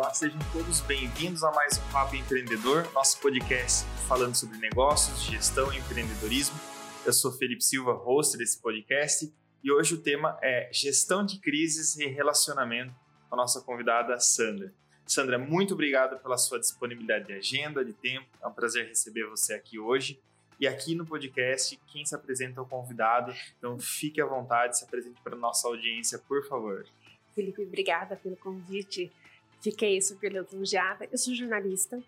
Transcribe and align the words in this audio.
Olá, 0.00 0.14
sejam 0.14 0.38
todos 0.50 0.80
bem-vindos 0.80 1.44
a 1.44 1.50
mais 1.50 1.76
um 1.76 1.92
Papo 1.92 2.16
Empreendedor, 2.16 2.90
nosso 2.94 3.20
podcast 3.20 3.84
falando 4.08 4.34
sobre 4.34 4.56
negócios, 4.56 5.20
gestão 5.24 5.70
e 5.74 5.76
empreendedorismo. 5.76 6.58
Eu 7.04 7.12
sou 7.12 7.30
Felipe 7.30 7.62
Silva, 7.62 7.92
host 7.92 8.38
desse 8.38 8.58
podcast, 8.62 9.30
e 9.62 9.70
hoje 9.70 9.92
o 9.92 10.00
tema 10.00 10.38
é 10.40 10.70
gestão 10.72 11.22
de 11.22 11.38
crises 11.38 11.98
e 11.98 12.06
relacionamento 12.06 12.94
com 13.28 13.34
a 13.34 13.36
nossa 13.36 13.60
convidada 13.60 14.18
Sandra. 14.18 14.72
Sandra, 15.04 15.38
muito 15.38 15.74
obrigado 15.74 16.18
pela 16.22 16.38
sua 16.38 16.58
disponibilidade 16.58 17.26
de 17.26 17.34
agenda, 17.34 17.84
de 17.84 17.92
tempo. 17.92 18.26
É 18.42 18.46
um 18.46 18.54
prazer 18.54 18.88
receber 18.88 19.28
você 19.28 19.52
aqui 19.52 19.78
hoje. 19.78 20.18
E 20.58 20.66
aqui 20.66 20.94
no 20.94 21.04
podcast, 21.04 21.78
quem 21.88 22.06
se 22.06 22.14
apresenta 22.14 22.58
é 22.58 22.62
o 22.62 22.66
convidado, 22.66 23.34
então 23.58 23.78
fique 23.78 24.18
à 24.18 24.24
vontade, 24.24 24.78
se 24.78 24.84
apresente 24.84 25.20
para 25.20 25.34
a 25.34 25.38
nossa 25.38 25.68
audiência, 25.68 26.18
por 26.18 26.42
favor. 26.48 26.86
Felipe, 27.34 27.62
obrigada 27.62 28.16
pelo 28.16 28.36
convite. 28.36 29.12
Fiquei 29.60 30.00
super 30.00 30.32
lisonjeada. 30.32 31.06
Eu 31.10 31.18
sou 31.18 31.34
jornalista, 31.34 32.02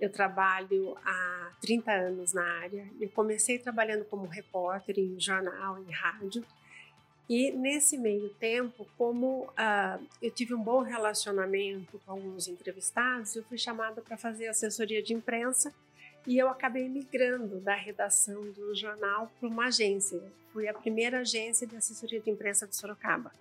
eu 0.00 0.10
trabalho 0.10 0.96
há 1.04 1.52
30 1.60 1.90
anos 1.92 2.32
na 2.32 2.42
área. 2.42 2.86
Eu 3.00 3.08
comecei 3.10 3.58
trabalhando 3.58 4.04
como 4.04 4.26
repórter 4.26 4.98
em 4.98 5.18
jornal, 5.18 5.78
em 5.82 5.90
rádio. 5.90 6.44
E 7.28 7.50
nesse 7.50 7.98
meio 7.98 8.28
tempo, 8.34 8.86
como 8.96 9.44
uh, 9.44 10.06
eu 10.22 10.30
tive 10.30 10.54
um 10.54 10.62
bom 10.62 10.82
relacionamento 10.82 12.00
com 12.04 12.12
alguns 12.12 12.46
entrevistados, 12.46 13.34
eu 13.34 13.42
fui 13.44 13.58
chamada 13.58 14.00
para 14.00 14.16
fazer 14.16 14.46
assessoria 14.46 15.02
de 15.02 15.12
imprensa 15.12 15.74
e 16.26 16.38
eu 16.38 16.48
acabei 16.48 16.88
migrando 16.88 17.60
da 17.60 17.74
redação 17.74 18.50
do 18.52 18.74
jornal 18.74 19.30
para 19.40 19.48
uma 19.48 19.66
agência. 19.66 20.22
Fui 20.52 20.68
a 20.68 20.74
primeira 20.74 21.20
agência 21.20 21.66
de 21.66 21.76
assessoria 21.76 22.20
de 22.20 22.30
imprensa 22.30 22.66
de 22.66 22.76
Sorocaba. 22.76 23.32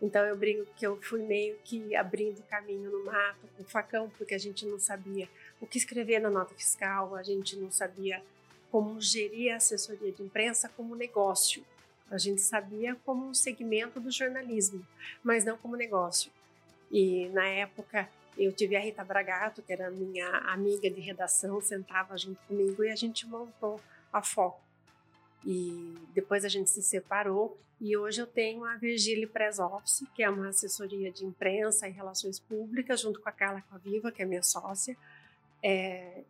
Então 0.00 0.24
eu 0.24 0.36
brinco 0.36 0.66
que 0.76 0.86
eu 0.86 1.00
fui 1.00 1.22
meio 1.22 1.56
que 1.64 1.96
abrindo 1.96 2.42
caminho 2.42 2.90
no 2.90 3.04
mato 3.04 3.48
com 3.56 3.64
facão, 3.64 4.10
porque 4.18 4.34
a 4.34 4.38
gente 4.38 4.66
não 4.66 4.78
sabia 4.78 5.28
o 5.60 5.66
que 5.66 5.78
escrever 5.78 6.20
na 6.20 6.30
nota 6.30 6.54
fiscal, 6.54 7.14
a 7.14 7.22
gente 7.22 7.56
não 7.56 7.70
sabia 7.70 8.22
como 8.70 9.00
gerir 9.00 9.54
a 9.54 9.56
assessoria 9.56 10.12
de 10.12 10.22
imprensa 10.22 10.68
como 10.76 10.94
negócio. 10.94 11.64
A 12.10 12.18
gente 12.18 12.40
sabia 12.40 12.94
como 13.04 13.26
um 13.26 13.34
segmento 13.34 13.98
do 13.98 14.10
jornalismo, 14.10 14.86
mas 15.24 15.44
não 15.44 15.56
como 15.56 15.76
negócio. 15.76 16.30
E 16.90 17.28
na 17.30 17.46
época 17.46 18.08
eu 18.36 18.52
tive 18.52 18.76
a 18.76 18.80
Rita 18.80 19.02
Bragato, 19.02 19.62
que 19.62 19.72
era 19.72 19.90
minha 19.90 20.28
amiga 20.52 20.90
de 20.90 21.00
redação, 21.00 21.60
sentava 21.60 22.16
junto 22.18 22.38
comigo 22.46 22.84
e 22.84 22.90
a 22.90 22.96
gente 22.96 23.26
montou 23.26 23.80
a 24.12 24.22
Foco 24.22 24.66
e 25.46 25.94
depois 26.12 26.44
a 26.44 26.48
gente 26.48 26.68
se 26.68 26.82
separou 26.82 27.56
e 27.80 27.96
hoje 27.96 28.22
eu 28.22 28.26
tenho 28.26 28.64
a 28.64 28.76
Virgília 28.76 29.28
Press 29.28 29.58
Office, 29.58 30.04
que 30.14 30.22
é 30.22 30.30
uma 30.30 30.48
assessoria 30.48 31.10
de 31.10 31.24
imprensa 31.24 31.86
e 31.88 31.92
relações 31.92 32.38
públicas, 32.38 33.00
junto 33.00 33.20
com 33.20 33.28
a 33.28 33.32
Carla 33.32 33.62
Coaviva, 33.68 34.10
que 34.10 34.22
é 34.22 34.24
minha 34.24 34.42
sócia. 34.42 34.96
É, 35.62 36.22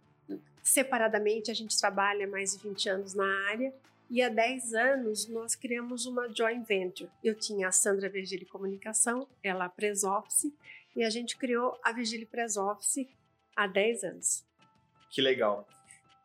separadamente 0.62 1.50
a 1.50 1.54
gente 1.54 1.78
trabalha 1.78 2.26
mais 2.26 2.56
de 2.56 2.68
20 2.68 2.88
anos 2.88 3.14
na 3.14 3.48
área 3.48 3.72
e 4.10 4.22
há 4.22 4.28
10 4.28 4.74
anos 4.74 5.28
nós 5.28 5.54
criamos 5.54 6.06
uma 6.06 6.28
joint 6.28 6.66
venture. 6.66 7.10
Eu 7.22 7.34
tinha 7.34 7.68
a 7.68 7.72
Sandra 7.72 8.08
Virgília 8.08 8.46
Comunicação, 8.46 9.28
ela 9.42 9.66
a 9.66 9.68
Press 9.68 10.04
Office, 10.04 10.52
e 10.94 11.04
a 11.04 11.10
gente 11.10 11.36
criou 11.36 11.78
a 11.82 11.92
Virgília 11.92 12.26
Press 12.26 12.56
Office 12.56 13.06
há 13.54 13.66
10 13.66 14.04
anos. 14.04 14.44
Que 15.10 15.20
legal. 15.20 15.68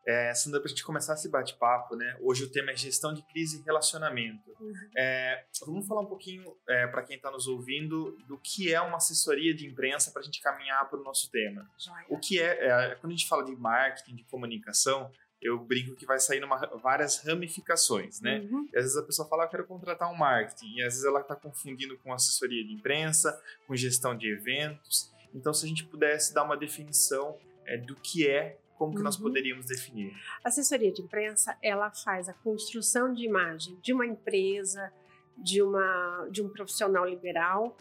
É, 0.06 0.34
Sandra, 0.34 0.60
para 0.60 0.66
a 0.66 0.70
gente 0.70 0.84
começar 0.84 1.14
esse 1.14 1.28
bate-papo, 1.28 1.94
né? 1.94 2.16
Hoje 2.20 2.44
o 2.44 2.50
tema 2.50 2.72
é 2.72 2.76
gestão 2.76 3.14
de 3.14 3.22
crise 3.22 3.60
e 3.60 3.62
relacionamento. 3.62 4.50
Uhum. 4.60 4.72
É, 4.96 5.44
vamos 5.64 5.86
falar 5.86 6.00
um 6.00 6.06
pouquinho 6.06 6.56
é, 6.68 6.86
para 6.88 7.02
quem 7.02 7.16
está 7.16 7.30
nos 7.30 7.46
ouvindo 7.46 8.16
do 8.26 8.36
que 8.38 8.72
é 8.72 8.80
uma 8.80 8.96
assessoria 8.96 9.54
de 9.54 9.66
imprensa 9.66 10.10
para 10.10 10.20
a 10.20 10.24
gente 10.24 10.40
caminhar 10.40 10.88
para 10.90 10.98
o 10.98 11.04
nosso 11.04 11.30
tema. 11.30 11.68
Joia. 11.78 12.06
O 12.08 12.18
que 12.18 12.40
é, 12.40 12.66
é, 12.66 12.94
quando 12.96 13.12
a 13.12 13.16
gente 13.16 13.28
fala 13.28 13.44
de 13.44 13.54
marketing, 13.54 14.16
de 14.16 14.24
comunicação, 14.24 15.10
eu 15.40 15.58
brinco 15.58 15.94
que 15.96 16.06
vai 16.06 16.18
sair 16.20 16.40
numa, 16.40 16.58
várias 16.78 17.18
ramificações, 17.18 18.20
né? 18.20 18.40
Uhum. 18.40 18.68
E 18.72 18.78
às 18.78 18.84
vezes 18.84 18.96
a 18.96 19.02
pessoa 19.02 19.28
fala, 19.28 19.42
ah, 19.42 19.46
eu 19.46 19.50
quero 19.50 19.66
contratar 19.66 20.10
um 20.10 20.16
marketing, 20.16 20.76
e 20.76 20.82
às 20.82 20.94
vezes 20.94 21.04
ela 21.04 21.20
está 21.20 21.34
confundindo 21.34 21.98
com 21.98 22.12
assessoria 22.12 22.64
de 22.64 22.72
imprensa, 22.72 23.40
com 23.66 23.74
gestão 23.74 24.16
de 24.16 24.28
eventos. 24.28 25.12
Então, 25.34 25.52
se 25.52 25.64
a 25.64 25.68
gente 25.68 25.84
pudesse 25.84 26.32
dar 26.32 26.44
uma 26.44 26.56
definição 26.56 27.36
é, 27.66 27.76
do 27.76 27.96
que 27.96 28.28
é 28.28 28.58
como 28.82 28.94
que 28.94 28.98
uhum. 28.98 29.04
nós 29.04 29.16
poderíamos 29.16 29.66
definir? 29.66 30.12
A 30.42 30.48
assessoria 30.48 30.90
de 30.90 31.02
imprensa, 31.02 31.56
ela 31.62 31.88
faz 31.92 32.28
a 32.28 32.32
construção 32.32 33.14
de 33.14 33.24
imagem 33.24 33.78
de 33.80 33.92
uma 33.92 34.04
empresa, 34.04 34.92
de, 35.38 35.62
uma, 35.62 36.26
de 36.28 36.42
um 36.42 36.48
profissional 36.48 37.08
liberal, 37.08 37.76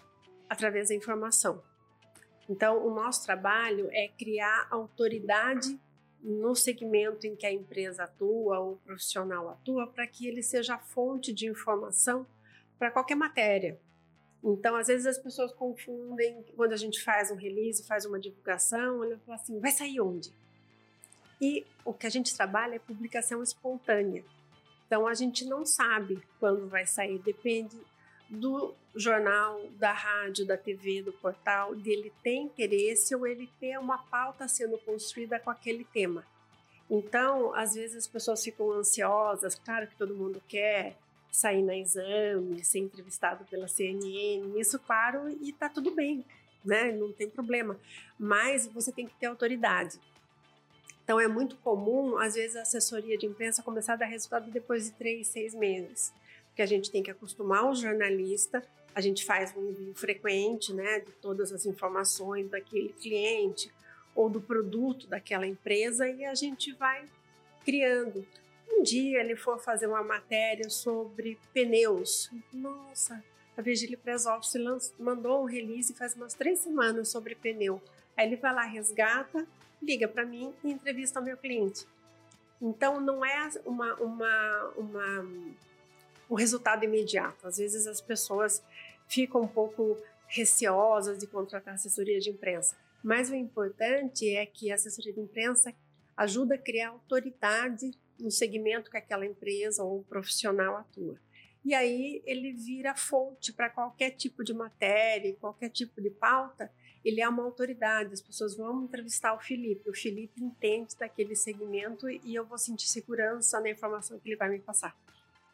através 0.48 0.90
da 0.90 0.96
informação. 0.96 1.64
Então, 2.48 2.86
o 2.86 2.94
nosso 2.94 3.26
trabalho 3.26 3.90
é 3.92 4.10
criar 4.10 4.68
autoridade 4.70 5.80
no 6.22 6.54
segmento 6.54 7.26
em 7.26 7.36
que 7.36 7.48
a 7.48 7.52
empresa 7.52 8.04
atua 8.04 8.60
ou 8.60 8.74
o 8.74 8.78
profissional 8.78 9.50
atua, 9.50 9.88
para 9.88 10.06
que 10.06 10.28
ele 10.28 10.44
seja 10.44 10.76
a 10.76 10.78
fonte 10.78 11.34
de 11.34 11.48
informação 11.48 12.28
para 12.78 12.92
qualquer 12.92 13.16
matéria. 13.16 13.80
Então, 14.44 14.76
às 14.76 14.86
vezes 14.86 15.08
as 15.08 15.18
pessoas 15.18 15.52
confundem 15.52 16.46
quando 16.56 16.74
a 16.74 16.78
gente 16.78 17.02
faz 17.02 17.32
um 17.32 17.36
release, 17.36 17.88
faz 17.88 18.06
uma 18.06 18.20
divulgação, 18.20 19.04
ele 19.04 19.18
fala 19.26 19.36
assim: 19.36 19.60
vai 19.60 19.72
sair 19.72 20.00
onde? 20.00 20.32
E 21.42 21.66
o 21.84 21.92
que 21.92 22.06
a 22.06 22.10
gente 22.10 22.36
trabalha 22.36 22.76
é 22.76 22.80
publicação 22.80 23.42
espontânea. 23.42 24.24
Então 24.86 25.08
a 25.08 25.14
gente 25.16 25.44
não 25.46 25.66
sabe 25.66 26.22
quando 26.40 26.70
vai 26.70 26.86
sair, 26.86 27.18
depende 27.18 27.78
do 28.30 28.74
jornal, 28.96 29.68
da 29.72 29.92
rádio, 29.92 30.46
da 30.46 30.56
TV, 30.56 31.02
do 31.02 31.12
portal, 31.14 31.76
dele 31.76 32.14
ter 32.24 32.36
interesse 32.36 33.16
ou 33.16 33.26
ele 33.26 33.50
ter 33.60 33.78
uma 33.78 33.98
pauta 33.98 34.48
sendo 34.48 34.78
construída 34.78 35.40
com 35.40 35.50
aquele 35.50 35.84
tema. 35.86 36.26
Então, 36.90 37.54
às 37.56 37.74
vezes 37.74 37.98
as 37.98 38.08
pessoas 38.08 38.44
ficam 38.44 38.72
ansiosas, 38.72 39.56
claro 39.56 39.88
que 39.88 39.96
todo 39.96 40.14
mundo 40.14 40.42
quer 40.48 40.98
sair 41.32 41.64
na 41.64 41.76
exame, 41.76 42.64
ser 42.64 42.80
entrevistado 42.80 43.46
pela 43.46 43.68
CNN, 43.68 44.60
isso 44.60 44.78
claro, 44.78 45.30
e 45.42 45.54
tá 45.54 45.70
tudo 45.70 45.92
bem, 45.92 46.26
né? 46.64 46.92
Não 46.92 47.12
tem 47.14 47.30
problema. 47.30 47.80
Mas 48.20 48.68
você 48.68 48.92
tem 48.92 49.08
que 49.08 49.16
ter 49.16 49.28
autoridade. 49.28 50.00
Então 51.04 51.20
é 51.20 51.28
muito 51.28 51.56
comum, 51.58 52.18
às 52.18 52.36
vezes, 52.36 52.56
a 52.56 52.62
assessoria 52.62 53.18
de 53.18 53.26
imprensa 53.26 53.64
começar 53.64 53.94
a 53.94 53.98
dar 53.98 54.06
resultado 54.06 54.50
depois 54.52 54.86
de 54.86 54.92
três, 54.92 55.28
seis 55.28 55.54
meses. 55.54 56.14
Porque 56.48 56.62
a 56.62 56.66
gente 56.66 56.92
tem 56.92 57.02
que 57.02 57.12
acostumar 57.12 57.70
o 57.70 57.76
jornalista, 57.76 58.64
a 58.94 59.02
gente 59.02 59.24
faz 59.24 59.56
um 59.56 59.70
envio 59.70 59.94
frequente 59.96 60.74
né, 60.74 61.00
de 61.00 61.12
todas 61.14 61.52
as 61.52 61.66
informações 61.66 62.50
daquele 62.50 62.90
cliente 62.90 63.72
ou 64.14 64.30
do 64.30 64.42
produto 64.42 65.08
daquela 65.08 65.48
empresa 65.48 66.08
e 66.08 66.26
a 66.26 66.36
gente 66.36 66.74
vai 66.74 67.06
criando. 67.64 68.26
Um 68.70 68.84
dia 68.84 69.20
ele 69.20 69.36
for 69.36 69.60
fazer 69.60 69.88
uma 69.88 70.04
matéria 70.04 70.70
sobre 70.70 71.38
pneus. 71.54 72.30
Nossa, 72.52 73.24
a 73.56 73.62
Virgília 73.62 73.98
Press 73.98 74.26
Office 74.26 74.94
mandou 75.00 75.44
um 75.44 75.46
release 75.46 75.94
faz 75.94 76.16
umas 76.16 76.34
três 76.34 76.60
semanas 76.60 77.10
sobre 77.10 77.36
pneu. 77.36 77.82
Aí 78.16 78.28
ele 78.28 78.36
vai 78.36 78.54
lá, 78.54 78.64
resgata 78.64 79.48
liga 79.82 80.08
para 80.08 80.26
mim 80.26 80.54
e 80.64 80.72
entrevista 80.72 81.20
o 81.20 81.24
meu 81.24 81.36
cliente. 81.36 81.86
Então 82.62 83.02
não 83.02 83.26
é 83.26 83.50
uma, 83.66 83.96
uma, 83.96 84.74
uma, 84.78 85.20
um 86.30 86.36
resultado 86.36 86.86
imediato. 86.86 87.48
Às 87.48 87.58
vezes 87.58 87.88
as 87.88 88.00
pessoas 88.00 88.64
ficam 89.08 89.42
um 89.42 89.48
pouco 89.48 89.98
receosas 90.28 91.18
de 91.18 91.28
contratar 91.28 91.74
assessoria 91.74 92.20
de 92.20 92.30
imprensa. 92.30 92.78
Mas 93.04 93.30
o 93.30 93.36
importante 93.36 94.30
é 94.30 94.46
que 94.46 94.72
a 94.72 94.76
assessoria 94.76 95.12
de 95.12 95.20
imprensa 95.20 95.74
ajuda 96.16 96.56
a 96.56 96.58
criar 96.58 96.90
autoridade 96.90 97.92
no 98.20 98.30
segmento 98.30 98.92
que 98.92 98.98
aquela 98.98 99.26
empresa 99.26 99.84
ou 99.84 100.04
profissional 100.04 100.78
atua. 100.78 101.20
E 101.66 101.74
aí 101.74 102.22
ele 102.26 102.54
vira 102.54 102.96
fonte 102.96 103.52
para 103.52 103.70
qualquer 103.70 104.12
tipo 104.12 104.44
de 104.44 104.54
matéria, 104.54 105.36
qualquer 105.40 105.70
tipo 105.70 106.00
de 106.00 106.12
pauta 106.12 106.72
ele 107.04 107.22
é 107.22 107.28
uma 107.28 107.44
autoridade, 107.44 108.14
as 108.14 108.22
pessoas 108.22 108.56
vão 108.56 108.84
entrevistar 108.84 109.34
o 109.34 109.40
Felipe, 109.40 109.90
o 109.90 109.94
Felipe 109.94 110.44
entende 110.44 110.96
daquele 110.98 111.36
segmento 111.36 112.10
e 112.10 112.36
eu 112.36 112.46
vou 112.46 112.58
sentir 112.58 112.88
segurança 112.88 113.60
na 113.60 113.70
informação 113.70 114.20
que 114.20 114.30
ele 114.30 114.36
vai 114.36 114.50
me 114.50 114.60
passar. 114.60 114.96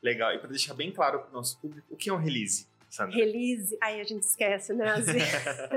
Legal, 0.01 0.33
e 0.33 0.39
para 0.39 0.49
deixar 0.49 0.73
bem 0.73 0.91
claro 0.91 1.19
para 1.19 1.29
o 1.29 1.33
nosso 1.33 1.59
público, 1.59 1.87
o 1.93 1.97
que 1.97 2.09
é 2.09 2.13
um 2.13 2.17
release? 2.17 2.67
Sandra? 2.89 3.15
Release, 3.15 3.77
aí 3.81 3.99
a 3.99 4.03
gente 4.03 4.23
esquece, 4.23 4.73
né? 4.73 4.95
Vezes, 4.95 5.23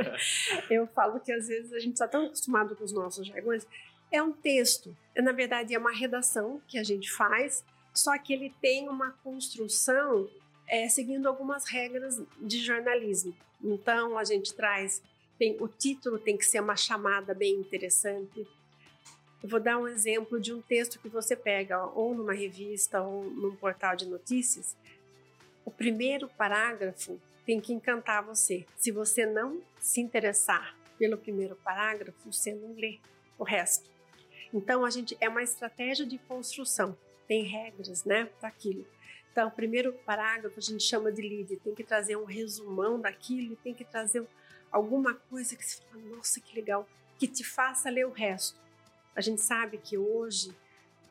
eu 0.70 0.86
falo 0.88 1.20
que 1.20 1.32
às 1.32 1.48
vezes 1.48 1.72
a 1.72 1.78
gente 1.78 1.94
está 1.94 2.06
tão 2.06 2.26
acostumado 2.26 2.76
com 2.76 2.84
os 2.84 2.92
nossos 2.92 3.26
jargões. 3.26 3.66
É 4.12 4.22
um 4.22 4.32
texto, 4.32 4.96
na 5.16 5.32
verdade 5.32 5.74
é 5.74 5.78
uma 5.78 5.92
redação 5.92 6.60
que 6.66 6.78
a 6.78 6.82
gente 6.82 7.10
faz, 7.10 7.64
só 7.94 8.16
que 8.18 8.32
ele 8.32 8.54
tem 8.60 8.88
uma 8.88 9.12
construção 9.24 10.28
é, 10.68 10.88
seguindo 10.88 11.26
algumas 11.26 11.68
regras 11.68 12.20
de 12.40 12.58
jornalismo. 12.58 13.34
Então 13.62 14.16
a 14.16 14.24
gente 14.24 14.54
traz 14.54 15.02
tem, 15.40 15.56
o 15.58 15.66
título 15.66 16.18
tem 16.18 16.36
que 16.36 16.44
ser 16.44 16.60
uma 16.60 16.76
chamada 16.76 17.32
bem 17.32 17.54
interessante. 17.54 18.46
Eu 19.42 19.48
vou 19.48 19.58
dar 19.58 19.78
um 19.78 19.88
exemplo 19.88 20.38
de 20.38 20.52
um 20.52 20.60
texto 20.60 20.98
que 21.00 21.08
você 21.08 21.34
pega 21.34 21.82
ou 21.82 22.14
numa 22.14 22.34
revista 22.34 23.00
ou 23.00 23.24
num 23.24 23.56
portal 23.56 23.96
de 23.96 24.04
notícias. 24.04 24.76
O 25.64 25.70
primeiro 25.70 26.28
parágrafo 26.28 27.18
tem 27.46 27.58
que 27.58 27.72
encantar 27.72 28.22
você. 28.22 28.66
Se 28.76 28.90
você 28.90 29.24
não 29.24 29.62
se 29.78 30.02
interessar 30.02 30.76
pelo 30.98 31.16
primeiro 31.16 31.56
parágrafo, 31.56 32.30
você 32.30 32.52
não 32.52 32.74
lê 32.74 32.98
o 33.38 33.42
resto. 33.42 33.88
Então, 34.52 34.84
a 34.84 34.90
gente 34.90 35.16
é 35.22 35.28
uma 35.30 35.42
estratégia 35.42 36.04
de 36.04 36.18
construção, 36.18 36.94
tem 37.26 37.44
regras, 37.44 38.04
né, 38.04 38.28
para 38.38 38.50
aquilo. 38.50 38.86
Então, 39.32 39.48
o 39.48 39.50
primeiro 39.50 39.94
parágrafo 40.04 40.58
a 40.58 40.62
gente 40.62 40.82
chama 40.82 41.10
de 41.10 41.22
lead, 41.22 41.56
tem 41.64 41.74
que 41.74 41.84
trazer 41.84 42.16
um 42.16 42.24
resumão 42.24 43.00
daquilo, 43.00 43.56
tem 43.56 43.72
que 43.72 43.84
trazer 43.84 44.26
alguma 44.70 45.14
coisa 45.14 45.56
que 45.56 45.64
você 45.64 45.82
fala, 45.82 46.02
nossa, 46.16 46.40
que 46.40 46.54
legal, 46.54 46.88
que 47.18 47.26
te 47.26 47.44
faça 47.44 47.90
ler 47.90 48.06
o 48.06 48.10
resto. 48.10 48.58
A 49.14 49.20
gente 49.20 49.40
sabe 49.40 49.78
que 49.78 49.98
hoje 49.98 50.54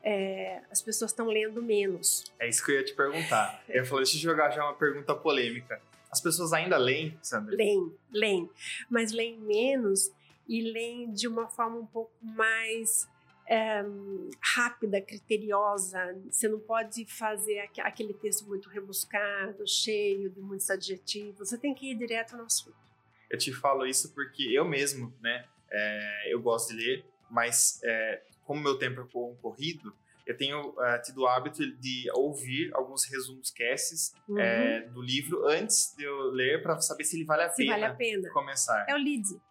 é, 0.03 0.61
as 0.71 0.81
pessoas 0.81 1.11
estão 1.11 1.27
lendo 1.27 1.61
menos. 1.61 2.23
É 2.39 2.47
isso 2.47 2.63
que 2.63 2.71
eu 2.71 2.75
ia 2.75 2.83
te 2.83 2.93
perguntar. 2.93 3.63
Eu 3.67 3.85
falei, 3.85 4.05
deixa 4.05 4.17
eu 4.17 4.21
jogar 4.21 4.51
já 4.51 4.63
uma 4.63 4.75
pergunta 4.75 5.13
polêmica. 5.15 5.81
As 6.11 6.21
pessoas 6.21 6.53
ainda 6.53 6.77
leem, 6.77 7.17
Sandra? 7.21 7.55
Leem, 7.55 7.93
leem, 8.11 8.49
mas 8.89 9.11
leem 9.11 9.37
menos 9.39 10.11
e 10.47 10.61
leem 10.71 11.11
de 11.11 11.27
uma 11.27 11.47
forma 11.47 11.77
um 11.77 11.85
pouco 11.85 12.11
mais 12.21 13.07
é, 13.47 13.83
rápida, 14.41 14.99
criteriosa. 14.99 16.17
Você 16.31 16.47
não 16.47 16.59
pode 16.59 17.05
fazer 17.05 17.69
aquele 17.79 18.13
texto 18.13 18.47
muito 18.47 18.69
rebuscado, 18.69 19.67
cheio 19.67 20.29
de 20.31 20.39
muitos 20.39 20.69
adjetivos. 20.71 21.49
Você 21.49 21.57
tem 21.57 21.75
que 21.75 21.91
ir 21.91 21.95
direto 21.95 22.35
no 22.35 22.43
assunto. 22.43 22.88
Eu 23.29 23.37
te 23.37 23.53
falo 23.53 23.85
isso 23.85 24.13
porque 24.13 24.43
eu 24.51 24.65
mesmo, 24.65 25.13
né, 25.21 25.45
é, 25.71 26.33
eu 26.33 26.41
gosto 26.41 26.69
de 26.69 26.83
ler, 26.83 27.05
mas 27.29 27.79
é, 27.83 28.21
como 28.43 28.61
meu 28.61 28.77
tempo 28.77 29.01
é 29.01 29.35
corrido, 29.41 29.93
eu 30.25 30.37
tenho 30.37 30.69
uh, 30.69 31.01
tido 31.03 31.21
o 31.21 31.27
hábito 31.27 31.65
de 31.77 32.07
ouvir 32.13 32.69
alguns 32.75 33.03
resumos 33.05 33.49
casts 33.49 34.13
uhum. 34.27 34.37
é, 34.37 34.81
do 34.81 35.01
livro 35.01 35.47
antes 35.47 35.95
de 35.97 36.03
eu 36.03 36.29
ler 36.29 36.61
para 36.61 36.79
saber 36.81 37.03
se 37.03 37.17
ele 37.17 37.25
vale 37.25 37.43
a, 37.43 37.49
se 37.49 37.63
pena 37.63 37.71
vale 37.71 37.85
a 37.85 37.95
pena 37.95 38.29
começar. 38.29 38.85
É 38.87 38.93
o 38.93 38.97
lead. 38.97 39.41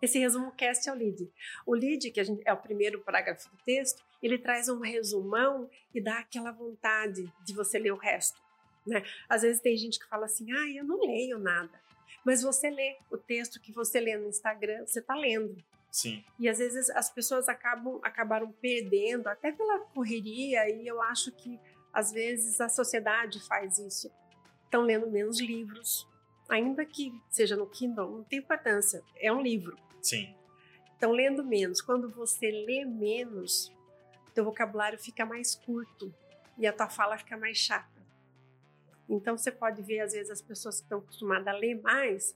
Esse 0.00 0.18
resumo 0.18 0.52
cast 0.52 0.88
é 0.88 0.92
o 0.92 0.94
lead. 0.94 1.28
O 1.66 1.74
lead, 1.74 2.08
que 2.10 2.22
gente, 2.22 2.40
é 2.46 2.52
o 2.52 2.56
primeiro 2.56 3.00
parágrafo 3.00 3.50
do 3.50 3.56
texto, 3.64 4.02
ele 4.22 4.38
traz 4.38 4.68
um 4.68 4.78
resumão 4.80 5.68
e 5.92 6.00
dá 6.00 6.20
aquela 6.20 6.52
vontade 6.52 7.30
de 7.44 7.52
você 7.52 7.76
ler 7.76 7.92
o 7.92 7.96
resto. 7.96 8.40
Né? 8.86 9.02
Às 9.28 9.42
vezes 9.42 9.60
tem 9.60 9.76
gente 9.76 9.98
que 9.98 10.06
fala 10.06 10.26
assim, 10.26 10.52
ah, 10.52 10.70
eu 10.70 10.84
não 10.84 11.00
leio 11.00 11.36
nada. 11.36 11.80
Mas 12.24 12.42
você 12.42 12.70
lê 12.70 12.96
o 13.10 13.16
texto 13.16 13.60
que 13.60 13.72
você 13.72 14.00
lê 14.00 14.16
no 14.16 14.28
Instagram, 14.28 14.86
você 14.86 15.00
está 15.00 15.14
lendo. 15.14 15.56
Sim. 15.90 16.24
E 16.38 16.48
às 16.48 16.58
vezes 16.58 16.88
as 16.90 17.10
pessoas 17.10 17.48
acabam 17.48 17.98
acabaram 18.02 18.52
perdendo, 18.52 19.26
até 19.26 19.50
pela 19.50 19.80
correria, 19.80 20.68
e 20.70 20.86
eu 20.86 21.02
acho 21.02 21.32
que 21.32 21.58
às 21.92 22.12
vezes 22.12 22.60
a 22.60 22.68
sociedade 22.68 23.40
faz 23.46 23.78
isso. 23.78 24.10
Estão 24.64 24.82
lendo 24.82 25.10
menos 25.10 25.40
livros, 25.40 26.06
ainda 26.48 26.84
que 26.84 27.12
seja 27.28 27.56
no 27.56 27.66
Kindle, 27.66 28.10
não 28.18 28.24
tem 28.24 28.38
importância, 28.38 29.02
é 29.16 29.32
um 29.32 29.42
livro. 29.42 29.76
Sim. 30.00 30.34
Estão 30.92 31.12
lendo 31.12 31.44
menos. 31.44 31.80
Quando 31.80 32.08
você 32.10 32.50
lê 32.50 32.84
menos, 32.84 33.72
teu 34.34 34.44
vocabulário 34.44 34.98
fica 34.98 35.24
mais 35.26 35.54
curto 35.54 36.14
e 36.56 36.66
a 36.66 36.72
tua 36.72 36.88
fala 36.88 37.18
fica 37.18 37.36
mais 37.36 37.58
chata. 37.58 37.89
Então 39.10 39.36
você 39.36 39.50
pode 39.50 39.82
ver 39.82 40.00
às 40.00 40.12
vezes 40.12 40.30
as 40.30 40.40
pessoas 40.40 40.76
que 40.76 40.84
estão 40.84 40.98
acostumadas 40.98 41.48
a 41.48 41.52
ler 41.52 41.80
mais 41.80 42.34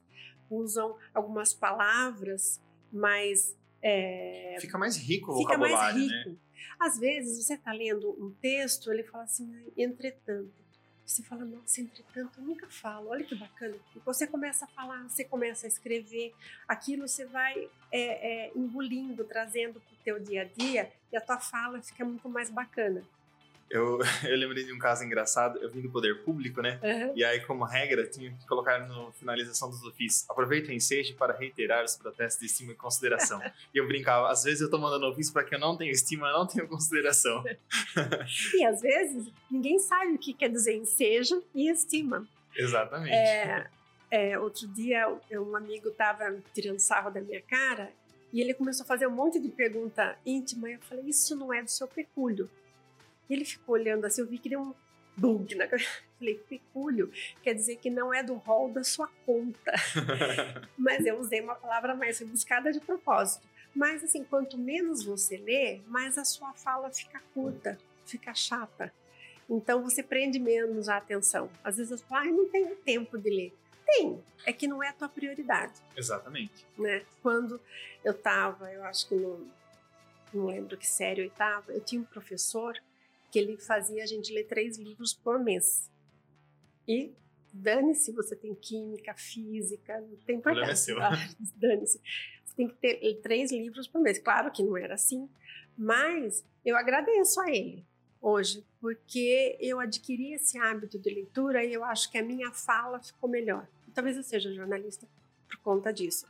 usam 0.51 0.97
algumas 1.15 1.55
palavras 1.55 2.61
mais 2.93 3.57
é, 3.83 4.57
fica 4.61 4.79
mais 4.79 4.97
rico 4.97 5.33
o 5.33 5.39
fica 5.39 5.57
vocabulário, 5.57 5.99
mais 5.99 6.13
rico. 6.13 6.31
Né? 6.31 6.37
Às 6.81 6.99
vezes 6.99 7.45
você 7.45 7.55
está 7.55 7.73
lendo 7.73 8.11
um 8.19 8.31
texto, 8.41 8.91
ele 8.91 9.03
fala 9.03 9.25
assim, 9.25 9.55
entretanto. 9.77 10.65
Você 11.05 11.23
fala, 11.23 11.45
nossa, 11.45 11.83
entretanto, 11.83 12.41
eu 12.41 12.45
nunca 12.45 12.67
falo, 12.67 13.11
olha 13.11 13.23
que 13.23 13.35
bacana. 13.35 13.77
E 13.95 13.99
você 13.99 14.27
começa 14.27 14.65
a 14.65 14.69
falar, 14.69 15.07
você 15.07 15.23
começa 15.23 15.67
a 15.67 15.69
escrever, 15.69 16.35
aquilo 16.67 17.07
você 17.07 17.27
vai 17.27 17.69
é, 17.93 18.47
é, 18.47 18.53
engolindo, 18.57 19.23
trazendo 19.25 19.81
para 19.81 19.93
o 19.93 19.97
teu 20.03 20.19
dia 20.19 20.43
a 20.43 20.45
dia, 20.45 20.91
e 21.13 21.17
a 21.17 21.21
tua 21.21 21.39
fala 21.39 21.83
fica 21.83 22.07
muito 22.07 22.29
mais 22.31 22.49
bacana. 22.49 23.05
Eu, 23.71 23.99
eu 24.25 24.37
lembrei 24.37 24.65
de 24.65 24.73
um 24.73 24.79
caso 24.79 25.05
engraçado. 25.05 25.59
Eu 25.59 25.71
vim 25.71 25.81
do 25.81 25.91
poder 25.91 26.23
público, 26.23 26.61
né? 26.61 26.79
Uhum. 26.83 27.13
E 27.17 27.25
aí, 27.25 27.41
como 27.41 27.65
regra, 27.65 28.07
tinha 28.07 28.31
que 28.31 28.47
colocar 28.47 28.79
na 28.79 29.13
finalização 29.13 29.71
dos 29.71 29.83
ofícios: 29.85 30.29
aproveita 30.29 30.71
o 30.71 30.73
ensejo 30.73 31.15
para 31.15 31.33
reiterar 31.33 31.85
os 31.85 31.97
protestos 31.97 32.41
de 32.41 32.47
estima 32.47 32.73
e 32.73 32.75
consideração. 32.75 33.41
e 33.75 33.79
eu 33.79 33.87
brincava: 33.87 34.31
às 34.31 34.45
vezes 34.45 34.61
eu 34.61 34.71
tô 34.71 34.79
mandando 34.79 35.07
ofício 35.07 35.33
para 35.33 35.45
que 35.45 35.55
eu 35.55 35.59
não 35.59 35.77
tenho 35.77 35.91
estima, 35.91 36.29
eu 36.29 36.39
não 36.39 36.47
tenho 36.47 36.69
consideração. 36.69 37.43
e 38.55 38.65
às 38.65 38.81
vezes 38.81 39.29
ninguém 39.51 39.79
sabe 39.79 40.13
o 40.13 40.19
que 40.19 40.33
quer 40.33 40.49
dizer 40.49 40.75
ensejo 40.77 41.43
e 41.55 41.69
estima. 41.71 42.27
Exatamente. 42.57 43.13
É, 43.13 43.67
é, 44.11 44.39
outro 44.39 44.69
dia, 44.69 45.09
um 45.33 45.57
amigo 45.57 45.89
estava 45.89 46.37
tirando 46.55 46.79
sarro 46.79 47.11
da 47.11 47.21
minha 47.21 47.43
cara 47.43 47.91
e 48.33 48.41
ele 48.41 48.53
começou 48.53 48.83
a 48.85 48.87
fazer 48.87 49.07
um 49.07 49.13
monte 49.13 49.41
de 49.41 49.49
pergunta 49.49 50.17
íntima. 50.27 50.69
E 50.69 50.75
eu 50.75 50.81
falei: 50.81 51.05
Isso 51.07 51.37
não 51.37 51.53
é 51.53 51.63
do 51.63 51.71
seu 51.71 51.87
pecúlio. 51.87 52.51
E 53.29 53.35
ele 53.35 53.45
ficou 53.45 53.75
olhando 53.75 54.05
assim, 54.05 54.21
eu 54.21 54.27
vi 54.27 54.39
que 54.39 54.49
deu 54.49 54.61
um 54.61 54.75
bug 55.17 55.55
na 55.55 55.67
cabeça. 55.67 55.91
Falei, 56.19 56.35
pecúlio 56.49 57.13
quer 57.43 57.55
dizer 57.55 57.77
que 57.77 57.91
não 57.91 58.13
é 58.13 58.23
do 58.23 58.35
rol 58.35 58.71
da 58.71 58.83
sua 58.83 59.09
conta. 59.27 59.73
Mas 60.77 61.05
eu 61.05 61.19
usei 61.19 61.41
uma 61.41 61.55
palavra 61.55 61.95
mais 61.95 62.19
rebuscada 62.19 62.73
de 62.73 62.81
propósito. 62.81 63.47
Mas 63.75 64.05
assim, 64.05 64.23
quanto 64.25 64.57
menos 64.57 65.05
você 65.05 65.37
lê, 65.37 65.81
mais 65.87 66.17
a 66.17 66.25
sua 66.25 66.53
fala 66.53 66.91
fica 66.91 67.21
curta, 67.35 67.79
fica 68.07 68.33
chata. 68.33 68.93
Então 69.51 69.83
você 69.83 70.03
prende 70.03 70.39
menos 70.39 70.89
a 70.89 70.97
atenção. 70.97 71.51
Às 71.63 71.77
vezes 71.77 71.91
você 71.91 72.07
fala, 72.07 72.23
ah, 72.23 72.33
não 72.33 72.49
tenho 72.49 72.77
tempo 72.77 73.19
de 73.19 73.31
ler. 73.31 73.53
Tem, 73.85 74.23
é 74.47 74.53
que 74.53 74.67
não 74.67 74.83
é 74.83 74.89
a 74.89 74.93
tua 74.93 75.09
prioridade. 75.09 75.75
Exatamente. 75.97 76.65
Né? 76.79 77.05
Quando 77.23 77.61
eu 78.03 78.13
estava, 78.13 78.73
eu 78.73 78.83
acho 78.85 79.09
que 79.09 79.15
não, 79.15 79.47
não 80.33 80.47
lembro 80.47 80.77
que 80.77 80.87
série 80.87 81.23
eu 81.23 81.27
estava, 81.27 81.73
eu 81.73 81.81
tinha 81.81 82.01
um 82.01 82.05
professor 82.05 82.81
que 83.35 83.39
ele 83.41 83.57
fazia 83.57 84.05
a 84.05 84.07
gente 84.07 84.33
ler 84.33 84.45
três 84.45 84.79
livros 84.79 85.13
por 85.13 85.41
mês. 85.41 85.91
E 86.87 87.13
dane-se, 87.53 88.13
você 88.13 88.37
tem 88.37 88.55
química, 88.55 89.13
física, 89.13 90.01
não 90.01 90.17
tem 90.19 90.37
importância. 90.37 90.95
Ah, 91.01 91.11
dane-se. 91.59 92.01
Você 92.45 92.55
tem 92.55 92.69
que 92.69 92.77
ter 92.77 93.21
três 93.23 93.51
livros 93.51 93.89
por 93.89 94.01
mês. 94.01 94.21
Claro 94.21 94.53
que 94.53 94.63
não 94.63 94.77
era 94.77 94.95
assim, 94.95 95.29
mas 95.77 96.45
eu 96.65 96.77
agradeço 96.77 97.41
a 97.41 97.51
ele 97.51 97.85
hoje, 98.23 98.65
porque 98.81 99.59
eu 99.59 99.81
adquiri 99.81 100.35
esse 100.35 100.57
hábito 100.57 100.97
de 100.97 101.13
leitura 101.13 101.65
e 101.65 101.73
eu 101.73 101.83
acho 101.83 102.13
que 102.13 102.19
a 102.19 102.23
minha 102.23 102.53
fala 102.53 103.03
ficou 103.03 103.29
melhor. 103.29 103.67
Talvez 103.93 104.17
eu 104.17 104.23
seja 104.23 104.55
jornalista 104.55 105.09
por 105.49 105.59
conta 105.59 105.93
disso. 105.93 106.25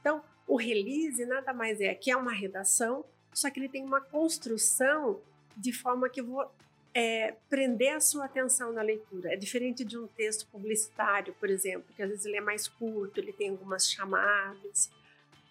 Então, 0.00 0.24
o 0.44 0.56
release 0.56 1.24
nada 1.24 1.54
mais 1.54 1.80
é 1.80 1.94
que 1.94 2.10
é 2.10 2.16
uma 2.16 2.32
redação, 2.32 3.04
só 3.32 3.48
que 3.48 3.60
ele 3.60 3.68
tem 3.68 3.84
uma 3.84 4.00
construção 4.00 5.22
de 5.58 5.72
forma 5.72 6.08
que 6.08 6.20
eu 6.20 6.26
vou 6.26 6.50
é, 6.94 7.34
prender 7.48 7.94
a 7.94 8.00
sua 8.00 8.24
atenção 8.24 8.72
na 8.72 8.82
leitura. 8.82 9.32
É 9.32 9.36
diferente 9.36 9.84
de 9.84 9.98
um 9.98 10.06
texto 10.06 10.46
publicitário, 10.46 11.34
por 11.38 11.50
exemplo, 11.50 11.84
que 11.94 12.02
às 12.02 12.08
vezes 12.08 12.24
ele 12.24 12.36
é 12.36 12.40
mais 12.40 12.68
curto, 12.68 13.18
ele 13.18 13.32
tem 13.32 13.50
algumas 13.50 13.90
chamadas. 13.90 14.90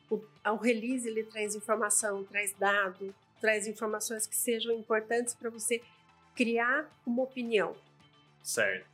O, 0.10 0.22
o 0.46 0.56
release 0.56 1.08
ele 1.08 1.24
traz 1.24 1.56
informação, 1.56 2.24
traz 2.24 2.54
dado, 2.54 3.14
traz 3.40 3.68
informações 3.68 4.26
que 4.26 4.36
sejam 4.36 4.74
importantes 4.74 5.34
para 5.34 5.50
você 5.50 5.82
criar 6.36 6.90
uma 7.06 7.24
opinião. 7.24 7.76
Certo. 8.42 8.88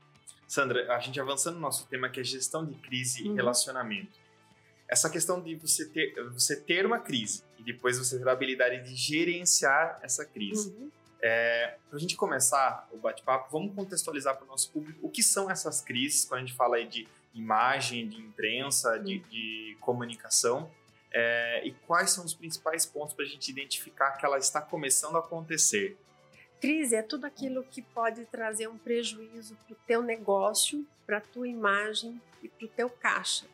Sandra, 0.48 0.94
a 0.94 1.00
gente 1.00 1.20
avançando 1.20 1.56
no 1.56 1.62
nosso 1.62 1.88
tema 1.88 2.10
que 2.10 2.20
é 2.20 2.24
gestão 2.24 2.66
de 2.66 2.76
crise 2.76 3.24
uhum. 3.24 3.34
e 3.34 3.36
relacionamento. 3.36 4.20
Essa 4.88 5.10
questão 5.10 5.42
de 5.42 5.56
você 5.56 5.88
ter, 5.88 6.14
você 6.32 6.56
ter 6.56 6.86
uma 6.86 7.00
crise 7.00 7.44
e 7.58 7.64
depois 7.64 7.98
você 7.98 8.20
ter 8.20 8.28
a 8.28 8.32
habilidade 8.32 8.84
de 8.84 8.96
gerenciar 8.96 10.00
essa 10.04 10.26
crise. 10.26 10.70
Uhum 10.70 10.92
é, 11.24 11.78
para 11.88 11.96
a 11.96 12.00
gente 12.02 12.18
começar 12.18 12.86
o 12.92 12.98
bate-papo, 12.98 13.50
vamos 13.50 13.74
contextualizar 13.74 14.36
para 14.36 14.44
o 14.44 14.48
nosso 14.48 14.70
público 14.70 15.00
o 15.02 15.10
que 15.10 15.24
são 15.24 15.50
essas 15.50 15.80
crises, 15.80 16.26
quando 16.26 16.42
a 16.42 16.46
gente 16.46 16.54
fala 16.54 16.76
aí 16.76 16.86
de 16.86 17.08
imagem, 17.34 18.10
de 18.10 18.20
imprensa, 18.20 19.00
de, 19.00 19.20
de 19.20 19.78
comunicação, 19.80 20.70
é, 21.14 21.66
e 21.66 21.72
quais 21.88 22.12
são 22.12 22.26
os 22.26 22.34
principais 22.34 22.86
pontos 22.86 23.16
para 23.16 23.24
a 23.24 23.28
gente 23.28 23.50
identificar 23.50 24.12
que 24.18 24.26
ela 24.26 24.38
está 24.38 24.60
começando 24.60 25.16
a 25.16 25.20
acontecer. 25.20 25.98
Crise 26.60 26.94
é 26.94 27.02
tudo 27.02 27.26
aquilo 27.26 27.64
que 27.64 27.82
pode 27.82 28.26
trazer 28.26 28.68
um 28.68 28.78
prejuízo 28.78 29.56
para 29.66 29.74
o 29.74 29.78
teu 29.88 30.02
negócio, 30.02 30.86
para 31.06 31.20
a 31.20 31.22
tua 31.22 31.48
imagem 31.48 32.22
e 32.42 32.50
para 32.50 32.66
o 32.66 32.70
teu 32.70 32.90
caixa. 32.90 33.46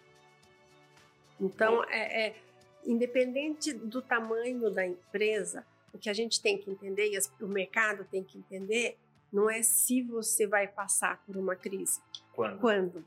Então, 1.40 1.84
é, 1.84 2.28
é, 2.28 2.36
independente 2.84 3.74
do 3.74 4.02
tamanho 4.02 4.72
da 4.72 4.86
empresa, 4.86 5.64
o 5.94 5.98
que 5.98 6.10
a 6.10 6.14
gente 6.14 6.42
tem 6.42 6.58
que 6.58 6.70
entender 6.70 7.12
e 7.12 7.44
o 7.44 7.48
mercado 7.48 8.06
tem 8.06 8.24
que 8.24 8.38
entender 8.38 8.98
não 9.32 9.50
é 9.50 9.62
se 9.62 10.02
você 10.02 10.48
vai 10.48 10.68
passar 10.68 11.24
por 11.26 11.38
uma 11.38 11.56
crise. 11.56 12.02
Quando? 12.34 12.60
Quando? 12.60 13.06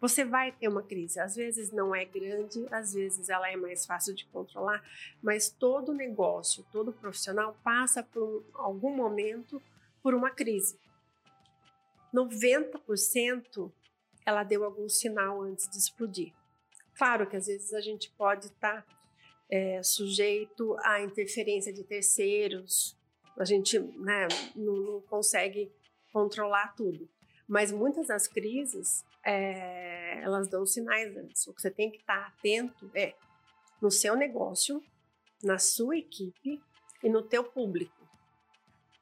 Você 0.00 0.24
vai 0.24 0.50
ter 0.50 0.66
uma 0.68 0.82
crise. 0.82 1.20
Às 1.20 1.36
vezes 1.36 1.70
não 1.70 1.94
é 1.94 2.04
grande, 2.04 2.66
às 2.70 2.92
vezes 2.92 3.28
ela 3.28 3.48
é 3.50 3.56
mais 3.56 3.86
fácil 3.86 4.14
de 4.14 4.26
controlar, 4.26 4.82
mas 5.22 5.48
todo 5.48 5.94
negócio, 5.94 6.66
todo 6.72 6.92
profissional 6.92 7.56
passa 7.62 8.02
por 8.02 8.44
algum 8.54 8.94
momento 8.94 9.62
por 10.02 10.14
uma 10.14 10.30
crise. 10.30 10.76
90% 12.12 13.70
ela 14.26 14.44
deu 14.44 14.64
algum 14.64 14.88
sinal 14.88 15.40
antes 15.40 15.68
de 15.68 15.78
explodir. 15.78 16.32
Claro 16.96 17.26
que 17.26 17.36
às 17.36 17.46
vezes 17.46 17.72
a 17.72 17.80
gente 17.80 18.10
pode 18.10 18.46
estar 18.46 18.82
tá, 18.82 18.86
é, 19.52 19.82
sujeito 19.82 20.74
à 20.80 21.02
interferência 21.02 21.70
de 21.70 21.84
terceiros, 21.84 22.98
a 23.38 23.44
gente 23.44 23.78
né, 23.78 24.26
não, 24.56 24.76
não, 24.76 25.00
consegue 25.02 25.70
controlar 26.10 26.74
tudo. 26.74 27.06
Mas 27.46 27.70
muitas 27.70 28.06
das 28.06 28.26
crises, 28.26 29.04
é, 29.22 30.22
elas 30.22 30.48
dão 30.48 30.64
sinais 30.64 31.14
antes. 31.14 31.46
O 31.46 31.52
que 31.52 31.60
você 31.60 31.70
tem 31.70 31.90
que 31.90 31.98
estar 31.98 32.28
atento 32.28 32.90
é 32.94 33.14
no 33.78 33.90
seu 33.90 34.16
negócio, 34.16 34.82
na 35.44 35.58
sua 35.58 35.98
equipe 35.98 36.58
e 37.02 37.10
no 37.10 37.20
teu 37.20 37.44
público. 37.44 38.08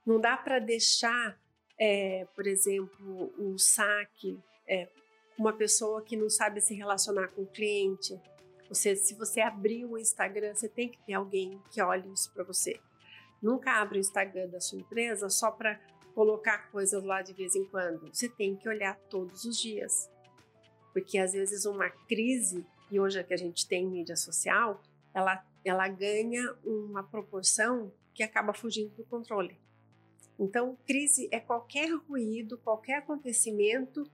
Não 0.05 0.21
dá 0.21 0.37
para 0.37 0.59
deixar, 0.59 1.41
é, 1.79 2.27
por 2.35 2.49
exemplo, 2.49 3.33
o 3.39 3.57
saque 3.57 4.37
é, 4.67 4.89
uma 5.39 5.53
pessoa 5.53 6.03
que 6.03 6.17
não 6.17 6.29
sabe 6.29 6.61
se 6.61 6.75
relacionar 6.75 7.29
com 7.29 7.43
o 7.43 7.47
cliente. 7.47 8.21
Você, 8.71 8.95
se 8.95 9.15
você 9.17 9.41
abrir 9.41 9.85
o 9.85 9.99
Instagram, 9.99 10.55
você 10.55 10.69
tem 10.69 10.89
que 10.89 10.99
ter 11.05 11.15
alguém 11.15 11.61
que 11.73 11.83
olhe 11.83 12.11
isso 12.13 12.33
para 12.33 12.45
você. 12.45 12.81
Nunca 13.43 13.73
abre 13.73 13.99
o 13.99 14.01
Instagram 14.01 14.49
da 14.49 14.61
sua 14.61 14.79
empresa 14.79 15.29
só 15.29 15.51
para 15.51 15.81
colocar 16.15 16.71
coisas 16.71 17.03
lá 17.03 17.21
de 17.21 17.35
vez 17.35 17.57
em 17.57 17.65
quando. 17.65 18.15
Você 18.15 18.29
tem 18.29 18.55
que 18.55 18.69
olhar 18.69 18.97
todos 19.11 19.45
os 19.45 19.61
dias. 19.61 20.09
Porque 20.93 21.19
às 21.19 21.33
vezes 21.33 21.65
uma 21.65 21.91
crise, 21.91 22.65
e 22.93 23.01
hoje 23.01 23.19
é 23.19 23.25
que 23.25 23.35
a 23.35 23.37
gente 23.37 23.67
tem 23.67 23.85
mídia 23.85 24.15
social, 24.15 24.81
ela, 25.13 25.45
ela 25.65 25.89
ganha 25.89 26.55
uma 26.65 27.03
proporção 27.03 27.93
que 28.15 28.23
acaba 28.23 28.55
fugindo 28.55 28.95
do 28.95 29.05
controle. 29.05 29.59
Então, 30.39 30.79
crise 30.87 31.29
é 31.33 31.41
qualquer 31.41 31.93
ruído, 32.09 32.57
qualquer 32.59 32.99
acontecimento 32.99 34.09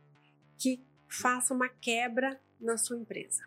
que 0.58 0.82
faça 1.08 1.52
uma 1.52 1.68
quebra 1.68 2.40
na 2.58 2.78
sua 2.78 2.96
empresa. 2.96 3.44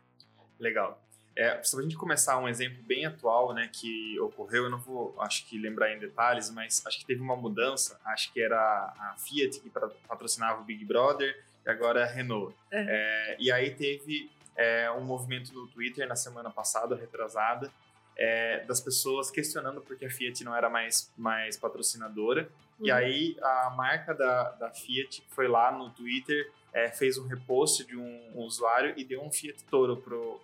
Legal. 0.60 1.02
É, 1.36 1.64
só 1.64 1.78
para 1.78 1.86
a 1.86 1.90
gente 1.90 1.98
começar 1.98 2.38
um 2.38 2.50
exemplo 2.50 2.84
bem 2.84 3.06
atual, 3.06 3.54
né, 3.54 3.70
que 3.72 4.20
ocorreu, 4.20 4.66
eu 4.66 4.70
não 4.70 4.80
vou, 4.80 5.16
acho 5.22 5.46
que 5.46 5.58
lembrar 5.58 5.94
em 5.94 5.98
detalhes, 5.98 6.50
mas 6.50 6.86
acho 6.86 7.00
que 7.00 7.06
teve 7.06 7.22
uma 7.22 7.36
mudança, 7.36 7.98
acho 8.04 8.34
que 8.34 8.42
era 8.42 8.58
a 8.58 9.16
Fiat 9.18 9.62
que 9.62 9.70
patrocinava 9.70 10.60
o 10.60 10.66
Big 10.66 10.84
Brother 10.84 11.42
e 11.66 11.70
agora 11.70 12.02
é 12.02 12.04
a 12.04 12.08
Renault. 12.08 12.54
Uhum. 12.74 12.86
É, 12.90 13.38
e 13.40 13.52
aí 13.52 13.74
teve 13.74 14.30
é, 14.54 14.92
um 14.92 15.06
movimento 15.06 15.54
no 15.54 15.66
Twitter 15.68 16.06
na 16.06 16.16
semana 16.18 16.50
passada, 16.50 16.94
retrasada, 16.94 17.72
é, 18.18 18.66
das 18.66 18.82
pessoas 18.82 19.32
questionando 19.32 19.80
porque 19.80 20.06
a 20.06 20.10
Fiat 20.10 20.44
não 20.44 20.54
era 20.54 20.70
mais, 20.70 21.10
mais 21.18 21.56
patrocinadora. 21.56 22.50
Uhum. 22.80 22.88
E 22.88 22.92
aí 22.92 23.38
a 23.42 23.70
marca 23.72 24.14
da, 24.14 24.52
da 24.52 24.72
Fiat 24.72 25.24
foi 25.30 25.48
lá 25.48 25.72
no 25.72 25.90
Twitter 25.92 26.52
é, 26.74 26.90
fez 26.90 27.18
um 27.18 27.28
repost 27.28 27.86
de 27.86 27.98
um, 27.98 28.32
um, 28.36 28.42
usuário 28.42 28.94
e 28.98 29.04
deu 29.04 29.22
um 29.22 29.32
Fiat 29.32 29.64
Toro 29.66 29.98
pro, 29.98 30.40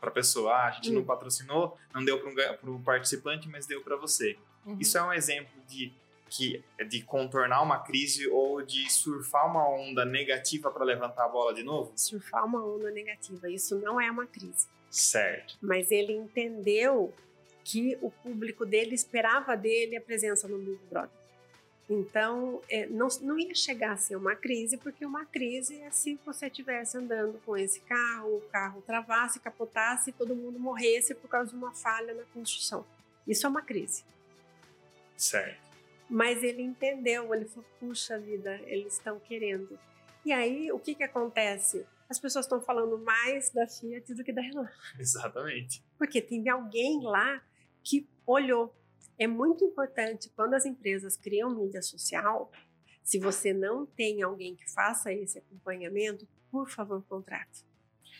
para 0.00 0.10
a 0.10 0.12
pessoa. 0.12 0.52
Ah, 0.52 0.68
a 0.68 0.70
gente 0.72 0.90
uhum. 0.90 0.96
não 0.96 1.04
patrocinou, 1.04 1.76
não 1.92 2.04
deu 2.04 2.18
para 2.20 2.70
um, 2.70 2.82
participante, 2.82 3.48
mas 3.48 3.66
deu 3.66 3.82
para 3.82 3.96
você. 3.96 4.36
Uhum. 4.66 4.76
Isso 4.78 4.96
é 4.98 5.02
um 5.02 5.12
exemplo 5.12 5.54
de 5.66 5.92
que 6.28 6.64
de 6.88 7.02
contornar 7.02 7.62
uma 7.62 7.78
crise 7.78 8.26
ou 8.28 8.60
de 8.62 8.90
surfar 8.90 9.46
uma 9.46 9.68
onda 9.68 10.04
negativa 10.04 10.70
para 10.70 10.84
levantar 10.84 11.26
a 11.26 11.28
bola 11.28 11.54
de 11.54 11.62
novo? 11.62 11.92
Surfar 11.94 12.44
uma 12.44 12.64
onda 12.64 12.90
negativa, 12.90 13.48
isso 13.48 13.78
não 13.78 14.00
é 14.00 14.10
uma 14.10 14.26
crise. 14.26 14.66
Certo. 14.90 15.56
Mas 15.60 15.90
ele 15.90 16.12
entendeu 16.12 17.12
que 17.62 17.96
o 18.02 18.10
público 18.10 18.66
dele 18.66 18.94
esperava 18.94 19.56
dele 19.56 19.96
a 19.96 20.00
presença 20.00 20.48
no 20.48 20.58
Big 20.58 20.80
Brother. 20.90 21.23
Então, 21.88 22.62
é, 22.68 22.86
não, 22.86 23.08
não 23.20 23.38
ia 23.38 23.54
chegar 23.54 23.92
a 23.92 23.96
ser 23.96 24.16
uma 24.16 24.34
crise, 24.34 24.78
porque 24.78 25.04
uma 25.04 25.26
crise 25.26 25.80
é 25.80 25.90
se 25.90 26.18
você 26.24 26.46
estivesse 26.46 26.96
andando 26.96 27.38
com 27.44 27.56
esse 27.56 27.80
carro, 27.80 28.36
o 28.36 28.40
carro 28.50 28.82
travasse, 28.82 29.38
capotasse 29.38 30.10
e 30.10 30.12
todo 30.12 30.34
mundo 30.34 30.58
morresse 30.58 31.14
por 31.14 31.28
causa 31.28 31.50
de 31.50 31.56
uma 31.56 31.74
falha 31.74 32.14
na 32.14 32.24
construção. 32.32 32.86
Isso 33.26 33.46
é 33.46 33.50
uma 33.50 33.60
crise. 33.60 34.02
Certo. 35.16 35.62
Mas 36.08 36.42
ele 36.42 36.62
entendeu, 36.62 37.34
ele 37.34 37.44
falou: 37.46 37.68
puxa 37.78 38.18
vida, 38.18 38.60
eles 38.66 38.94
estão 38.94 39.18
querendo. 39.20 39.78
E 40.24 40.32
aí, 40.32 40.72
o 40.72 40.78
que, 40.78 40.94
que 40.94 41.02
acontece? 41.02 41.86
As 42.08 42.18
pessoas 42.18 42.46
estão 42.46 42.60
falando 42.60 42.98
mais 42.98 43.50
da 43.50 43.66
Fiat 43.66 44.14
do 44.14 44.24
que 44.24 44.32
da 44.32 44.40
Renault. 44.40 44.70
Exatamente. 44.98 45.82
Porque 45.98 46.20
tem 46.20 46.48
alguém 46.48 47.02
lá 47.02 47.42
que 47.82 48.08
olhou 48.26 48.74
é 49.18 49.26
muito 49.26 49.64
importante 49.64 50.30
quando 50.34 50.54
as 50.54 50.64
empresas 50.64 51.16
criam 51.16 51.50
mídia 51.50 51.82
social, 51.82 52.50
se 53.02 53.18
você 53.18 53.52
não 53.52 53.86
tem 53.86 54.22
alguém 54.22 54.56
que 54.56 54.68
faça 54.70 55.12
esse 55.12 55.38
acompanhamento, 55.38 56.26
por 56.50 56.68
favor, 56.68 57.02
contrate. 57.08 57.64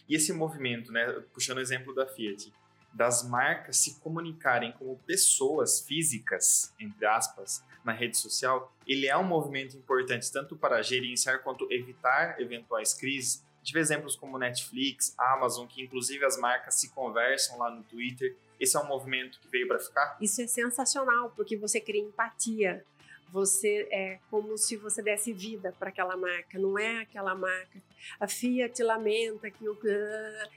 E 0.09 0.15
esse 0.15 0.33
movimento, 0.33 0.93
né, 0.93 1.07
puxando 1.33 1.59
o 1.59 1.61
exemplo 1.61 1.95
da 1.95 2.07
Fiat, 2.07 2.53
das 2.93 3.29
marcas 3.29 3.79
se 3.79 3.99
comunicarem 4.01 4.73
como 4.73 4.97
pessoas 4.99 5.81
físicas, 5.81 6.73
entre 6.79 7.05
aspas, 7.07 7.65
na 7.85 7.93
rede 7.93 8.17
social, 8.17 8.73
ele 8.87 9.07
é 9.07 9.17
um 9.17 9.25
movimento 9.25 9.77
importante 9.77 10.31
tanto 10.31 10.57
para 10.57 10.81
gerenciar 10.83 11.43
quanto 11.43 11.71
evitar 11.73 12.41
eventuais 12.41 12.95
crises. 12.95 13.45
Tive 13.63 13.81
exemplos 13.81 14.15
como 14.15 14.39
Netflix, 14.39 15.15
Amazon, 15.19 15.67
que 15.67 15.83
inclusive 15.83 16.25
as 16.25 16.39
marcas 16.39 16.75
se 16.75 16.91
conversam 16.91 17.59
lá 17.59 17.71
no 17.71 17.83
Twitter 17.83 18.37
esse 18.59 18.77
é 18.77 18.81
um 18.81 18.87
movimento 18.87 19.39
que 19.41 19.49
veio 19.49 19.67
para 19.67 19.79
ficar? 19.79 20.17
Isso 20.21 20.41
é 20.43 20.47
sensacional, 20.47 21.33
porque 21.35 21.57
você 21.57 21.81
cria 21.81 22.03
empatia. 22.03 22.85
Você 23.33 23.89
é 23.91 24.21
como 24.31 24.57
se 24.57 24.77
você 24.77 25.03
desse 25.03 25.33
vida 25.33 25.75
para 25.77 25.89
aquela 25.89 26.17
marca, 26.17 26.57
não 26.57 26.79
é 26.79 27.01
aquela 27.01 27.35
marca. 27.35 27.83
A 28.21 28.29
Fiat 28.29 28.81
lamenta 28.81 29.51
que 29.51 29.69
o 29.69 29.77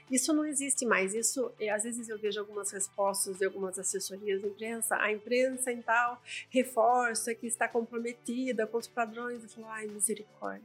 isso 0.08 0.32
não 0.32 0.44
existe 0.44 0.86
mais. 0.86 1.12
Isso, 1.12 1.52
às 1.72 1.82
vezes 1.82 2.08
eu 2.08 2.16
vejo 2.16 2.38
algumas 2.38 2.70
respostas 2.70 3.38
de 3.38 3.46
algumas 3.46 3.80
assessorias 3.80 4.42
da 4.42 4.46
imprensa. 4.46 4.96
A 4.96 5.10
imprensa 5.10 5.72
em 5.72 5.82
tal 5.82 6.22
reforça 6.50 7.34
que 7.34 7.48
está 7.48 7.66
comprometida 7.66 8.64
com 8.64 8.78
os 8.78 8.86
padrões. 8.86 9.42
Eu 9.42 9.48
falo, 9.48 9.66
ai 9.66 9.88
misericórdia, 9.88 10.62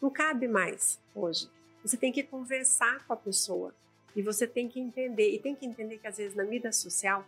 não 0.00 0.08
cabe 0.08 0.48
mais 0.48 0.98
hoje. 1.14 1.50
Você 1.84 1.98
tem 1.98 2.10
que 2.10 2.22
conversar 2.22 3.06
com 3.06 3.12
a 3.12 3.16
pessoa. 3.16 3.74
E 4.14 4.22
você 4.22 4.46
tem 4.46 4.68
que 4.68 4.78
entender, 4.78 5.30
e 5.30 5.38
tem 5.38 5.54
que 5.54 5.64
entender 5.64 5.98
que 5.98 6.06
às 6.06 6.16
vezes 6.16 6.34
na 6.36 6.44
mídia 6.44 6.72
social 6.72 7.26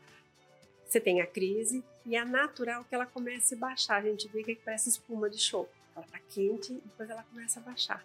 você 0.87 1.01
tem 1.01 1.21
a 1.21 1.27
crise 1.27 1.83
e 2.07 2.15
é 2.15 2.25
natural 2.25 2.85
que 2.85 2.95
ela 2.95 3.07
comece 3.07 3.55
a 3.55 3.59
baixar. 3.59 3.97
A 3.97 4.07
gente 4.07 4.29
vê 4.29 4.43
que 4.43 4.55
parece 4.57 4.89
espuma 4.89 5.29
de 5.31 5.39
show. 5.39 5.69
Ela 5.97 6.05
tá 6.07 6.19
quente 6.29 6.73
e 6.73 6.81
depois 6.81 7.09
ela 7.09 7.23
começa 7.25 7.59
a 7.59 7.63
baixar. 7.63 8.05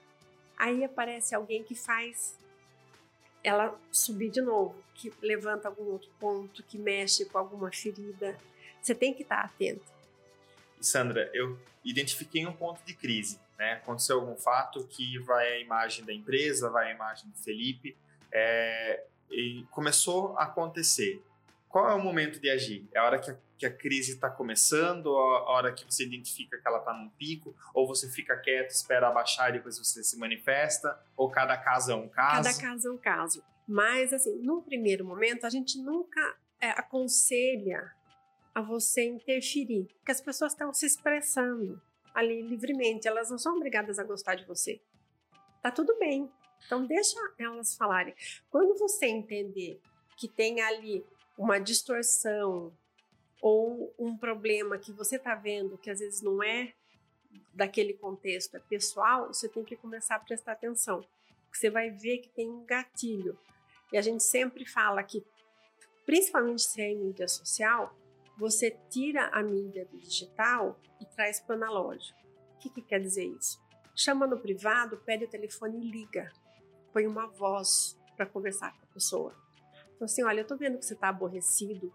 Aí 0.58 0.84
aparece 0.84 1.36
alguém 1.36 1.64
que 1.64 1.76
faz 1.76 2.38
ela 3.44 3.80
subir 3.92 4.30
de 4.30 4.42
novo, 4.42 4.76
que 4.96 5.14
levanta 5.22 5.68
algum 5.68 5.84
outro 5.84 6.10
ponto, 6.20 6.64
que 6.64 6.78
mexe 6.78 7.26
com 7.26 7.38
alguma 7.38 7.72
ferida. 7.72 8.38
Você 8.82 8.96
tem 8.96 9.14
que 9.14 9.24
estar 9.24 9.42
atento. 9.42 9.86
Sandra, 10.82 11.30
eu 11.34 11.60
identifiquei 11.84 12.46
um 12.46 12.54
ponto 12.54 12.84
de 12.86 12.94
crise. 12.94 13.40
Né? 13.58 13.74
Aconteceu 13.74 14.20
algum 14.20 14.36
fato 14.36 14.86
que 14.88 15.20
vai 15.20 15.48
a 15.48 15.60
imagem 15.60 16.06
da 16.06 16.14
empresa, 16.14 16.70
vai 16.70 16.92
a 16.92 16.96
imagem 16.96 17.30
do 17.30 17.38
Felipe 17.38 17.98
é, 18.32 19.04
e 19.32 19.66
começou 19.72 20.38
a 20.38 20.44
acontecer. 20.44 21.22
Qual 21.68 21.88
é 21.90 21.94
o 21.94 22.02
momento 22.02 22.40
de 22.40 22.50
agir? 22.50 22.88
É 22.94 23.00
a 23.00 23.06
hora 23.06 23.20
que 23.20 23.30
a, 23.30 23.38
que 23.58 23.66
a 23.66 23.72
crise 23.72 24.14
está 24.14 24.30
começando, 24.30 25.16
a 25.16 25.52
hora 25.52 25.72
que 25.72 25.86
você 25.86 26.04
identifica 26.04 26.58
que 26.58 26.68
ela 26.68 26.80
está 26.80 26.94
num 26.94 27.10
pico, 27.10 27.56
ou 27.74 27.88
você 27.88 28.10
fica 28.10 28.36
quieto, 28.38 28.72
espera 28.72 29.08
abaixar 29.08 29.50
e 29.50 29.54
depois 29.54 29.78
você 29.78 30.04
se 30.04 30.18
manifesta, 30.18 31.00
ou 31.16 31.30
cada 31.30 31.56
caso 31.58 31.92
é 31.92 31.96
um 31.96 32.10
caso? 32.10 32.50
Cada 32.50 32.60
caso 32.60 32.88
é 32.88 32.92
um 32.92 32.98
caso. 32.98 33.44
Mas, 33.68 34.12
assim, 34.14 34.36
num 34.40 34.62
primeiro 34.62 35.06
momento, 35.06 35.46
a 35.46 35.50
gente 35.50 35.80
nunca 35.80 36.36
é, 36.60 36.72
aconselha 36.72 37.94
a 38.54 38.62
você 38.62 39.06
interferir, 39.06 39.88
porque 39.98 40.12
as 40.12 40.22
pessoas 40.22 40.54
estão 40.54 40.74
se 40.74 40.88
expressando 40.88 41.80
ali 42.16 42.42
livremente, 42.42 43.08
elas 43.08 43.30
não 43.30 43.38
são 43.38 43.56
obrigadas 43.56 44.00
a 44.00 44.04
gostar 44.04 44.36
de 44.36 44.46
você. 44.46 44.82
Tá 45.62 45.70
tudo 45.70 45.98
bem, 46.00 46.30
então, 46.66 46.86
deixa 46.86 47.18
elas 47.38 47.76
falarem. 47.76 48.14
Quando 48.50 48.78
você 48.78 49.08
entender 49.08 49.80
que 50.18 50.28
tem 50.28 50.62
ali 50.62 51.06
uma 51.38 51.60
distorção 51.60 52.74
ou 53.42 53.94
um 53.98 54.18
problema 54.18 54.78
que 54.78 54.92
você 54.92 55.16
está 55.16 55.34
vendo 55.34 55.78
que 55.78 55.90
às 55.90 56.00
vezes 56.00 56.22
não 56.22 56.44
é 56.44 56.74
daquele 57.54 57.94
contexto, 57.94 58.56
é 58.56 58.60
pessoal, 58.60 59.28
você 59.28 59.48
tem 59.48 59.64
que 59.64 59.76
começar 59.76 60.16
a 60.16 60.20
prestar 60.20 60.52
atenção. 60.52 61.04
Você 61.52 61.70
vai 61.70 61.90
ver 61.90 62.20
que 62.20 62.30
tem 62.30 62.50
um 62.50 62.66
gatilho. 62.66 63.38
E 63.92 63.98
a 63.98 64.02
gente 64.02 64.24
sempre 64.24 64.66
fala 64.66 65.02
que, 65.02 65.26
principalmente 66.06 66.62
se 66.62 66.82
é 66.82 66.92
em 66.92 66.98
mídia 66.98 67.28
social, 67.28 67.98
você 68.38 68.78
tira 68.90 69.28
a 69.28 69.42
mídia 69.42 69.86
do 69.86 69.98
digital 69.98 70.80
e 71.02 71.06
traz 71.06 71.40
para 71.40 71.56
o 71.56 71.64
analógico. 71.64 72.20
O 72.56 72.60
que, 72.60 72.70
que 72.70 72.82
quer 72.82 73.00
dizer 73.00 73.26
isso? 73.26 73.60
Chama 73.96 74.28
no 74.28 74.40
privado, 74.40 74.98
pede 74.98 75.26
o 75.26 75.30
telefone 75.30 75.80
e 75.80 75.90
liga 75.90 76.32
põe 76.94 77.08
uma 77.08 77.28
voz 77.28 77.98
para 78.16 78.26
conversar 78.26 78.72
com 78.72 78.84
a 78.84 78.94
pessoa. 78.94 79.36
Então, 79.96 80.06
assim, 80.06 80.24
olha, 80.24 80.40
eu 80.40 80.44
estou 80.44 80.58
vendo 80.58 80.78
que 80.78 80.86
você 80.86 80.94
está 80.94 81.10
aborrecido 81.10 81.94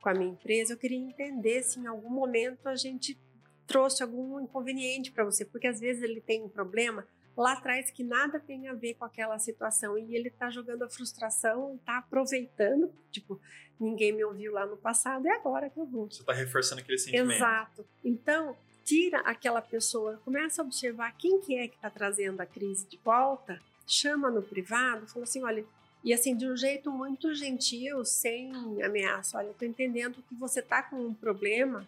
com 0.00 0.08
a 0.08 0.14
minha 0.14 0.30
empresa, 0.30 0.74
eu 0.74 0.78
queria 0.78 0.98
entender 0.98 1.62
se 1.62 1.80
em 1.80 1.86
algum 1.86 2.10
momento 2.10 2.66
a 2.68 2.76
gente 2.76 3.18
trouxe 3.66 4.02
algum 4.02 4.40
inconveniente 4.40 5.10
para 5.10 5.24
você, 5.24 5.44
porque 5.44 5.66
às 5.66 5.80
vezes 5.80 6.02
ele 6.02 6.20
tem 6.20 6.42
um 6.42 6.48
problema 6.48 7.06
lá 7.36 7.52
atrás 7.52 7.90
que 7.90 8.02
nada 8.02 8.40
tem 8.40 8.68
a 8.68 8.72
ver 8.72 8.94
com 8.94 9.04
aquela 9.04 9.38
situação 9.38 9.98
e 9.98 10.14
ele 10.14 10.28
está 10.28 10.48
jogando 10.48 10.84
a 10.84 10.88
frustração, 10.88 11.74
está 11.74 11.98
aproveitando, 11.98 12.90
tipo, 13.10 13.40
ninguém 13.78 14.12
me 14.12 14.24
ouviu 14.24 14.52
lá 14.52 14.64
no 14.64 14.76
passado, 14.76 15.26
é 15.26 15.32
agora 15.32 15.68
que 15.68 15.78
eu 15.78 15.86
vou. 15.86 16.10
Você 16.10 16.20
está 16.20 16.32
reforçando 16.32 16.80
aquele 16.80 16.98
sentimento. 16.98 17.32
Exato. 17.32 17.86
Então, 18.04 18.56
tira 18.84 19.18
aquela 19.20 19.60
pessoa, 19.60 20.20
começa 20.24 20.62
a 20.62 20.64
observar 20.64 21.12
quem 21.16 21.40
que 21.40 21.56
é 21.56 21.68
que 21.68 21.74
está 21.74 21.90
trazendo 21.90 22.40
a 22.40 22.46
crise 22.46 22.86
de 22.86 22.98
volta, 23.04 23.60
chama 23.86 24.30
no 24.30 24.42
privado, 24.42 25.06
fala 25.06 25.24
assim, 25.24 25.42
olha, 25.42 25.64
e 26.02 26.12
assim, 26.12 26.36
de 26.36 26.46
um 26.46 26.56
jeito 26.56 26.90
muito 26.90 27.34
gentil, 27.34 28.04
sem 28.04 28.52
ameaça, 28.82 29.38
olha, 29.38 29.50
estou 29.50 29.66
entendendo 29.66 30.22
que 30.28 30.34
você 30.34 30.60
está 30.60 30.82
com 30.82 30.96
um 30.96 31.14
problema 31.14 31.86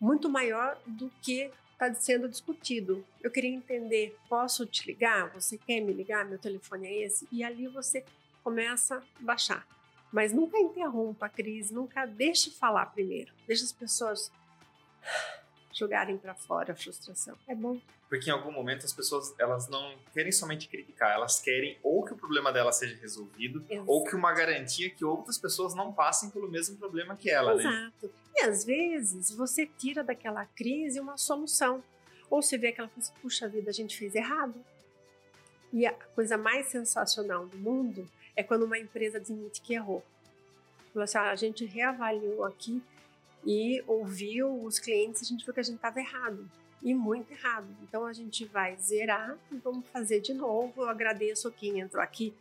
muito 0.00 0.28
maior 0.28 0.78
do 0.86 1.10
que 1.22 1.50
está 1.72 1.92
sendo 1.94 2.28
discutido. 2.28 3.04
Eu 3.22 3.30
queria 3.30 3.50
entender, 3.50 4.16
posso 4.28 4.66
te 4.66 4.86
ligar? 4.86 5.30
Você 5.30 5.58
quer 5.58 5.80
me 5.80 5.92
ligar? 5.92 6.24
Meu 6.24 6.38
telefone 6.38 6.86
é 6.88 7.02
esse? 7.02 7.26
E 7.30 7.44
ali 7.44 7.68
você 7.68 8.04
começa 8.42 8.96
a 8.96 9.02
baixar. 9.20 9.66
Mas 10.12 10.32
nunca 10.32 10.58
interrompa 10.58 11.26
a 11.26 11.28
crise, 11.28 11.72
nunca 11.72 12.04
deixe 12.04 12.50
falar 12.50 12.86
primeiro. 12.86 13.32
Deixe 13.46 13.64
as 13.64 13.72
pessoas 13.72 14.30
jogarem 15.72 16.18
para 16.18 16.34
fora 16.34 16.72
a 16.72 16.76
frustração. 16.76 17.36
É 17.48 17.54
bom. 17.54 17.78
Porque 18.08 18.28
em 18.28 18.32
algum 18.32 18.52
momento 18.52 18.84
as 18.84 18.92
pessoas 18.92 19.34
elas 19.38 19.68
não 19.68 19.96
querem 20.12 20.30
somente 20.30 20.68
criticar, 20.68 21.12
elas 21.12 21.40
querem 21.40 21.78
ou 21.82 22.04
que 22.04 22.12
o 22.12 22.16
problema 22.16 22.52
dela 22.52 22.70
seja 22.70 22.96
resolvido, 22.96 23.64
Exato. 23.68 23.90
ou 23.90 24.04
que 24.04 24.14
uma 24.14 24.32
garantia 24.32 24.90
que 24.90 25.04
outras 25.04 25.38
pessoas 25.38 25.74
não 25.74 25.92
passem 25.92 26.28
pelo 26.30 26.50
mesmo 26.50 26.76
problema 26.76 27.16
que 27.16 27.30
ela, 27.30 27.54
Exato. 27.54 27.68
né? 27.68 27.92
Exato. 28.02 28.14
E 28.34 28.40
às 28.42 28.64
vezes 28.64 29.30
você 29.30 29.66
tira 29.66 30.04
daquela 30.04 30.44
crise 30.44 31.00
uma 31.00 31.16
solução. 31.16 31.82
Ou 32.28 32.42
você 32.42 32.56
vê 32.56 32.68
aquela 32.68 32.88
coisa, 32.88 33.10
assim, 33.10 33.20
puxa 33.20 33.48
vida, 33.48 33.70
a 33.70 33.74
gente 33.74 33.96
fez 33.96 34.14
errado. 34.14 34.54
E 35.72 35.86
a 35.86 35.92
coisa 35.92 36.36
mais 36.36 36.66
sensacional 36.66 37.46
do 37.46 37.58
mundo 37.58 38.08
é 38.36 38.42
quando 38.42 38.64
uma 38.64 38.78
empresa 38.78 39.18
admite 39.18 39.60
que 39.60 39.74
errou. 39.74 40.04
Assim, 40.96 41.18
ah, 41.18 41.30
a 41.30 41.34
gente 41.34 41.64
reavaliou 41.64 42.44
aqui 42.44 42.82
e 43.44 43.82
ouviu 43.86 44.64
os 44.64 44.78
clientes, 44.78 45.22
a 45.22 45.24
gente 45.24 45.44
viu 45.44 45.52
que 45.52 45.60
a 45.60 45.64
gente 45.64 45.76
estava 45.76 45.98
errado 45.98 46.48
e 46.82 46.94
muito 46.94 47.32
errado. 47.32 47.66
Então 47.82 48.06
a 48.06 48.12
gente 48.12 48.44
vai 48.44 48.76
zerar 48.76 49.36
e 49.50 49.56
vamos 49.56 49.86
fazer 49.92 50.20
de 50.20 50.34
novo. 50.34 50.82
Eu 50.82 50.88
agradeço 50.88 51.50
quem 51.50 51.80
entrou 51.80 52.02
aqui. 52.02 52.34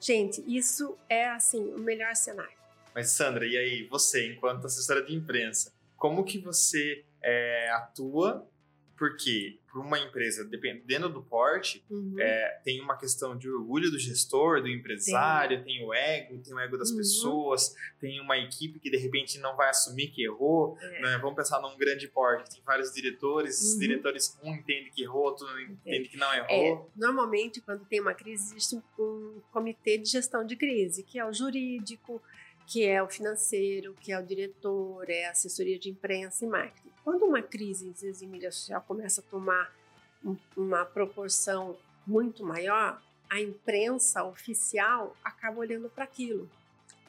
Gente, 0.00 0.42
isso 0.46 0.96
é 1.08 1.28
assim 1.28 1.72
o 1.74 1.78
melhor 1.78 2.14
cenário. 2.16 2.56
Mas 2.94 3.10
Sandra, 3.10 3.46
e 3.46 3.56
aí 3.56 3.86
você, 3.86 4.32
enquanto 4.32 4.66
assessora 4.66 5.02
de 5.02 5.14
imprensa, 5.14 5.72
como 5.96 6.24
que 6.24 6.38
você 6.38 7.04
é, 7.22 7.70
atua 7.70 8.46
porque 9.02 9.58
para 9.66 9.80
uma 9.80 9.98
empresa, 9.98 10.44
dependendo 10.44 11.08
do 11.08 11.20
porte, 11.24 11.84
uhum. 11.90 12.14
é, 12.20 12.60
tem 12.62 12.80
uma 12.80 12.96
questão 12.96 13.36
de 13.36 13.50
orgulho 13.50 13.90
do 13.90 13.98
gestor, 13.98 14.62
do 14.62 14.68
empresário, 14.68 15.64
tem, 15.64 15.78
tem 15.78 15.84
o 15.84 15.92
ego, 15.92 16.38
tem 16.38 16.54
o 16.54 16.58
ego 16.60 16.78
das 16.78 16.90
uhum. 16.90 16.98
pessoas, 16.98 17.74
tem 17.98 18.20
uma 18.20 18.38
equipe 18.38 18.78
que 18.78 18.88
de 18.88 18.96
repente 18.96 19.40
não 19.40 19.56
vai 19.56 19.70
assumir 19.70 20.06
que 20.12 20.22
errou. 20.22 20.78
É. 20.80 21.00
Né? 21.00 21.18
Vamos 21.18 21.34
pensar 21.34 21.60
num 21.60 21.76
grande 21.76 22.06
porte, 22.06 22.48
tem 22.48 22.62
vários 22.64 22.92
diretores, 22.92 23.72
uhum. 23.72 23.78
diretores 23.80 24.38
um 24.40 24.54
entende 24.54 24.92
que 24.92 25.02
errou, 25.02 25.24
outro 25.24 25.48
entende 25.60 26.08
que 26.08 26.16
não 26.16 26.32
errou. 26.32 26.48
É, 26.48 26.86
normalmente, 26.94 27.60
quando 27.60 27.84
tem 27.86 28.00
uma 28.00 28.14
crise, 28.14 28.54
existe 28.54 28.76
um, 28.76 28.82
um 29.02 29.42
comitê 29.50 29.98
de 29.98 30.08
gestão 30.08 30.46
de 30.46 30.54
crise, 30.54 31.02
que 31.02 31.18
é 31.18 31.26
o 31.26 31.32
jurídico, 31.32 32.22
que 32.66 32.84
é 32.86 33.02
o 33.02 33.08
financeiro, 33.08 33.94
que 34.00 34.12
é 34.12 34.18
o 34.18 34.22
diretor, 34.24 35.08
é 35.08 35.26
a 35.26 35.30
assessoria 35.30 35.78
de 35.78 35.90
imprensa 35.90 36.44
e 36.44 36.48
marketing. 36.48 36.90
Quando 37.04 37.24
uma 37.24 37.42
crise, 37.42 37.92
em 38.22 38.26
mídia 38.26 38.50
social 38.50 38.82
começa 38.82 39.20
a 39.20 39.24
tomar 39.24 39.72
uma 40.56 40.84
proporção 40.84 41.76
muito 42.06 42.44
maior, 42.44 43.00
a 43.28 43.40
imprensa 43.40 44.24
oficial 44.24 45.16
acaba 45.24 45.58
olhando 45.58 45.88
para 45.88 46.04
aquilo 46.04 46.48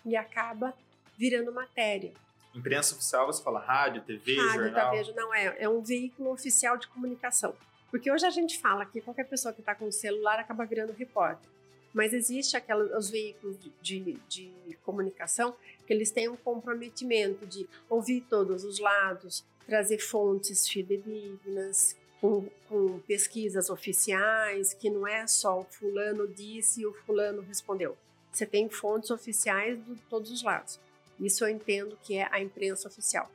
e 0.06 0.16
acaba 0.16 0.74
virando 1.18 1.52
matéria. 1.52 2.14
Imprensa 2.56 2.96
oficial, 2.96 3.26
você 3.26 3.44
fala 3.44 3.60
rádio, 3.60 4.02
TV, 4.04 4.36
rádio, 4.36 4.64
jornal? 4.64 4.92
TV, 4.92 5.14
não 5.14 5.34
é. 5.34 5.56
É 5.60 5.70
um 5.70 5.82
veículo 5.82 6.32
oficial 6.32 6.78
de 6.78 6.88
comunicação. 6.88 7.56
Porque 7.90 8.12
hoje 8.12 8.26
a 8.26 8.30
gente 8.30 8.60
fala 8.60 8.86
que 8.86 9.02
qualquer 9.02 9.28
pessoa 9.28 9.54
que 9.54 9.60
está 9.60 9.76
com 9.76 9.86
o 9.86 9.92
celular 9.92 10.40
acaba 10.40 10.66
virando 10.66 10.94
repórter 10.94 11.50
mas 11.94 12.14
existe 12.14 12.58
aqueles 12.58 12.92
os 12.92 13.10
veículos 13.10 13.58
de, 13.82 14.18
de, 14.28 14.54
comunicação 14.84 15.56
que 15.86 15.94
eles 15.94 16.12
têm 16.12 16.28
um 16.28 16.36
comprometimento 16.36 17.46
de 17.46 17.68
ouvir 17.90 18.22
todos 18.30 18.64
os 18.64 18.80
lados, 18.80 19.46
trazer 19.66 20.00
fontes 20.00 20.68
fidedignas, 20.68 21.96
com, 22.20 22.50
com, 22.68 23.00
pesquisas 23.00 23.70
oficiais, 23.70 24.74
que 24.74 24.90
não 24.90 25.08
é 25.08 25.28
só 25.28 25.60
o 25.60 25.66
fulano 25.66 26.28
disse 26.28 26.82
e 26.82 26.86
o 26.86 26.94
fulano 26.94 27.42
respondeu. 27.42 27.98
Você 28.32 28.46
tem 28.46 28.68
fontes 28.70 29.12
oficiais 29.12 29.78
de 29.86 29.96
todos 30.10 30.32
os 30.32 30.42
lados. 30.42 30.80
Isso 31.20 31.46
eu 31.46 31.50
entendo 31.50 31.98
que 32.02 32.16
é 32.16 32.28
a 32.32 32.42
imprensa 32.42 32.88
oficial. 32.88 33.30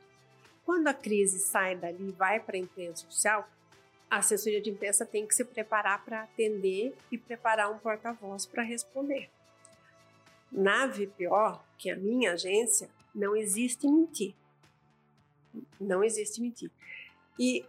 Quando 0.65 0.87
a 0.87 0.93
crise 0.93 1.39
sai 1.39 1.75
dali 1.75 2.09
e 2.09 2.11
vai 2.11 2.39
para 2.39 2.57
a 2.57 2.59
imprensa 2.59 3.05
oficial, 3.05 3.49
a 4.09 4.17
assessoria 4.17 4.61
de 4.61 4.69
imprensa 4.69 5.05
tem 5.05 5.27
que 5.27 5.35
se 5.35 5.45
preparar 5.45 6.03
para 6.03 6.23
atender 6.23 6.95
e 7.11 7.17
preparar 7.17 7.71
um 7.71 7.77
porta-voz 7.77 8.45
para 8.45 8.63
responder. 8.63 9.29
Na 10.51 10.87
VPO, 10.87 11.59
que 11.77 11.89
é 11.89 11.93
a 11.93 11.97
minha 11.97 12.33
agência, 12.33 12.89
não 13.13 13.35
existe 13.35 13.87
mentir. 13.87 14.33
Não 15.79 16.03
existe 16.03 16.41
mentir. 16.41 16.71
E 17.37 17.63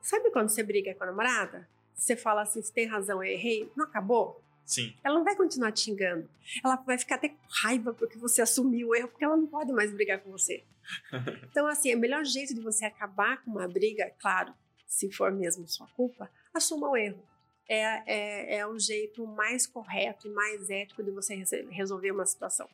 sabe 0.00 0.30
quando 0.30 0.48
você 0.48 0.62
briga 0.62 0.94
com 0.94 1.04
a 1.04 1.08
namorada? 1.08 1.68
Você 1.94 2.16
fala 2.16 2.42
assim, 2.42 2.62
você 2.62 2.72
tem 2.72 2.86
razão, 2.86 3.22
eu 3.22 3.32
errei, 3.32 3.70
não 3.76 3.84
acabou? 3.84 4.42
Sim. 4.64 4.94
Ela 5.04 5.16
não 5.16 5.24
vai 5.24 5.36
continuar 5.36 5.72
te 5.72 5.80
xingando. 5.80 6.28
Ela 6.64 6.76
vai 6.76 6.96
ficar 6.96 7.16
até 7.16 7.28
com 7.28 7.36
raiva 7.62 7.92
porque 7.92 8.18
você 8.18 8.40
assumiu 8.40 8.88
o 8.88 8.94
erro, 8.94 9.08
porque 9.08 9.24
ela 9.24 9.36
não 9.36 9.46
pode 9.46 9.72
mais 9.72 9.92
brigar 9.92 10.20
com 10.20 10.30
você. 10.30 10.64
então, 11.50 11.66
assim, 11.66 11.94
o 11.94 11.98
melhor 11.98 12.24
jeito 12.24 12.54
de 12.54 12.60
você 12.60 12.86
acabar 12.86 13.42
com 13.42 13.50
uma 13.50 13.68
briga, 13.68 14.10
claro, 14.18 14.54
se 14.94 15.10
for 15.10 15.32
mesmo 15.32 15.66
sua 15.66 15.88
culpa, 15.88 16.30
assuma 16.52 16.88
o 16.88 16.96
erro. 16.96 17.20
É, 17.68 18.02
é, 18.06 18.56
é 18.58 18.66
o 18.66 18.78
jeito 18.78 19.26
mais 19.26 19.66
correto 19.66 20.28
e 20.28 20.30
mais 20.30 20.70
ético 20.70 21.02
de 21.02 21.10
você 21.10 21.34
resolver 21.70 22.12
uma 22.12 22.26
situação. 22.26 22.68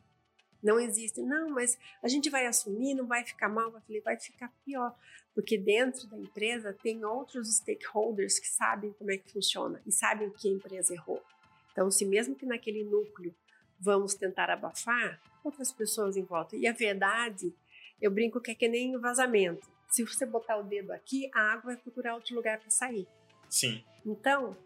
Não 0.61 0.79
existe, 0.79 1.19
não, 1.21 1.49
mas 1.49 1.79
a 2.03 2.07
gente 2.07 2.29
vai 2.29 2.45
assumir, 2.45 2.93
não 2.93 3.07
vai 3.07 3.25
ficar 3.25 3.49
mal, 3.49 3.71
vai, 3.71 3.81
vai 4.01 4.19
ficar 4.19 4.53
pior. 4.63 4.95
Porque 5.33 5.57
dentro 5.57 6.07
da 6.07 6.17
empresa 6.17 6.77
tem 6.83 7.03
outros 7.03 7.55
stakeholders 7.55 8.37
que 8.37 8.47
sabem 8.47 8.93
como 8.93 9.11
é 9.11 9.17
que 9.17 9.31
funciona 9.31 9.81
e 9.87 9.91
sabem 9.91 10.29
que 10.29 10.47
a 10.47 10.51
empresa 10.51 10.93
errou. 10.93 11.23
Então, 11.71 11.89
se 11.89 12.05
mesmo 12.05 12.35
que 12.35 12.45
naquele 12.45 12.83
núcleo 12.83 13.33
vamos 13.79 14.13
tentar 14.13 14.51
abafar, 14.51 15.19
outras 15.43 15.71
pessoas 15.71 16.15
em 16.15 16.23
volta. 16.23 16.55
E 16.55 16.67
a 16.67 16.73
verdade, 16.73 17.51
eu 17.99 18.11
brinco 18.11 18.39
que 18.39 18.51
é 18.51 18.55
que 18.55 18.67
nem 18.67 18.95
vazamento. 18.99 19.67
Se 19.91 20.03
você 20.03 20.25
botar 20.25 20.57
o 20.57 20.63
dedo 20.63 20.91
aqui, 20.91 21.29
a 21.33 21.51
água 21.51 21.73
vai 21.73 21.77
procurar 21.77 22.15
outro 22.15 22.33
lugar 22.33 22.59
para 22.59 22.69
sair. 22.69 23.07
Sim. 23.49 23.83
Então, 24.05 24.57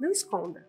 não 0.00 0.10
esconda. 0.10 0.68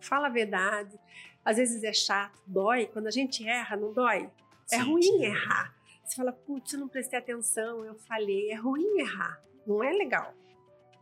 Fala 0.00 0.28
a 0.28 0.30
verdade. 0.30 0.98
Às 1.44 1.58
vezes 1.58 1.84
é 1.84 1.92
chato, 1.92 2.40
dói. 2.46 2.86
Quando 2.86 3.06
a 3.06 3.10
gente 3.10 3.46
erra, 3.46 3.76
não 3.76 3.92
dói? 3.92 4.24
É 4.24 4.30
sim, 4.66 4.76
é 4.76 4.78
ruim 4.78 5.02
sim. 5.02 5.24
errar. 5.24 5.76
Você 6.02 6.16
fala, 6.16 6.32
putz, 6.32 6.72
eu 6.72 6.80
não 6.80 6.88
prestei 6.88 7.18
atenção, 7.18 7.84
eu 7.84 7.94
falhei. 7.94 8.50
É 8.50 8.54
ruim 8.54 9.00
errar. 9.00 9.40
Não 9.66 9.84
é 9.84 9.92
legal. 9.92 10.34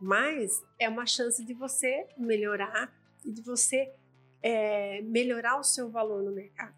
Mas 0.01 0.63
é 0.77 0.89
uma 0.89 1.05
chance 1.05 1.43
de 1.43 1.53
você 1.53 2.05
melhorar 2.17 2.93
e 3.23 3.31
de 3.31 3.41
você 3.41 3.93
é, 4.43 5.01
melhorar 5.03 5.57
o 5.57 5.63
seu 5.63 5.89
valor 5.89 6.21
no 6.21 6.31
mercado. 6.31 6.75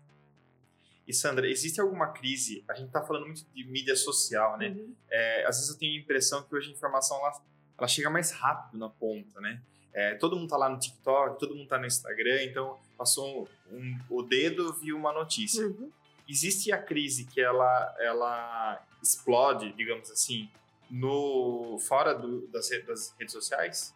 E 1.07 1.13
Sandra, 1.13 1.49
existe 1.49 1.79
alguma 1.79 2.07
crise? 2.07 2.65
A 2.67 2.73
gente 2.73 2.87
está 2.87 3.01
falando 3.01 3.25
muito 3.25 3.45
de 3.55 3.63
mídia 3.63 3.95
social, 3.95 4.57
né? 4.57 4.69
Uhum. 4.69 4.93
É, 5.09 5.45
às 5.45 5.55
vezes 5.55 5.69
eu 5.71 5.77
tenho 5.77 5.93
a 5.93 6.01
impressão 6.03 6.43
que 6.43 6.53
hoje 6.53 6.69
a 6.69 6.73
informação 6.73 7.17
ela, 7.17 7.41
ela 7.77 7.87
chega 7.87 8.09
mais 8.09 8.31
rápido 8.31 8.77
na 8.77 8.89
ponta, 8.89 9.39
né? 9.39 9.61
É, 9.93 10.15
todo 10.15 10.35
mundo 10.35 10.45
está 10.45 10.57
lá 10.57 10.69
no 10.69 10.77
TikTok, 10.77 11.39
todo 11.39 11.51
mundo 11.51 11.63
está 11.63 11.79
no 11.79 11.85
Instagram, 11.85 12.43
então 12.43 12.77
passou 12.97 13.47
um, 13.71 13.97
o 14.09 14.21
dedo 14.21 14.73
viu 14.73 14.97
uma 14.97 15.13
notícia. 15.13 15.65
Uhum. 15.65 15.89
Existe 16.27 16.73
a 16.73 16.77
crise 16.77 17.23
que 17.23 17.39
ela 17.39 17.95
ela 17.99 18.85
explode, 19.01 19.71
digamos 19.73 20.11
assim, 20.11 20.49
no 20.91 21.79
fora 21.79 22.13
do, 22.13 22.45
das, 22.47 22.69
das 22.85 23.15
redes 23.17 23.31
sociais? 23.31 23.95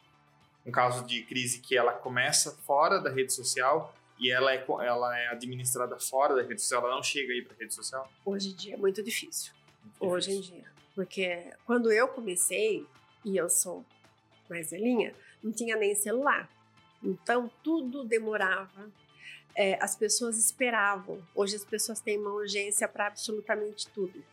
Um 0.65 0.71
caso 0.71 1.05
de 1.05 1.23
crise 1.23 1.59
que 1.59 1.75
ela 1.75 1.91
começa 1.91 2.51
fora 2.65 2.99
da 2.99 3.09
rede 3.09 3.33
social 3.33 3.93
e 4.21 4.31
ela 4.31 4.53
é, 4.53 4.63
ela 4.85 5.17
é 5.17 5.27
administrada 5.29 5.99
fora 5.99 6.35
da 6.35 6.43
rede 6.43 6.61
social, 6.61 6.85
ela 6.85 6.95
não 6.95 7.01
chega 7.01 7.33
aí 7.33 7.41
para 7.41 7.55
a 7.55 7.57
rede 7.57 7.73
social? 7.73 8.07
Hoje 8.23 8.49
em 8.49 8.53
dia 8.53 8.75
é 8.75 8.77
muito 8.77 9.01
difícil. 9.01 9.51
Muito 9.83 10.13
Hoje 10.13 10.29
difícil. 10.29 10.53
em 10.53 10.59
dia. 10.59 10.71
Porque 10.93 11.53
quando 11.65 11.91
eu 11.91 12.07
comecei, 12.07 12.85
e 13.25 13.35
eu 13.35 13.49
sou 13.49 13.83
mais 14.47 14.69
velhinha, 14.69 15.15
não 15.41 15.51
tinha 15.51 15.75
nem 15.75 15.95
celular. 15.95 16.47
Então 17.03 17.49
tudo 17.63 18.03
demorava. 18.03 18.91
É, 19.55 19.83
as 19.83 19.95
pessoas 19.95 20.37
esperavam. 20.37 21.19
Hoje 21.33 21.55
as 21.55 21.65
pessoas 21.65 21.99
têm 21.99 22.19
uma 22.19 22.31
urgência 22.31 22.87
para 22.87 23.07
absolutamente 23.07 23.89
tudo. 23.89 24.23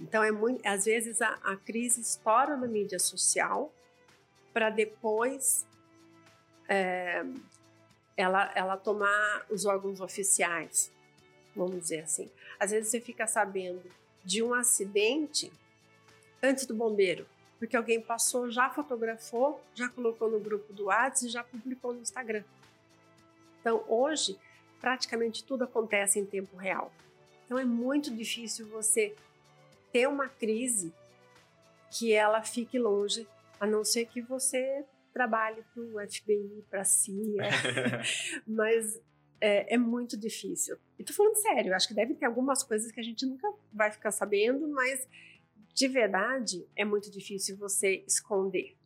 Então 0.00 0.24
é 0.24 0.32
muito, 0.32 0.66
às 0.66 0.86
vezes 0.86 1.22
a, 1.22 1.38
a 1.44 1.56
crise 1.56 2.00
estoura 2.00 2.56
na 2.56 2.66
mídia 2.66 2.98
social 2.98 3.72
para 4.52 4.70
depois 4.70 5.64
é, 6.68 7.24
ela, 8.18 8.50
ela 8.56 8.76
tomar 8.76 9.46
os 9.48 9.64
órgãos 9.64 10.00
oficiais, 10.00 10.92
vamos 11.54 11.78
dizer 11.78 12.00
assim. 12.00 12.28
Às 12.58 12.72
vezes 12.72 12.90
você 12.90 13.00
fica 13.00 13.28
sabendo 13.28 13.80
de 14.24 14.42
um 14.42 14.52
acidente 14.52 15.52
antes 16.42 16.66
do 16.66 16.74
bombeiro, 16.74 17.28
porque 17.60 17.76
alguém 17.76 18.00
passou, 18.00 18.50
já 18.50 18.68
fotografou, 18.70 19.60
já 19.72 19.88
colocou 19.88 20.28
no 20.28 20.40
grupo 20.40 20.72
do 20.72 20.86
WhatsApp 20.86 21.26
e 21.26 21.28
já 21.28 21.44
publicou 21.44 21.94
no 21.94 22.00
Instagram. 22.00 22.42
Então, 23.60 23.84
hoje, 23.86 24.36
praticamente 24.80 25.44
tudo 25.44 25.62
acontece 25.62 26.18
em 26.18 26.26
tempo 26.26 26.56
real. 26.56 26.92
Então, 27.46 27.56
é 27.56 27.64
muito 27.64 28.12
difícil 28.12 28.66
você 28.66 29.14
ter 29.92 30.08
uma 30.08 30.28
crise 30.28 30.92
que 31.88 32.12
ela 32.12 32.42
fique 32.42 32.80
longe, 32.80 33.28
a 33.60 33.66
não 33.66 33.84
ser 33.84 34.06
que 34.06 34.20
você 34.20 34.84
trabalhe 35.18 35.64
para 35.74 35.82
o 35.82 36.08
FBI, 36.08 36.64
para 36.70 36.82
a 36.82 36.84
CIA, 36.84 37.50
mas 38.46 39.00
é, 39.40 39.74
é, 39.74 39.76
muito 39.76 40.16
difícil. 40.16 40.78
E 40.96 41.02
tô 41.02 41.12
falando 41.12 41.34
sério, 41.34 41.74
acho 41.74 41.88
que 41.88 41.94
deve 41.94 42.14
ter 42.14 42.26
algumas 42.26 42.62
coisas 42.62 42.92
que 42.92 43.00
a 43.00 43.02
gente 43.02 43.26
nunca 43.26 43.52
vai 43.72 43.90
ficar 43.90 44.12
sabendo, 44.12 44.68
mas 44.68 45.08
de 45.74 45.88
verdade 45.88 46.64
é 46.76 46.84
muito 46.84 47.10
difícil 47.10 47.56
você 47.56 48.04
esconder. 48.06 48.76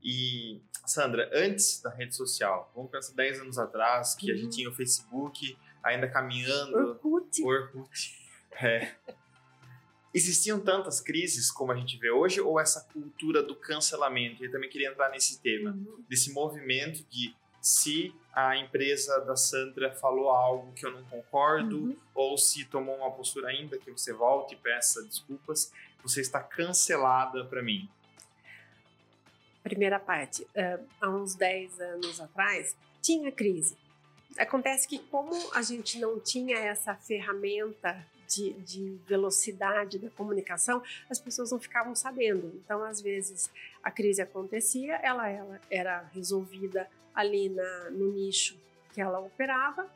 E, 0.00 0.60
Sandra, 0.86 1.28
antes 1.32 1.82
da 1.82 1.90
rede 1.90 2.14
social, 2.14 2.70
vamos 2.74 2.90
pensar 2.90 3.12
10 3.14 3.40
anos 3.40 3.58
atrás, 3.58 4.14
que 4.14 4.30
uhum. 4.30 4.32
a 4.32 4.36
gente 4.36 4.44
uhum. 4.44 4.50
tinha 4.50 4.70
o 4.70 4.74
Facebook 4.74 5.58
ainda 5.82 6.08
caminhando. 6.08 6.76
Orkut. 6.76 7.42
Orkut. 7.42 8.22
É. 8.62 8.94
Existiam 10.14 10.60
tantas 10.60 11.00
crises 11.00 11.50
como 11.50 11.72
a 11.72 11.76
gente 11.76 11.96
vê 11.96 12.10
hoje, 12.10 12.40
ou 12.40 12.60
essa 12.60 12.82
cultura 12.92 13.42
do 13.42 13.56
cancelamento? 13.56 14.44
Eu 14.44 14.50
também 14.50 14.68
queria 14.68 14.90
entrar 14.90 15.10
nesse 15.10 15.40
tema, 15.40 15.70
uhum. 15.70 16.04
desse 16.08 16.32
movimento 16.32 17.02
de 17.08 17.34
se 17.62 18.14
a 18.34 18.56
empresa 18.56 19.20
da 19.20 19.36
Sandra 19.36 19.92
falou 19.92 20.28
algo 20.28 20.72
que 20.72 20.84
eu 20.84 20.90
não 20.90 21.04
concordo, 21.04 21.78
uhum. 21.78 21.96
ou 22.14 22.36
se 22.36 22.64
tomou 22.66 22.96
uma 22.96 23.10
postura 23.10 23.48
ainda 23.48 23.78
que 23.78 23.90
você 23.90 24.12
volte 24.12 24.54
e 24.54 24.56
peça 24.58 25.02
desculpas, 25.02 25.72
você 26.02 26.20
está 26.20 26.42
cancelada 26.42 27.44
para 27.44 27.62
mim. 27.62 27.88
Primeira 29.62 30.00
parte, 30.00 30.42
uh, 30.42 30.84
há 31.00 31.08
uns 31.08 31.36
10 31.36 31.80
anos 31.80 32.20
atrás, 32.20 32.76
tinha 33.00 33.30
crise. 33.30 33.76
Acontece 34.36 34.88
que, 34.88 34.98
como 34.98 35.32
a 35.54 35.62
gente 35.62 35.98
não 36.00 36.18
tinha 36.18 36.58
essa 36.58 36.96
ferramenta 36.96 38.04
de, 38.28 38.52
de, 38.54 38.98
velocidade 39.06 39.98
da 39.98 40.10
comunicação, 40.10 40.82
as 41.08 41.18
pessoas 41.18 41.50
não 41.50 41.60
ficavam 41.60 41.94
sabendo. 41.94 42.52
Então, 42.64 42.82
às 42.84 43.00
vezes, 43.00 43.50
a 43.82 43.90
crise 43.90 44.22
acontecia, 44.22 44.96
ela, 44.96 45.28
ela 45.28 45.60
era 45.70 46.00
resolvida 46.14 46.88
ali 47.14 47.48
na, 47.48 47.90
no 47.90 48.12
nicho 48.12 48.56
que 48.92 49.00
ela 49.00 49.20
operava. 49.20 49.88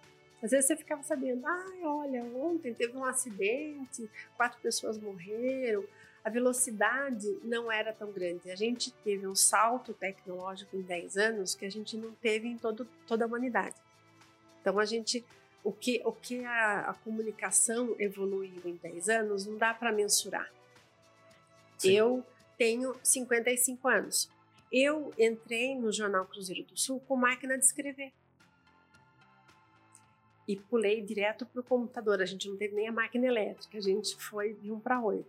Às 0.43 0.51
vezes 0.51 0.67
você 0.67 0.77
ficava 0.77 1.03
sabendo, 1.03 1.47
ah, 1.47 1.73
olha, 1.83 2.23
ontem 2.23 2.73
teve 2.75 2.97
um 2.97 3.05
acidente, 3.05 4.09
quatro 4.37 4.61
pessoas 4.61 4.99
morreram. 4.99 5.85
A 6.23 6.29
velocidade 6.29 7.39
não 7.45 7.71
era 7.71 7.93
tão 7.93 8.11
grande. 8.11 8.51
A 8.51 8.57
gente 8.57 8.93
teve 9.05 9.27
um 9.27 9.35
salto 9.35 9.95
tecnológico 9.95 10.77
em 10.77 10.83
10 10.83 11.17
anos 11.17 11.55
que 11.55 11.65
a 11.65 11.71
gente 11.71 11.97
não 11.97 12.13
teve 12.13 12.49
em 12.49 12.59
todo, 12.59 12.87
toda 13.07 13.25
a 13.25 13.29
humanidade. 13.29 13.77
Então, 14.61 14.79
a 14.79 14.85
gente 14.85 15.25
o 15.67 15.73
que, 15.73 16.01
o 16.05 16.13
que 16.13 16.45
a, 16.45 16.91
a 16.91 16.95
comunicação 16.95 17.97
evoluiu 17.99 18.63
em 18.65 18.77
10 18.77 19.09
anos 19.09 19.47
não 19.47 19.59
dá 19.59 19.75
para 19.75 19.91
mensurar. 19.91 20.49
Sim. 21.77 21.91
Eu 21.91 22.27
tenho 22.57 22.95
55 23.03 23.89
anos. 23.89 24.31
Eu 24.71 25.13
entrei 25.19 25.75
no 25.75 25.91
Jornal 25.91 26.25
Cruzeiro 26.27 26.63
do 26.63 26.79
Sul 26.79 27.01
com 27.01 27.17
máquina 27.17 27.59
de 27.59 27.65
escrever. 27.65 28.13
E 30.47 30.55
pulei 30.55 31.03
direto 31.03 31.45
para 31.45 31.61
o 31.61 31.65
computador. 31.65 32.23
A 32.23 32.27
gente 32.27 32.49
não 32.49 32.57
teve 32.57 32.77
nem 32.77 32.87
a 32.87 32.93
máquina 32.93 33.27
elétrica, 33.27 33.77
a 33.77 33.81
gente 33.81 34.15
foi 34.15 34.55
de 34.55 34.71
um 34.71 34.79
para 34.79 35.01
oito. 35.01 35.29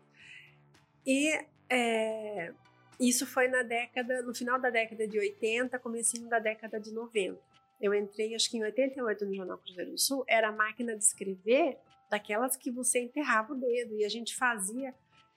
E 1.04 1.34
é, 1.68 2.54
isso 3.00 3.26
foi 3.26 3.48
na 3.48 3.64
década, 3.64 4.22
no 4.22 4.36
final 4.36 4.62
da 4.62 4.70
década 4.70 5.08
de 5.08 5.18
80, 5.18 5.80
comecinho 5.80 6.30
da 6.30 6.38
década 6.38 6.80
de 6.80 6.92
90 6.92 7.47
eu 7.80 7.94
entrei 7.94 8.34
acho 8.36 8.50
que 8.50 8.58
em 8.58 8.64
88 8.64 9.26
no 9.26 9.36
Jornal 9.36 9.58
Cruzeiro 9.58 9.92
do 9.92 9.98
Sul, 9.98 10.24
era 10.28 10.50
a 10.50 10.52
máquina 10.52 10.96
de 10.96 11.04
escrever 11.04 11.78
daquelas 12.10 12.56
que 12.56 12.72
você 12.72 13.02
enterrava 13.02 13.54
o 13.54 13.60
dedo 13.60 13.96
e 13.96 14.06
a 14.06 14.10
gente 14.10 14.36
fazia 14.36 14.94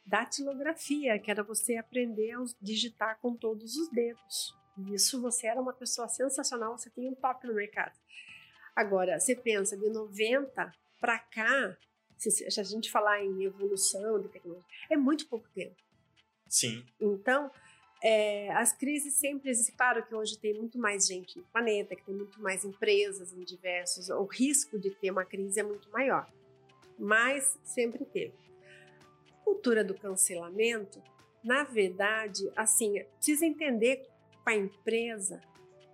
datilografia, 0.07 1.19
que 1.19 1.31
era 1.31 1.43
você 1.43 1.77
aprender 1.77 2.33
a 2.33 2.45
digitar 2.61 3.19
com 3.21 3.35
todos 3.37 3.77
os 3.77 3.89
dedos. 3.91 4.57
Isso 4.93 5.21
você 5.21 5.47
era 5.47 5.61
uma 5.61 5.73
pessoa 5.73 6.09
sensacional, 6.09 6.77
você 6.77 6.91
tinha 6.91 7.11
um 7.11 7.15
top 7.15 7.47
no 7.47 7.55
mercado. 7.55 7.99
Agora, 8.75 9.19
você 9.19 9.35
pensa 9.35 9.77
de 9.77 9.91
90 9.91 10.73
para 11.01 11.19
cá, 11.19 11.77
se, 12.17 12.31
se 12.31 12.61
a 12.61 12.65
gente 12.65 12.91
falar 12.91 13.23
em 13.23 13.45
evolução 13.45 14.21
de 14.21 14.29
tecnologia, 14.29 14.67
é 14.89 14.97
muito 14.97 15.29
pouco 15.29 15.49
tempo. 15.51 15.77
Sim. 16.49 16.85
Então, 17.01 17.51
é, 18.03 18.51
as 18.53 18.73
crises 18.73 19.15
sempre 19.15 19.51
existem. 19.51 19.75
Claro 19.77 20.05
que 20.05 20.15
hoje 20.15 20.39
tem 20.39 20.55
muito 20.55 20.79
mais 20.79 21.07
gente 21.07 21.39
no 21.39 21.45
planeta, 21.45 21.95
que 21.95 22.05
tem 22.05 22.15
muito 22.15 22.41
mais 22.41 22.65
empresas 22.65 23.33
em 23.33 23.45
diversos. 23.45 24.09
O 24.09 24.25
risco 24.25 24.79
de 24.79 24.91
ter 24.91 25.11
uma 25.11 25.25
crise 25.25 25.61
é 25.61 25.63
muito 25.63 25.91
maior, 25.91 26.31
mas 26.99 27.59
sempre 27.63 28.05
teve. 28.05 28.35
A 29.33 29.45
cultura 29.45 29.85
do 29.85 29.95
cancelamento, 29.95 31.03
na 31.45 31.65
verdade, 31.65 32.51
assim, 32.57 33.03
precisa 33.17 33.45
entender 33.45 34.09
com 34.43 34.51
a 34.51 34.55
empresa 34.55 35.41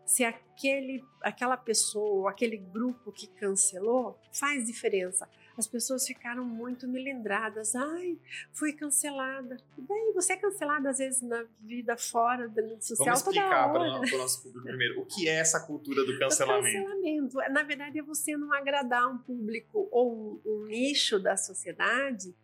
se 0.04 0.24
aquele, 0.24 1.04
aquela 1.20 1.56
pessoa 1.56 2.30
aquele 2.30 2.56
grupo 2.56 3.10
que 3.10 3.26
cancelou 3.26 4.16
faz 4.32 4.64
diferença 4.64 5.28
as 5.56 5.66
pessoas 5.66 6.06
ficaram 6.06 6.44
muito 6.44 6.86
melindradas. 6.86 7.74
Ai, 7.74 8.18
fui 8.52 8.72
cancelada. 8.72 9.56
E 9.78 9.82
daí, 9.82 10.12
você 10.14 10.34
é 10.34 10.36
cancelada 10.36 10.90
às 10.90 10.98
vezes 10.98 11.22
na 11.22 11.44
vida 11.60 11.96
fora 11.96 12.48
da 12.48 12.62
rede 12.62 12.84
social 12.84 13.06
Vamos 13.06 13.20
explicar 13.20 13.72
para 13.72 13.82
o 13.82 14.18
nosso 14.18 14.42
público 14.42 14.66
primeiro. 14.66 15.00
O 15.00 15.06
que 15.06 15.28
é 15.28 15.36
essa 15.36 15.60
cultura 15.60 16.04
do 16.06 16.18
cancelamento? 16.18 16.88
Cancelamento, 16.88 17.36
na 17.50 17.62
verdade, 17.62 17.98
é 17.98 18.02
você 18.02 18.36
não 18.36 18.52
agradar 18.52 19.08
um 19.08 19.18
público 19.18 19.88
ou 19.90 20.12
um, 20.12 20.40
um 20.44 20.66
nicho 20.66 21.18
da 21.18 21.36
sociedade 21.36 22.34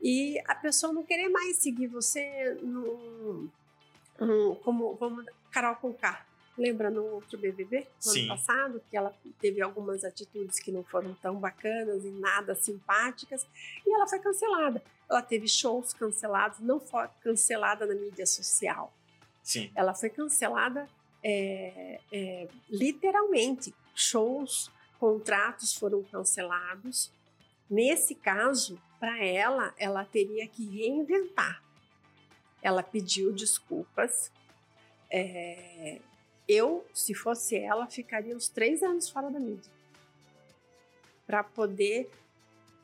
e 0.00 0.40
a 0.46 0.54
pessoa 0.54 0.92
não 0.92 1.04
querer 1.04 1.28
mais 1.28 1.56
seguir 1.56 1.86
você 1.86 2.58
no, 2.60 3.48
no 4.18 4.56
como, 4.56 4.96
como 4.96 5.24
Carol 5.50 5.76
Conká 5.76 6.26
Lembra 6.56 6.90
no 6.90 7.02
outro 7.14 7.38
BBB, 7.38 7.86
no 8.04 8.12
Sim. 8.12 8.20
ano 8.20 8.36
passado, 8.36 8.82
que 8.90 8.96
ela 8.96 9.14
teve 9.40 9.62
algumas 9.62 10.04
atitudes 10.04 10.60
que 10.60 10.70
não 10.70 10.84
foram 10.84 11.14
tão 11.14 11.36
bacanas 11.36 12.04
e 12.04 12.10
nada 12.10 12.54
simpáticas, 12.54 13.46
e 13.86 13.94
ela 13.94 14.06
foi 14.06 14.18
cancelada. 14.18 14.82
Ela 15.08 15.22
teve 15.22 15.48
shows 15.48 15.94
cancelados, 15.94 16.60
não 16.60 16.78
foi 16.78 17.08
cancelada 17.22 17.86
na 17.86 17.94
mídia 17.94 18.26
social. 18.26 18.92
Sim. 19.42 19.70
Ela 19.74 19.94
foi 19.94 20.10
cancelada 20.10 20.88
é, 21.22 22.00
é, 22.12 22.48
literalmente. 22.68 23.74
Shows, 23.94 24.70
contratos 24.98 25.74
foram 25.74 26.02
cancelados. 26.04 27.10
Nesse 27.68 28.14
caso, 28.14 28.80
para 28.98 29.24
ela, 29.24 29.74
ela 29.78 30.04
teria 30.04 30.46
que 30.46 30.64
reinventar. 30.64 31.62
Ela 32.62 32.82
pediu 32.82 33.32
desculpas, 33.32 34.30
é, 35.10 36.00
eu, 36.48 36.84
se 36.92 37.14
fosse 37.14 37.56
ela, 37.56 37.86
ficaria 37.86 38.36
uns 38.36 38.48
três 38.48 38.82
anos 38.82 39.08
fora 39.08 39.30
da 39.30 39.38
mídia. 39.38 39.70
Para 41.26 41.42
poder 41.42 42.10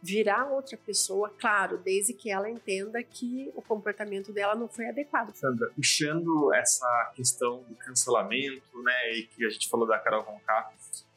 virar 0.01 0.47
outra 0.47 0.77
pessoa, 0.77 1.29
claro, 1.38 1.79
desde 1.79 2.12
que 2.12 2.31
ela 2.31 2.49
entenda 2.49 3.03
que 3.03 3.51
o 3.55 3.62
comportamento 3.62 4.33
dela 4.33 4.55
não 4.55 4.68
foi 4.68 4.87
adequado. 4.87 5.35
Sandra, 5.35 5.71
puxando 5.75 6.55
essa 6.55 7.12
questão 7.16 7.64
do 7.68 7.75
cancelamento, 7.75 8.83
né, 8.83 9.12
e 9.14 9.23
que 9.25 9.44
a 9.44 9.51
gente 9.51 9.68
falou 9.68 9.87
da 9.87 9.99
Carol 9.99 10.23
Conká, 10.23 10.71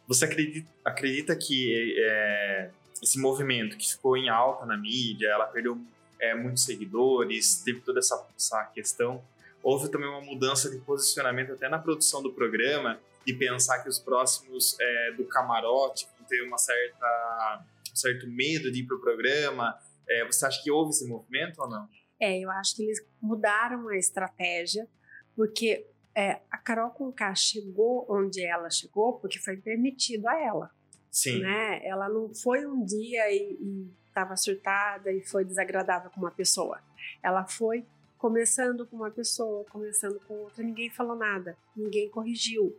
você 0.08 0.26
acredita, 0.26 0.70
acredita 0.84 1.36
que 1.36 1.96
é, 2.00 2.72
esse 3.02 3.20
movimento 3.20 3.78
que 3.78 3.90
ficou 3.90 4.18
em 4.18 4.30
alta 4.30 4.66
na 4.66 4.76
mídia, 4.76 5.28
ela 5.28 5.46
perdeu 5.46 5.80
é, 6.20 6.34
muitos 6.34 6.64
seguidores, 6.64 7.62
teve 7.64 7.82
toda 7.82 8.00
essa, 8.00 8.28
essa 8.36 8.64
questão, 8.74 9.24
houve 9.64 9.90
também 9.90 10.10
uma 10.10 10.22
mudança 10.22 10.70
de 10.70 10.78
posicionamento 10.80 11.54
até 11.54 11.70
na 11.70 11.80
produção 11.80 12.22
do 12.22 12.34
programa 12.34 13.00
e 13.26 13.34
pensar 13.34 13.84
que 13.84 13.90
os 13.90 14.00
próximos 14.00 14.78
é, 14.80 15.12
do 15.14 15.26
camarote 15.26 16.08
vão 16.18 16.28
ter 16.28 16.42
uma 16.42 16.58
certa 16.58 17.66
um 17.92 17.96
certo 17.96 18.28
medo 18.28 18.72
de 18.72 18.80
ir 18.80 18.88
para 18.88 18.96
o 18.96 19.02
programa. 19.02 19.78
É, 20.08 20.26
você 20.26 20.46
acha 20.46 20.62
que 20.64 20.72
houve 20.72 20.92
esse 20.92 21.08
movimento 21.08 21.62
ou 21.62 21.70
não? 21.70 21.88
É, 22.20 22.40
eu 22.40 22.50
acho 22.52 22.76
que 22.76 22.84
eles 22.84 23.00
mudaram 23.22 23.90
a 23.90 23.98
estratégia 23.98 24.88
porque 25.36 25.88
é, 26.16 26.42
a 26.50 26.58
Carol 26.58 26.92
Conká 26.92 27.34
chegou 27.36 28.06
onde 28.10 28.44
ela 28.44 28.70
chegou 28.70 29.14
porque 29.14 29.40
foi 29.40 29.58
permitido 29.58 30.28
a 30.28 30.40
ela. 30.40 30.72
Sim. 31.10 31.40
Né? 31.42 31.86
Ela 31.86 32.08
não 32.08 32.34
foi 32.34 32.66
um 32.66 32.86
dia 32.86 33.32
e 33.32 33.92
estava 34.08 34.36
surtada 34.36 35.12
e 35.12 35.22
foi 35.22 35.44
desagradável 35.44 36.10
com 36.12 36.20
uma 36.20 36.32
pessoa. 36.32 36.80
Ela 37.24 37.46
foi 37.46 37.86
começando 38.22 38.86
com 38.86 38.98
uma 38.98 39.10
pessoa, 39.10 39.66
começando 39.66 40.22
com 40.28 40.36
outra, 40.36 40.64
ninguém 40.64 40.92
falou 40.92 41.16
nada, 41.16 41.58
ninguém 41.76 42.08
corrigiu. 42.08 42.78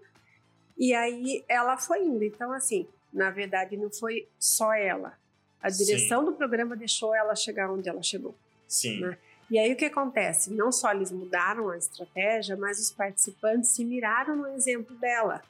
E 0.78 0.94
aí 0.94 1.44
ela 1.48 1.76
foi 1.76 2.05
indo. 2.05 2.22
Então, 2.22 2.52
assim, 2.52 2.87
na 3.12 3.28
verdade, 3.28 3.76
não 3.76 3.90
foi 3.90 4.28
só 4.38 4.72
ela. 4.72 5.18
A 5.61 5.68
direção 5.68 6.20
Sim. 6.20 6.26
do 6.26 6.33
programa 6.35 6.76
deixou 6.76 7.12
ela 7.12 7.35
chegar 7.35 7.72
onde 7.72 7.88
ela 7.88 8.05
chegou. 8.05 8.37
Sim. 8.68 9.00
Né? 9.00 9.18
E 9.50 9.59
aí 9.59 9.72
o 9.72 9.76
que 9.76 9.87
acontece? 9.87 10.52
Não 10.52 10.70
só 10.70 10.92
eles 10.92 11.11
mudaram 11.11 11.70
a 11.70 11.76
estratégia, 11.76 12.57
mas 12.57 12.78
os 12.78 12.92
participantes 12.92 13.70
se 13.70 13.85
miraram 13.85 14.37
no 14.37 14.46
exemplo 14.46 14.94
dela. 14.94 15.42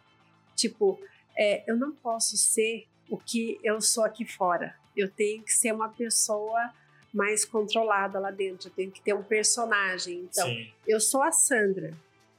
Tipo, 0.56 0.98
é, 1.36 1.70
eu 1.70 1.76
não 1.76 1.92
posso 1.92 2.38
ser 2.38 2.86
o 3.10 3.18
que 3.18 3.60
eu 3.62 3.78
sou 3.82 4.04
aqui 4.04 4.24
fora. 4.24 4.74
Eu 4.96 5.10
tenho 5.10 5.42
que 5.42 5.52
ser 5.52 5.70
uma 5.74 5.90
pessoa 5.90 6.72
mais 7.12 7.44
controlada 7.44 8.18
lá 8.18 8.30
dentro. 8.30 8.68
Eu 8.68 8.72
tenho 8.72 8.90
que 8.90 9.02
ter 9.02 9.14
um 9.14 9.22
personagem. 9.22 10.28
Então, 10.30 10.46
Sim. 10.46 10.72
eu 10.86 11.00
sou 11.00 11.22
a 11.22 11.30
Sandra, 11.30 11.92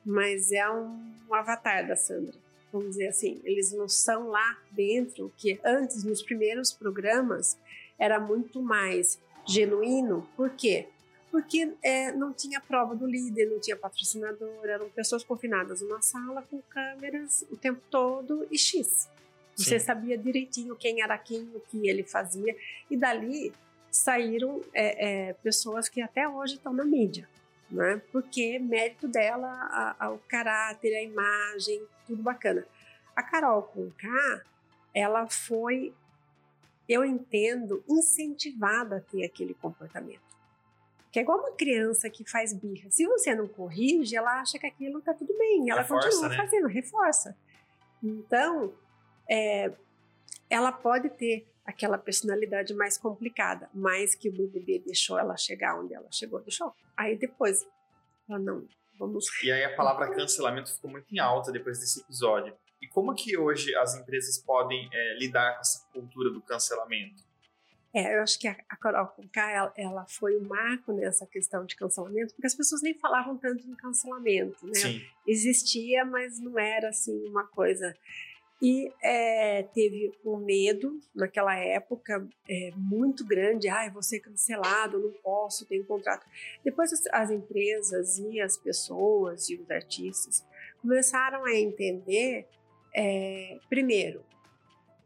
mas 0.05 0.51
é 0.51 0.69
um, 0.69 0.99
um 1.29 1.33
avatar 1.33 1.87
da 1.87 1.95
Sandra. 1.95 2.33
Vamos 2.71 2.89
dizer 2.91 3.07
assim, 3.07 3.39
eles 3.43 3.71
não 3.71 3.87
são 3.87 4.29
lá 4.29 4.57
dentro 4.71 5.31
que 5.37 5.59
antes 5.63 6.03
nos 6.03 6.23
primeiros 6.23 6.71
programas 6.73 7.57
era 7.99 8.19
muito 8.19 8.61
mais 8.61 9.19
genuíno. 9.47 10.27
Por 10.35 10.49
quê? 10.49 10.87
Porque 11.31 11.71
é, 11.83 12.11
não 12.11 12.33
tinha 12.33 12.59
prova 12.59 12.95
do 12.95 13.05
líder, 13.05 13.45
não 13.45 13.59
tinha 13.59 13.75
patrocinador, 13.75 14.65
eram 14.65 14.89
pessoas 14.89 15.23
confinadas 15.23 15.81
numa 15.81 16.01
sala 16.01 16.43
com 16.49 16.61
câmeras 16.63 17.45
o 17.51 17.57
tempo 17.57 17.81
todo 17.91 18.47
e 18.49 18.57
X. 18.57 19.07
Você 19.55 19.79
Sim. 19.79 19.85
sabia 19.85 20.17
direitinho 20.17 20.75
quem 20.75 21.01
era 21.01 21.17
quem, 21.17 21.41
o 21.53 21.59
que 21.59 21.87
ele 21.87 22.03
fazia, 22.03 22.55
e 22.89 22.97
dali 22.97 23.53
saíram 23.93 24.61
é, 24.73 25.27
é, 25.29 25.33
pessoas 25.33 25.87
que 25.87 26.01
até 26.01 26.27
hoje 26.27 26.55
estão 26.55 26.73
na 26.73 26.83
mídia, 26.83 27.29
né? 27.69 28.01
Porque 28.11 28.57
mérito 28.57 29.07
dela, 29.07 29.47
a, 29.47 30.05
a, 30.05 30.09
o 30.11 30.17
caráter, 30.27 30.95
a 30.95 31.03
imagem, 31.03 31.85
tudo 32.07 32.23
bacana. 32.23 32.65
A 33.15 33.21
Carol 33.21 33.61
Conká, 33.61 34.41
ela 34.95 35.27
foi, 35.27 35.93
eu 36.89 37.05
entendo, 37.05 37.83
incentivada 37.87 38.97
a 38.97 39.01
ter 39.01 39.23
aquele 39.23 39.53
comportamento. 39.53 40.21
Que 41.11 41.19
é 41.19 41.21
igual 41.21 41.37
uma 41.37 41.51
criança 41.51 42.09
que 42.09 42.27
faz 42.27 42.51
birra. 42.51 42.89
Se 42.89 43.05
você 43.05 43.35
não 43.35 43.47
corrige, 43.47 44.15
ela 44.15 44.41
acha 44.41 44.57
que 44.57 44.65
aquilo 44.65 44.97
está 44.97 45.13
tudo 45.13 45.37
bem. 45.37 45.69
Ela 45.69 45.81
reforça, 45.81 46.09
continua 46.09 46.29
né? 46.29 46.37
fazendo, 46.37 46.67
reforça. 46.67 47.37
Então, 48.01 48.73
é, 49.29 49.71
ela 50.49 50.71
pode 50.71 51.09
ter 51.11 51.45
aquela 51.65 51.97
personalidade 51.97 52.73
mais 52.73 52.97
complicada, 52.97 53.69
mas 53.73 54.15
que 54.15 54.29
o 54.29 54.31
BBB 54.31 54.83
deixou 54.85 55.17
ela 55.17 55.37
chegar 55.37 55.79
onde 55.79 55.93
ela 55.93 56.07
chegou, 56.11 56.41
deixou. 56.41 56.73
Aí 56.95 57.15
depois, 57.17 57.65
ela 58.29 58.39
não, 58.39 58.67
vamos... 58.99 59.25
E 59.43 59.51
aí 59.51 59.63
a 59.63 59.73
palavra 59.75 60.13
cancelamento 60.13 60.73
ficou 60.73 60.91
muito 60.91 61.13
em 61.13 61.19
alta 61.19 61.51
depois 61.51 61.79
desse 61.79 62.01
episódio. 62.01 62.53
E 62.81 62.87
como 62.87 63.15
que 63.15 63.37
hoje 63.37 63.73
as 63.75 63.95
empresas 63.95 64.37
podem 64.37 64.89
é, 64.91 65.17
lidar 65.17 65.53
com 65.55 65.61
essa 65.61 65.87
cultura 65.93 66.29
do 66.29 66.41
cancelamento? 66.41 67.23
É, 67.93 68.17
eu 68.17 68.23
acho 68.23 68.39
que 68.39 68.47
a, 68.47 68.57
a 68.67 68.75
Carol 68.75 69.07
Conká, 69.07 69.51
ela, 69.51 69.73
ela 69.77 70.05
foi 70.07 70.35
o 70.35 70.41
um 70.41 70.47
marco 70.47 70.91
nessa 70.91 71.27
questão 71.27 71.63
de 71.63 71.75
cancelamento, 71.75 72.33
porque 72.33 72.47
as 72.47 72.55
pessoas 72.55 72.81
nem 72.81 72.95
falavam 72.95 73.37
tanto 73.37 73.65
em 73.67 73.75
cancelamento, 73.75 74.65
né? 74.65 74.73
Sim. 74.73 75.05
Existia, 75.27 76.03
mas 76.03 76.39
não 76.39 76.57
era 76.57 76.89
assim 76.89 77.25
uma 77.27 77.45
coisa 77.45 77.95
e 78.63 78.89
é, 79.01 79.63
teve 79.73 80.09
um 80.23 80.37
medo 80.37 80.97
naquela 81.13 81.53
época 81.53 82.25
é, 82.47 82.71
muito 82.77 83.25
grande. 83.25 83.67
Ai, 83.67 83.91
vou 83.91 84.01
ser 84.01 84.21
cancelado, 84.21 84.97
não 84.97 85.11
posso, 85.21 85.65
tenho 85.65 85.83
um 85.83 85.85
contrato. 85.85 86.25
Depois 86.63 86.93
as, 86.93 87.05
as, 87.07 87.29
empresas 87.29 88.19
e 88.19 88.39
as 88.39 88.55
pessoas 88.55 89.49
e 89.49 89.57
os 89.57 89.69
artistas 89.69 90.47
começaram 90.81 91.43
a 91.43 91.53
entender, 91.53 92.47
é, 92.95 93.59
primeiro, 93.67 94.23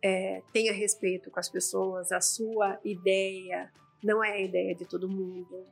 é, 0.03 0.43
tenha 0.53 0.71
respeito 0.71 1.31
com 1.31 1.39
as 1.39 1.49
pessoas, 1.49 2.11
a 2.11 2.21
sua 2.21 2.79
ideia 2.85 3.73
não 4.03 4.23
é 4.23 4.33
a 4.33 4.39
ideia 4.39 4.75
de 4.75 4.85
todo 4.85 5.09
mundo. 5.09 5.65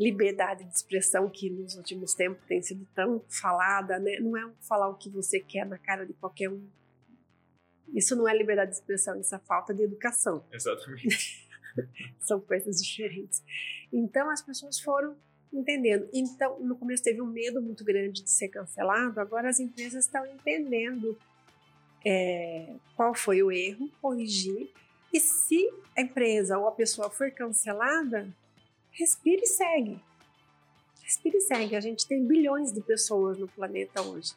Liberdade 0.00 0.64
de 0.64 0.74
expressão 0.74 1.30
que 1.30 1.48
nos 1.48 1.76
últimos 1.76 2.12
tempos 2.12 2.44
tem 2.48 2.60
sido 2.60 2.84
tão 2.92 3.22
falada, 3.28 4.00
né? 4.00 4.18
Não 4.18 4.36
é 4.36 4.50
falar 4.68 4.88
o 4.88 4.96
que 4.96 5.08
você 5.08 5.38
quer 5.38 5.64
na 5.64 5.78
cara 5.78 6.04
de 6.04 6.12
qualquer 6.14 6.50
um 6.50 6.66
isso 7.94 8.14
não 8.16 8.28
é 8.28 8.36
liberdade 8.36 8.70
de 8.70 8.76
expressão, 8.76 9.20
isso 9.20 9.34
é 9.34 9.38
falta 9.38 9.74
de 9.74 9.82
educação. 9.82 10.44
Exatamente. 10.52 11.48
São 12.20 12.40
coisas 12.40 12.82
diferentes. 12.82 13.42
Então 13.92 14.30
as 14.30 14.42
pessoas 14.42 14.80
foram 14.80 15.16
entendendo. 15.52 16.08
Então, 16.12 16.60
no 16.60 16.76
começo 16.76 17.02
teve 17.02 17.20
um 17.20 17.26
medo 17.26 17.60
muito 17.60 17.84
grande 17.84 18.22
de 18.22 18.30
ser 18.30 18.48
cancelado, 18.48 19.20
agora 19.20 19.48
as 19.48 19.58
empresas 19.58 20.04
estão 20.04 20.24
entendendo 20.26 21.18
é, 22.04 22.74
qual 22.96 23.14
foi 23.14 23.42
o 23.42 23.50
erro, 23.50 23.90
corrigir. 24.00 24.70
E 25.12 25.18
se 25.18 25.68
a 25.96 26.02
empresa 26.02 26.56
ou 26.58 26.68
a 26.68 26.72
pessoa 26.72 27.10
for 27.10 27.30
cancelada, 27.32 28.28
respire 28.92 29.42
e 29.42 29.46
segue. 29.46 30.00
Respire 31.02 31.36
e 31.36 31.40
segue. 31.40 31.76
A 31.76 31.80
gente 31.80 32.06
tem 32.06 32.24
bilhões 32.24 32.72
de 32.72 32.80
pessoas 32.80 33.36
no 33.36 33.48
planeta 33.48 34.00
hoje. 34.02 34.32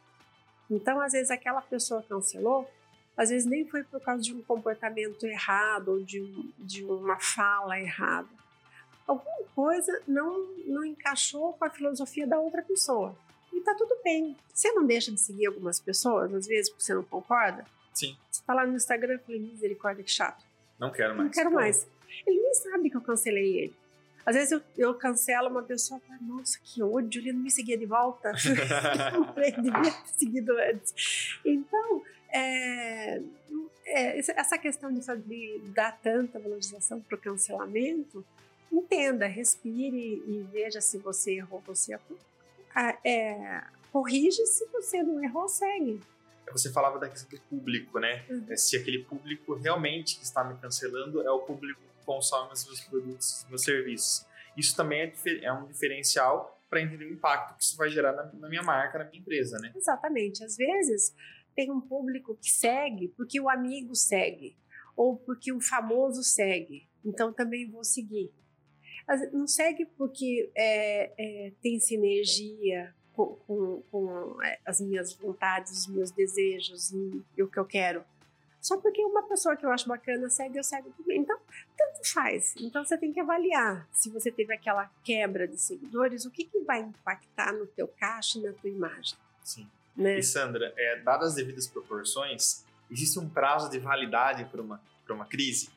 Então, 0.70 1.00
às 1.00 1.14
vezes, 1.14 1.30
aquela 1.30 1.62
pessoa 1.62 2.02
cancelou, 2.02 2.68
às 3.16 3.30
vezes 3.30 3.46
nem 3.46 3.66
foi 3.66 3.84
por 3.84 4.02
causa 4.02 4.22
de 4.22 4.34
um 4.34 4.42
comportamento 4.42 5.26
errado 5.26 5.90
ou 5.90 6.04
de, 6.04 6.22
um, 6.22 6.52
de 6.60 6.84
uma 6.84 7.20
fala 7.20 7.80
errada. 7.80 8.28
Alguma 9.08 9.44
coisa 9.56 10.02
não, 10.08 10.48
não 10.66 10.84
encaixou 10.84 11.54
com 11.54 11.66
a 11.66 11.70
filosofia 11.70 12.26
da 12.26 12.40
outra 12.40 12.62
pessoa. 12.62 13.16
E 13.52 13.62
tá 13.62 13.76
tudo 13.76 13.96
bem. 14.04 14.36
Você 14.52 14.72
não 14.72 14.86
deixa 14.86 15.12
de 15.12 15.20
seguir 15.20 15.46
algumas 15.46 15.80
pessoas, 15.80 16.34
às 16.34 16.48
vezes, 16.48 16.70
porque 16.70 16.84
você 16.84 16.94
não 16.94 17.04
concorda? 17.04 17.66
Sim. 17.94 18.18
Você 18.32 18.42
tá 18.46 18.54
lá 18.54 18.66
no 18.66 18.76
Instagram 18.76 19.16
e 19.16 19.18
fala, 19.20 19.40
misericórdia, 19.40 20.04
que 20.04 20.12
chato. 20.12 20.44
Não 20.80 20.92
quero 20.92 21.16
mais. 21.16 21.26
Não 21.26 21.30
quero 21.30 21.52
mais. 21.52 21.88
Ele 22.26 22.42
nem 22.42 22.54
sabe 22.56 22.90
que 22.90 22.98
eu 22.98 23.02
cancelei 23.02 23.60
ele. 23.60 23.74
Às 24.26 24.36
vezes 24.36 24.52
eu, 24.52 24.62
eu 24.78 24.94
cancelo 24.96 25.50
uma 25.50 25.62
pessoa 25.62 26.00
e 26.04 26.08
falo, 26.08 26.38
nossa, 26.38 26.58
que 26.64 26.82
ódio, 26.82 27.22
ele 27.22 27.34
não 27.34 27.42
me 27.42 27.52
seguia 27.52 27.78
de 27.78 27.86
volta. 27.86 28.32
eu 29.14 29.62
devia 29.62 29.82
ter 29.82 30.10
seguido 30.18 30.54
antes. 30.58 31.40
Então, 31.46 32.02
é, 32.34 33.22
é, 33.86 34.20
essa 34.20 34.58
questão 34.58 34.92
de, 34.92 35.02
de, 35.02 35.62
dar 35.68 35.92
tanta 36.02 36.40
valorização 36.40 37.00
para 37.00 37.16
o 37.16 37.22
cancelamento, 37.22 38.26
entenda, 38.72 39.28
respire 39.28 40.24
e 40.26 40.48
veja 40.52 40.82
se 40.82 40.98
você 40.98 41.36
errou, 41.36 41.62
você 41.66 41.98
é, 43.06 43.64
corrige, 43.92 44.46
se 44.48 44.66
você 44.68 45.04
não 45.04 45.24
errou, 45.24 45.48
segue. 45.48 46.02
Você 46.52 46.72
falava 46.72 47.00
da 47.00 47.08
questão 47.08 47.30
do 47.30 47.42
público, 47.46 48.00
né? 48.00 48.26
Uhum. 48.30 48.58
Se 48.58 48.76
aquele 48.76 49.04
público 49.04 49.54
realmente 49.56 50.18
que 50.18 50.24
está 50.24 50.44
me 50.44 50.56
cancelando 50.60 51.22
é 51.22 51.32
o 51.32 51.40
público 51.40 51.80
que 51.80 52.06
consome 52.06 52.52
os 52.52 52.66
meus 52.66 52.82
produtos, 52.82 53.44
os 53.44 53.50
meus 53.50 53.64
serviços. 53.64 54.26
Isso 54.58 54.76
também 54.76 55.02
é, 55.02 55.46
é 55.46 55.54
um 55.54 55.66
diferencial 55.66 56.60
para 56.70 56.82
entender 56.82 57.06
o 57.06 57.14
impacto 57.14 57.56
que 57.58 57.64
isso 57.64 57.78
vai 57.78 57.90
gerar 57.90 58.14
na, 58.14 58.24
na 58.34 58.50
minha 58.50 58.64
marca, 58.64 59.00
na 59.00 59.06
minha 59.06 59.20
empresa, 59.20 59.58
né? 59.60 59.72
Exatamente. 59.76 60.44
Às 60.44 60.58
vezes, 60.58 61.16
tem 61.56 61.72
um 61.72 61.82
público 61.82 62.36
que 62.36 62.52
segue 62.52 63.10
porque 63.10 63.40
o 63.40 63.50
amigo 63.50 63.96
segue 63.96 64.56
ou 64.96 65.18
porque 65.18 65.52
o 65.52 65.60
famoso 65.60 66.24
segue, 66.24 66.88
então 67.04 67.34
também 67.34 67.70
vou 67.70 67.84
seguir. 67.84 68.32
Não 69.32 69.48
segue 69.48 69.86
porque 69.86 70.50
é, 70.56 71.12
é, 71.18 71.52
tem 71.62 71.80
sinergia 71.80 72.94
com, 73.14 73.36
com, 73.48 73.84
com, 73.92 74.42
é, 74.42 74.60
as 74.66 74.80
minhas 74.80 75.14
vontades, 75.14 75.72
os 75.72 75.88
meus 75.88 76.12
desejos 76.12 76.92
e, 76.92 77.42
o 77.42 77.48
que 77.48 77.60
eu 77.60 77.66
quero. 77.66 78.04
Só 78.62 78.78
porque 78.78 79.04
uma 79.04 79.24
pessoa 79.24 79.58
que 79.58 79.66
eu 79.66 79.72
acho 79.72 79.90
bacana 79.90 80.30
segue, 80.30 80.58
eu 80.58 80.64
segue 80.64 80.90
também. 80.92 81.20
Então, 81.20 81.38
tanto 81.78 82.14
faz. 82.14 82.56
Então, 82.58 82.86
você 82.86 82.98
tem 82.98 83.12
que 83.12 83.20
avaliar 83.20 83.88
se 83.92 84.10
você 84.10 84.32
teve 84.32 84.54
aquela 84.54 84.90
quebra 85.04 85.46
de 85.46 85.60
seguidores, 85.60 86.24
o 86.24 86.32
que, 86.32 86.46
que 86.46 86.60
vai 86.60 86.80
impactar 86.80 87.52
no 87.52 87.68
teu 87.68 87.90
caixa 87.90 88.40
e 88.40 88.42
na 88.42 88.54
tua 88.54 88.70
imagem. 88.70 89.18
Sim. 89.44 89.68
Né? 89.96 90.20
E 90.20 90.24
Sandra, 90.24 90.74
é, 90.76 91.00
dadas 91.02 91.30
as 91.30 91.36
devidas 91.36 91.68
proporções, 91.68 92.66
existe 92.90 93.20
um 93.20 93.30
prazo 93.30 93.70
de 93.70 93.80
validade 93.80 94.46
para 94.46 94.62
uma, 94.62 94.82
uma 95.10 95.26
crise? 95.26 95.70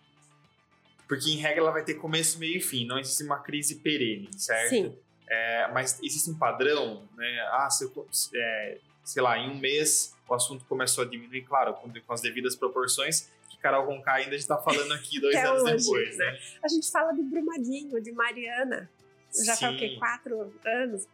Porque, 1.07 1.31
em 1.31 1.37
regra, 1.37 1.61
ela 1.61 1.70
vai 1.70 1.85
ter 1.85 1.94
começo, 1.94 2.38
meio 2.38 2.57
e 2.57 2.61
fim, 2.61 2.87
não 2.87 2.98
existe 2.98 3.22
uma 3.22 3.38
crise 3.38 3.76
perene, 3.76 4.29
certo? 4.37 4.70
Sim. 4.70 4.98
É, 5.29 5.68
mas 5.72 6.00
existe 6.02 6.31
um 6.31 6.38
padrão, 6.38 7.09
né? 7.16 7.40
Ah, 7.52 7.68
se 7.70 7.85
eu, 7.85 8.09
é, 8.35 8.79
sei 9.05 9.22
lá, 9.22 9.38
em 9.38 9.50
um 9.50 9.59
mês 9.59 10.16
o 10.29 10.35
assunto 10.35 10.64
começou 10.64 11.05
a 11.05 11.07
diminuir, 11.07 11.42
claro, 11.42 11.74
com, 11.74 11.92
com 11.92 12.12
as 12.12 12.20
devidas 12.20 12.57
proporções, 12.57 13.31
que 13.48 13.57
Carol 13.59 13.87
Conká 13.87 14.14
ainda 14.14 14.35
está 14.35 14.59
falando 14.59 14.92
aqui 14.92 15.18
dois 15.20 15.37
anos 15.37 15.62
hoje, 15.62 15.85
depois, 15.85 16.18
né? 16.18 16.38
A 16.62 16.68
gente 16.68 16.90
fala 16.90 17.12
de 17.12 17.22
Brumadinho, 17.22 18.00
de 18.00 18.12
Mariana, 18.12 18.90
já 19.44 19.55
Sim. 19.55 19.66
tá 19.66 19.70
o 19.70 19.76
quê? 19.76 19.96
Quatro 19.98 20.52
anos. 20.64 21.07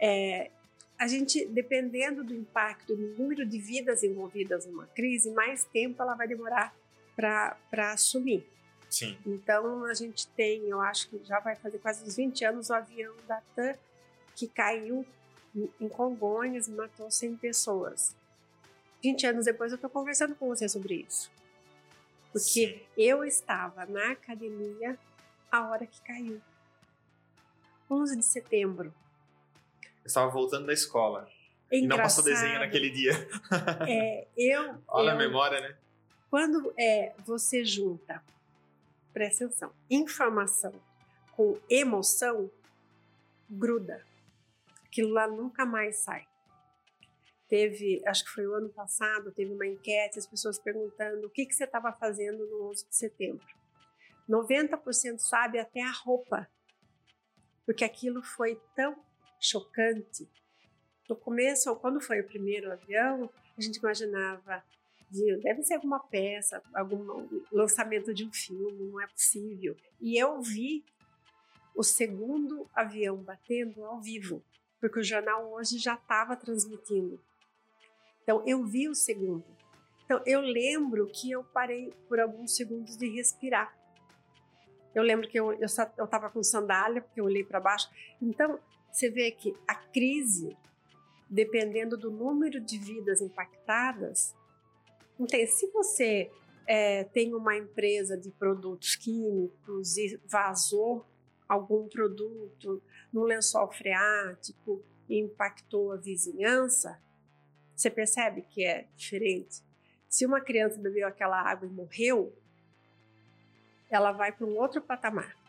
É, 0.00 0.50
a 0.98 1.06
gente, 1.06 1.44
dependendo 1.46 2.22
do 2.22 2.34
impacto, 2.34 2.94
do 2.94 3.08
número 3.18 3.44
de 3.44 3.58
vidas 3.58 4.02
envolvidas 4.02 4.66
numa 4.66 4.86
crise, 4.86 5.30
mais 5.30 5.64
tempo 5.64 6.00
ela 6.02 6.14
vai 6.14 6.28
demorar 6.28 6.74
para 7.16 7.92
assumir. 7.92 8.46
Sim. 8.88 9.18
Então, 9.26 9.84
a 9.84 9.94
gente 9.94 10.28
tem, 10.28 10.68
eu 10.68 10.80
acho 10.80 11.08
que 11.08 11.20
já 11.24 11.40
vai 11.40 11.56
fazer 11.56 11.78
quase 11.78 12.04
uns 12.04 12.16
20 12.16 12.44
anos, 12.44 12.70
o 12.70 12.74
avião 12.74 13.14
da 13.26 13.40
TAM 13.56 13.74
que 14.36 14.48
caiu 14.48 15.06
em 15.80 15.88
Congonhas 15.88 16.68
e 16.68 16.72
matou 16.72 17.10
100 17.10 17.36
pessoas. 17.36 18.16
20 19.02 19.26
anos 19.26 19.44
depois 19.44 19.70
eu 19.70 19.76
estou 19.76 19.90
conversando 19.90 20.34
com 20.34 20.48
você 20.48 20.68
sobre 20.68 21.04
isso. 21.08 21.30
Porque 22.32 22.40
Sim. 22.40 22.80
eu 22.96 23.24
estava 23.24 23.86
na 23.86 24.12
academia 24.12 24.98
a 25.50 25.68
hora 25.68 25.86
que 25.86 26.00
caiu. 26.02 26.40
11 27.90 28.16
de 28.16 28.24
setembro. 28.24 28.92
Eu 30.04 30.08
estava 30.08 30.30
voltando 30.30 30.66
da 30.66 30.72
escola. 30.72 31.26
É 31.72 31.78
e 31.78 31.86
não 31.86 31.96
passou 31.96 32.22
desenho 32.22 32.58
naquele 32.58 32.90
dia. 32.90 33.12
É, 33.88 34.26
eu. 34.36 34.76
Olha 34.86 35.10
eu, 35.10 35.14
a 35.14 35.18
memória, 35.18 35.60
né? 35.60 35.76
Quando 36.30 36.74
é, 36.78 37.14
você 37.24 37.64
junta, 37.64 38.22
presta 39.12 39.46
atenção, 39.46 39.72
informação 39.90 40.74
com 41.32 41.58
emoção, 41.70 42.50
gruda. 43.48 44.04
Aquilo 44.84 45.10
lá 45.10 45.26
nunca 45.26 45.64
mais 45.64 45.96
sai. 45.96 46.26
Teve, 47.48 48.02
acho 48.06 48.24
que 48.24 48.30
foi 48.30 48.46
o 48.46 48.54
ano 48.54 48.68
passado, 48.68 49.32
teve 49.32 49.52
uma 49.52 49.66
enquete, 49.66 50.18
as 50.18 50.26
pessoas 50.26 50.58
perguntando 50.58 51.26
o 51.26 51.30
que, 51.30 51.46
que 51.46 51.54
você 51.54 51.64
estava 51.64 51.92
fazendo 51.92 52.46
no 52.46 52.70
11 52.70 52.88
de 52.88 52.96
setembro. 52.96 53.46
90% 54.28 55.18
sabe 55.18 55.58
até 55.58 55.82
a 55.82 55.92
roupa, 55.92 56.48
porque 57.66 57.84
aquilo 57.84 58.22
foi 58.22 58.60
tão 58.74 58.96
chocante. 59.44 60.28
No 61.08 61.16
começo, 61.16 61.74
quando 61.76 62.00
foi 62.00 62.20
o 62.20 62.26
primeiro 62.26 62.72
avião, 62.72 63.30
a 63.56 63.60
gente 63.60 63.76
imaginava 63.76 64.64
de, 65.10 65.36
deve 65.36 65.62
ser 65.62 65.74
alguma 65.74 66.00
peça, 66.00 66.62
algum 66.74 67.28
lançamento 67.52 68.12
de 68.14 68.24
um 68.24 68.32
filme, 68.32 68.88
não 68.90 69.00
é 69.00 69.06
possível. 69.06 69.76
E 70.00 70.18
eu 70.18 70.40
vi 70.40 70.84
o 71.74 71.82
segundo 71.82 72.68
avião 72.74 73.16
batendo 73.16 73.84
ao 73.84 74.00
vivo, 74.00 74.42
porque 74.80 75.00
o 75.00 75.04
jornal 75.04 75.52
hoje 75.52 75.78
já 75.78 75.94
estava 75.94 76.36
transmitindo. 76.36 77.20
Então 78.22 78.42
eu 78.46 78.64
vi 78.64 78.88
o 78.88 78.94
segundo. 78.94 79.44
Então 80.04 80.22
eu 80.24 80.40
lembro 80.40 81.06
que 81.06 81.30
eu 81.30 81.44
parei 81.44 81.92
por 82.08 82.18
alguns 82.18 82.56
segundos 82.56 82.96
de 82.96 83.08
respirar. 83.08 83.76
Eu 84.94 85.02
lembro 85.02 85.28
que 85.28 85.38
eu 85.38 85.52
estava 85.52 86.30
com 86.30 86.42
sandália, 86.42 87.02
porque 87.02 87.20
eu 87.20 87.24
olhei 87.24 87.44
para 87.44 87.60
baixo. 87.60 87.90
Então 88.22 88.58
você 88.94 89.10
vê 89.10 89.32
que 89.32 89.52
a 89.66 89.74
crise, 89.74 90.56
dependendo 91.28 91.96
do 91.96 92.12
número 92.12 92.60
de 92.60 92.78
vidas 92.78 93.20
impactadas, 93.20 94.36
tem. 95.28 95.44
Se 95.48 95.66
você 95.72 96.30
é, 96.64 97.02
tem 97.02 97.34
uma 97.34 97.56
empresa 97.56 98.16
de 98.16 98.30
produtos 98.30 98.94
químicos 98.94 99.96
e 99.96 100.20
vazou 100.26 101.04
algum 101.48 101.88
produto 101.88 102.80
no 103.12 103.24
lençol 103.24 103.68
freático 103.72 104.80
e 105.08 105.18
impactou 105.18 105.90
a 105.90 105.96
vizinhança, 105.96 107.02
você 107.74 107.90
percebe 107.90 108.42
que 108.42 108.64
é 108.64 108.86
diferente? 108.94 109.60
Se 110.08 110.24
uma 110.24 110.40
criança 110.40 110.78
bebeu 110.78 111.08
aquela 111.08 111.40
água 111.40 111.66
e 111.66 111.70
morreu, 111.70 112.32
ela 113.90 114.12
vai 114.12 114.30
para 114.30 114.46
um 114.46 114.56
outro 114.56 114.80
patamar. 114.80 115.43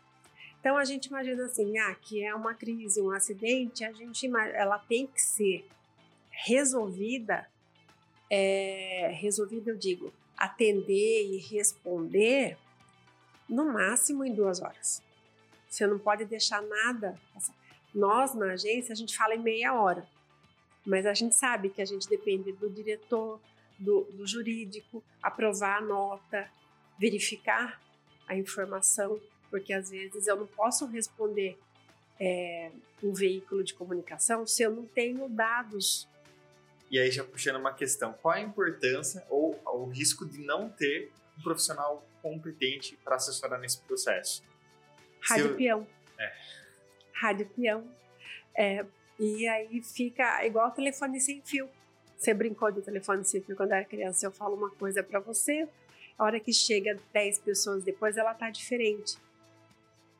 Então 0.66 0.76
a 0.76 0.84
gente 0.84 1.06
imagina 1.06 1.44
assim, 1.44 1.78
ah, 1.78 1.94
que 1.94 2.24
é 2.24 2.34
uma 2.34 2.52
crise, 2.52 3.00
um 3.00 3.12
acidente, 3.12 3.84
a 3.84 3.92
gente 3.92 4.26
ela 4.26 4.76
tem 4.80 5.06
que 5.06 5.22
ser 5.22 5.64
resolvida, 6.28 7.48
é, 8.28 9.12
resolvida 9.14 9.70
eu 9.70 9.76
digo, 9.76 10.12
atender 10.36 11.22
e 11.24 11.36
responder 11.36 12.58
no 13.48 13.72
máximo 13.72 14.24
em 14.24 14.34
duas 14.34 14.60
horas. 14.60 15.00
Você 15.68 15.86
não 15.86 16.00
pode 16.00 16.24
deixar 16.24 16.60
nada. 16.62 17.16
Nós 17.94 18.34
na 18.34 18.54
agência 18.54 18.92
a 18.92 18.96
gente 18.96 19.16
fala 19.16 19.36
em 19.36 19.40
meia 19.40 19.72
hora. 19.72 20.04
Mas 20.84 21.06
a 21.06 21.14
gente 21.14 21.36
sabe 21.36 21.70
que 21.70 21.80
a 21.80 21.86
gente 21.86 22.08
depende 22.08 22.50
do 22.50 22.68
diretor, 22.68 23.40
do, 23.78 24.02
do 24.10 24.26
jurídico, 24.26 25.00
aprovar 25.22 25.78
a 25.78 25.80
nota, 25.80 26.50
verificar 26.98 27.80
a 28.26 28.34
informação, 28.34 29.20
porque 29.50 29.72
às 29.72 29.90
vezes 29.90 30.26
eu 30.26 30.36
não 30.36 30.46
posso 30.46 30.86
responder 30.86 31.58
é, 32.18 32.70
um 33.02 33.12
veículo 33.12 33.62
de 33.62 33.74
comunicação 33.74 34.46
se 34.46 34.62
eu 34.62 34.70
não 34.70 34.84
tenho 34.86 35.28
dados. 35.28 36.08
E 36.90 36.98
aí 36.98 37.10
já 37.10 37.24
puxando 37.24 37.56
uma 37.56 37.72
questão, 37.72 38.12
qual 38.12 38.34
a 38.34 38.40
importância 38.40 39.24
ou 39.28 39.60
o 39.64 39.86
risco 39.86 40.24
de 40.24 40.40
não 40.44 40.68
ter 40.68 41.10
um 41.38 41.42
profissional 41.42 42.06
competente 42.22 42.96
para 43.04 43.16
assessorar 43.16 43.60
nesse 43.60 43.80
processo? 43.80 44.42
Rádio 45.20 45.46
eu... 45.46 45.56
peão. 45.56 45.86
É. 46.18 46.32
Rádio 47.12 47.50
peão. 47.54 47.84
É, 48.54 48.86
e 49.18 49.46
aí 49.48 49.82
fica 49.82 50.44
igual 50.46 50.70
telefone 50.70 51.20
sem 51.20 51.42
fio. 51.42 51.68
Você 52.16 52.32
brincou 52.32 52.70
de 52.70 52.80
telefone 52.80 53.24
sem 53.24 53.42
fio 53.42 53.56
quando 53.56 53.72
era 53.72 53.84
criança, 53.84 54.26
eu 54.26 54.30
falo 54.30 54.56
uma 54.56 54.70
coisa 54.70 55.02
para 55.02 55.20
você, 55.20 55.68
a 56.18 56.24
hora 56.24 56.40
que 56.40 56.52
chega 56.52 56.98
10 57.12 57.40
pessoas 57.40 57.84
depois, 57.84 58.16
ela 58.16 58.32
tá 58.32 58.48
diferente. 58.48 59.18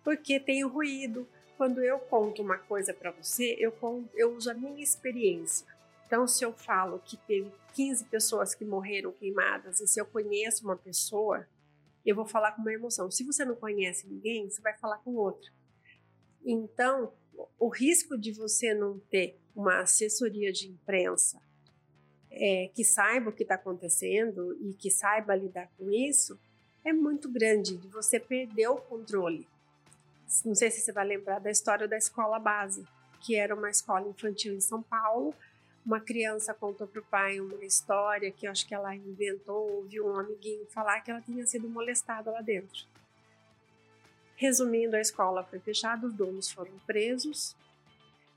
Porque 0.07 0.39
tem 0.39 0.65
o 0.65 0.69
ruído. 0.69 1.27
Quando 1.57 1.83
eu 1.83 1.99
conto 1.99 2.41
uma 2.41 2.57
coisa 2.57 2.95
para 2.95 3.11
você, 3.11 3.57
eu, 3.59 3.75
eu 4.15 4.37
uso 4.37 4.49
a 4.49 4.55
minha 4.55 4.81
experiência. 4.81 5.67
Então, 6.07 6.29
se 6.29 6.45
eu 6.45 6.53
falo 6.53 7.03
que 7.05 7.17
teve 7.17 7.51
15 7.75 8.05
pessoas 8.05 8.55
que 8.55 8.65
morreram 8.65 9.11
queimadas, 9.11 9.81
e 9.81 9.87
se 9.89 10.01
eu 10.01 10.07
conheço 10.07 10.65
uma 10.65 10.77
pessoa, 10.77 11.45
eu 12.05 12.15
vou 12.15 12.25
falar 12.25 12.53
com 12.53 12.63
uma 12.63 12.73
emoção. 12.73 13.11
Se 13.11 13.25
você 13.25 13.45
não 13.45 13.57
conhece 13.57 14.07
ninguém, 14.07 14.49
você 14.49 14.63
vai 14.63 14.79
falar 14.79 14.99
com 14.99 15.17
outra. 15.17 15.51
Então, 16.45 17.13
o 17.59 17.69
risco 17.69 18.17
de 18.17 18.31
você 18.31 18.73
não 18.75 19.01
ter 19.11 19.37
uma 19.57 19.81
assessoria 19.81 20.53
de 20.53 20.69
imprensa 20.69 21.43
é, 22.31 22.71
que 22.73 22.85
saiba 22.85 23.31
o 23.31 23.33
que 23.33 23.43
está 23.43 23.57
acontecendo 23.57 24.57
e 24.61 24.73
que 24.73 24.89
saiba 24.89 25.35
lidar 25.35 25.69
com 25.77 25.91
isso 25.91 26.39
é 26.85 26.93
muito 26.93 27.29
grande, 27.29 27.77
de 27.77 27.89
você 27.89 28.21
perder 28.21 28.69
o 28.69 28.77
controle. 28.77 29.49
Não 30.45 30.55
sei 30.55 30.71
se 30.71 30.81
você 30.81 30.93
vai 30.93 31.07
lembrar 31.07 31.39
da 31.39 31.51
história 31.51 31.87
da 31.87 31.97
escola 31.97 32.39
base, 32.39 32.85
que 33.21 33.37
era 33.37 33.55
uma 33.55 33.71
escola 33.71 34.09
infantil 34.09 34.55
em 34.55 34.61
São 34.61 34.83
Paulo. 34.83 35.35
Uma 35.85 36.01
criança 36.01 36.53
contou 36.53 36.87
para 36.87 37.01
o 37.01 37.05
pai 37.05 37.41
uma 37.41 37.65
história 37.65 38.31
que 38.33 38.47
eu 38.47 38.51
acho 38.51 38.67
que 38.67 38.75
ela 38.75 38.95
inventou, 38.95 39.71
ouviu 39.77 40.07
um 40.07 40.19
amiguinho 40.19 40.67
falar 40.67 41.01
que 41.01 41.11
ela 41.11 41.21
tinha 41.21 41.47
sido 41.47 41.69
molestada 41.69 42.31
lá 42.31 42.41
dentro. 42.41 42.87
Resumindo, 44.35 44.97
a 44.97 45.01
escola 45.01 45.45
foi 45.45 45.61
fechada, 45.61 46.07
os 46.07 46.13
donos 46.13 46.51
foram 46.51 46.77
presos 46.87 47.57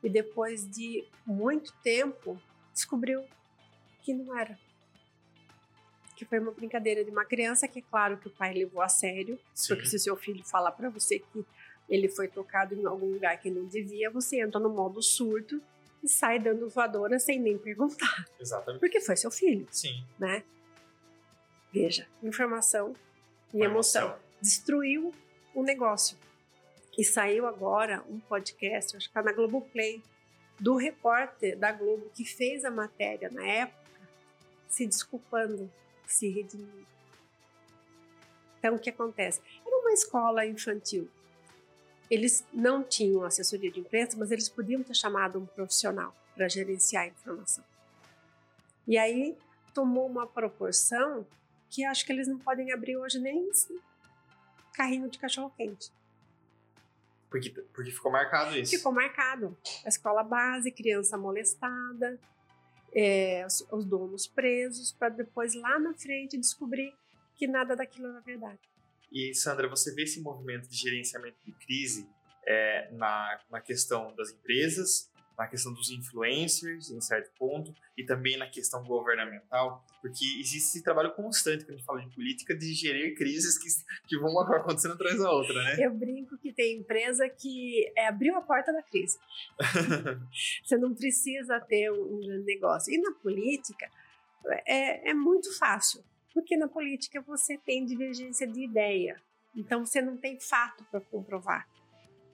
e 0.02 0.10
depois 0.10 0.70
de 0.70 1.04
muito 1.26 1.74
tempo 1.84 2.42
descobriu 2.74 3.26
que 4.02 4.14
não 4.14 4.38
era. 4.38 4.58
Que 6.16 6.24
foi 6.24 6.40
uma 6.40 6.52
brincadeira 6.52 7.04
de 7.04 7.12
uma 7.12 7.26
criança 7.26 7.68
que 7.68 7.80
é 7.80 7.82
claro 7.82 8.18
que 8.18 8.28
o 8.28 8.32
pai 8.32 8.54
levou 8.54 8.82
a 8.82 8.88
sério, 8.88 9.40
Sim. 9.54 9.74
porque 9.74 9.88
se 9.88 10.00
seu 10.00 10.16
filho 10.16 10.44
falar 10.46 10.72
para 10.72 10.90
você 10.90 11.20
que 11.20 11.46
ele 11.90 12.08
foi 12.08 12.28
tocado 12.28 12.76
em 12.76 12.86
algum 12.86 13.12
lugar 13.14 13.40
que 13.40 13.50
não 13.50 13.66
devia, 13.66 14.10
você 14.10 14.42
entra 14.42 14.60
no 14.60 14.70
modo 14.70 15.02
surto 15.02 15.62
e 16.04 16.08
sai 16.08 16.40
dando 16.40 16.70
voadora 16.70 17.20
sem 17.20 17.40
nem 17.40 17.58
perguntar. 17.58 18.26
Exatamente. 18.40 18.80
Porque 18.80 19.02
foi 19.02 19.16
seu 19.18 19.32
filho. 19.32 19.68
Sim. 19.72 20.04
Né? 20.18 20.44
Veja, 21.74 22.08
informação 22.24 22.94
e 23.54 23.62
emoção. 23.62 24.04
emoção. 24.04 24.20
Destruiu 24.42 25.14
um 25.56 25.64
negócio. 25.64 26.18
E 26.98 27.04
saiu 27.04 27.48
agora 27.48 28.04
um 28.10 28.20
podcast, 28.20 28.96
acho 28.96 29.06
que 29.06 29.12
está 29.12 29.22
na 29.22 29.32
Globoplay, 29.32 30.04
do 30.60 30.76
repórter 30.76 31.58
da 31.58 31.72
Globo 31.72 32.10
que 32.14 32.26
fez 32.26 32.66
a 32.66 32.72
matéria 32.72 33.30
na 33.30 33.46
época, 33.46 33.80
se 34.68 34.86
desculpando, 34.86 35.72
se 36.06 36.28
redimindo. 36.30 36.88
Então, 38.58 38.76
o 38.76 38.80
que 38.80 38.90
acontece? 38.90 39.42
Era 39.66 39.78
uma 39.78 39.94
escola 39.94 40.46
infantil. 40.46 41.10
Eles 42.10 42.44
não 42.52 42.84
tinham 42.84 43.24
assessoria 43.24 43.72
de 43.72 43.80
imprensa, 43.80 44.18
mas 44.18 44.32
eles 44.32 44.50
podiam 44.50 44.82
ter 44.82 44.96
chamado 44.96 45.40
um 45.40 45.46
profissional 45.46 46.16
para 46.36 46.50
gerenciar 46.50 47.04
a 47.04 47.08
informação. 47.08 47.64
E 48.88 48.98
aí 48.98 49.38
tomou 49.74 50.08
uma 50.08 50.26
proporção 50.26 51.26
que 51.70 51.86
acho 51.86 52.06
que 52.06 52.12
eles 52.12 52.28
não 52.28 52.40
podem 52.40 52.72
abrir 52.72 52.98
hoje 52.98 53.20
nem 53.20 53.50
carrinho 54.74 55.10
de 55.10 55.20
cachorro-quente. 55.20 55.92
Porque, 57.30 57.52
porque 57.52 57.92
ficou 57.92 58.12
marcado 58.12 58.58
isso. 58.58 58.76
Ficou 58.76 58.92
marcado. 58.92 59.56
A 59.86 59.90
escola 59.90 60.24
base, 60.24 60.72
criança 60.72 61.16
molestada, 61.18 62.20
é, 62.94 63.46
os, 63.46 63.66
os 63.72 63.86
donos 63.86 64.26
presos, 64.26 64.92
para 64.92 65.10
depois 65.10 65.54
lá 65.54 65.78
na 65.78 65.94
frente 65.94 66.38
descobrir 66.38 66.94
que 67.36 67.46
nada 67.48 67.76
daquilo 67.76 68.08
era 68.08 68.22
verdade. 68.22 68.60
E, 69.12 69.34
Sandra, 69.34 69.68
você 69.68 69.94
vê 69.94 70.04
esse 70.04 70.22
movimento 70.22 70.68
de 70.68 70.76
gerenciamento 70.76 71.38
de 71.46 71.52
crise 71.54 72.08
é, 72.46 72.90
na, 72.92 73.40
na 73.50 73.62
questão 73.62 74.14
das 74.16 74.32
empresas, 74.32 75.10
na 75.40 75.48
questão 75.48 75.74
dos 75.74 75.90
influencers, 75.90 76.92
em 76.92 77.00
certo 77.00 77.32
ponto, 77.40 77.74
e 77.98 78.04
também 78.04 78.38
na 78.38 78.50
questão 78.50 78.84
governamental, 78.84 79.86
porque 80.02 80.26
existe 80.38 80.58
esse 80.58 80.84
trabalho 80.84 81.14
constante, 81.14 81.64
quando 81.64 81.76
a 81.76 81.78
gente 81.78 81.86
fala 81.86 82.02
de 82.02 82.14
política, 82.14 82.54
de 82.54 82.74
gerir 82.74 83.16
crises 83.16 83.58
que, 83.58 83.70
que 84.06 84.20
vão 84.20 84.38
acontecendo 84.38 84.96
atrás 84.96 85.18
da 85.18 85.32
outra, 85.32 85.54
né? 85.64 85.78
Eu 85.80 85.94
brinco 85.94 86.38
que 86.38 86.52
tem 86.52 86.80
empresa 86.80 87.30
que 87.30 87.90
é, 87.96 88.08
abriu 88.08 88.36
a 88.36 88.42
porta 88.42 88.74
da 88.74 88.84
crise. 88.84 89.18
Você 90.62 90.78
não 90.78 90.94
precisa 90.94 91.58
ter 91.62 91.90
um, 91.90 92.18
um 92.18 92.44
negócio. 92.44 92.94
E 92.94 92.98
na 92.98 93.14
política, 93.14 93.90
é, 94.68 95.12
é 95.12 95.14
muito 95.14 95.58
fácil, 95.58 96.04
porque 96.34 96.56
na 96.58 96.68
política 96.68 97.22
você 97.22 97.58
tem 97.58 97.86
divergência 97.86 98.48
de 98.48 98.64
ideia, 98.64 99.22
então 99.56 99.86
você 99.86 100.02
não 100.02 100.18
tem 100.18 100.40
fato 100.40 100.84
para 100.92 101.02
comprovar. 101.02 101.68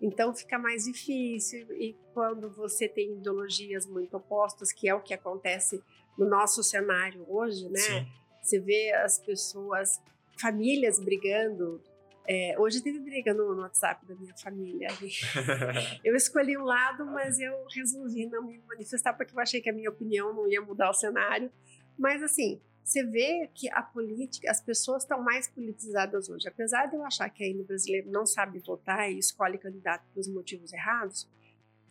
Então 0.02 0.34
fica 0.36 0.60
mais 0.60 0.84
difícil 0.84 1.72
e 1.74 1.96
quando 2.14 2.50
você 2.50 2.88
tem 2.88 3.14
ideologias 3.14 3.86
muito 3.88 4.18
opostas, 4.18 4.72
que 4.72 4.90
é 4.90 4.94
o 4.94 5.02
que 5.02 5.14
acontece 5.14 5.82
no 6.18 6.28
nosso 6.28 6.64
cenário 6.64 7.26
hoje, 7.28 7.70
né? 7.70 7.80
Sim. 7.80 8.08
Você 8.42 8.60
vê 8.60 8.94
as 8.94 9.18
pessoas, 9.18 10.02
famílias 10.38 11.00
brigando. 11.00 11.82
É, 12.28 12.56
hoje 12.60 12.82
teve 12.82 13.00
briga 13.00 13.34
no, 13.34 13.56
no, 13.56 13.62
WhatsApp 13.62 14.06
da 14.06 14.16
minha 14.16 14.36
família. 14.38 14.88
eu 16.04 16.16
escolhi 16.16 16.58
um 16.58 16.64
lado, 16.64 17.06
mas 17.06 17.40
eu 17.40 17.66
resolvi 17.74 18.26
não 18.28 18.46
me 18.46 18.60
manifestar 18.68 19.14
porque 19.14 19.34
eu 19.36 19.40
achei 19.40 19.62
que 19.62 19.70
a 19.70 19.74
minha 19.74 19.90
opinião 19.90 20.34
não 20.34 20.48
ia 20.48 20.62
mudar 20.62 20.90
o 20.90 20.94
cenário. 20.94 21.52
Mas 21.98 22.22
assim, 22.22 22.62
você 22.86 23.04
vê 23.04 23.50
que 23.52 23.68
a 23.72 23.82
política, 23.82 24.50
as 24.50 24.62
pessoas 24.62 25.02
estão 25.02 25.20
mais 25.20 25.48
politizadas 25.48 26.30
hoje. 26.30 26.48
Apesar 26.48 26.86
de 26.86 26.96
eu 26.96 27.04
achar 27.04 27.28
que 27.32 27.44
ainda 27.44 27.64
o 27.64 27.66
brasileiro 27.66 28.12
não 28.12 28.28
sabe 28.28 28.60
votar 28.60 29.12
e 29.12 29.18
escolhe 29.18 29.58
candidato 29.58 30.06
pelos 30.14 30.28
motivos 30.28 30.72
errados, 30.72 31.28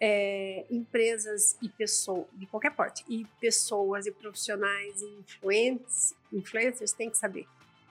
é, 0.00 0.64
empresas 0.70 1.58
e 1.60 1.68
pessoas, 1.68 2.26
de 2.34 2.46
qualquer 2.46 2.70
porte, 2.70 3.04
e 3.08 3.26
pessoas 3.40 4.06
e 4.06 4.12
profissionais 4.12 5.02
e 5.02 5.06
influentes, 5.18 6.14
influencers 6.32 6.92
têm 6.92 7.10
que 7.10 7.18
saber. 7.18 7.48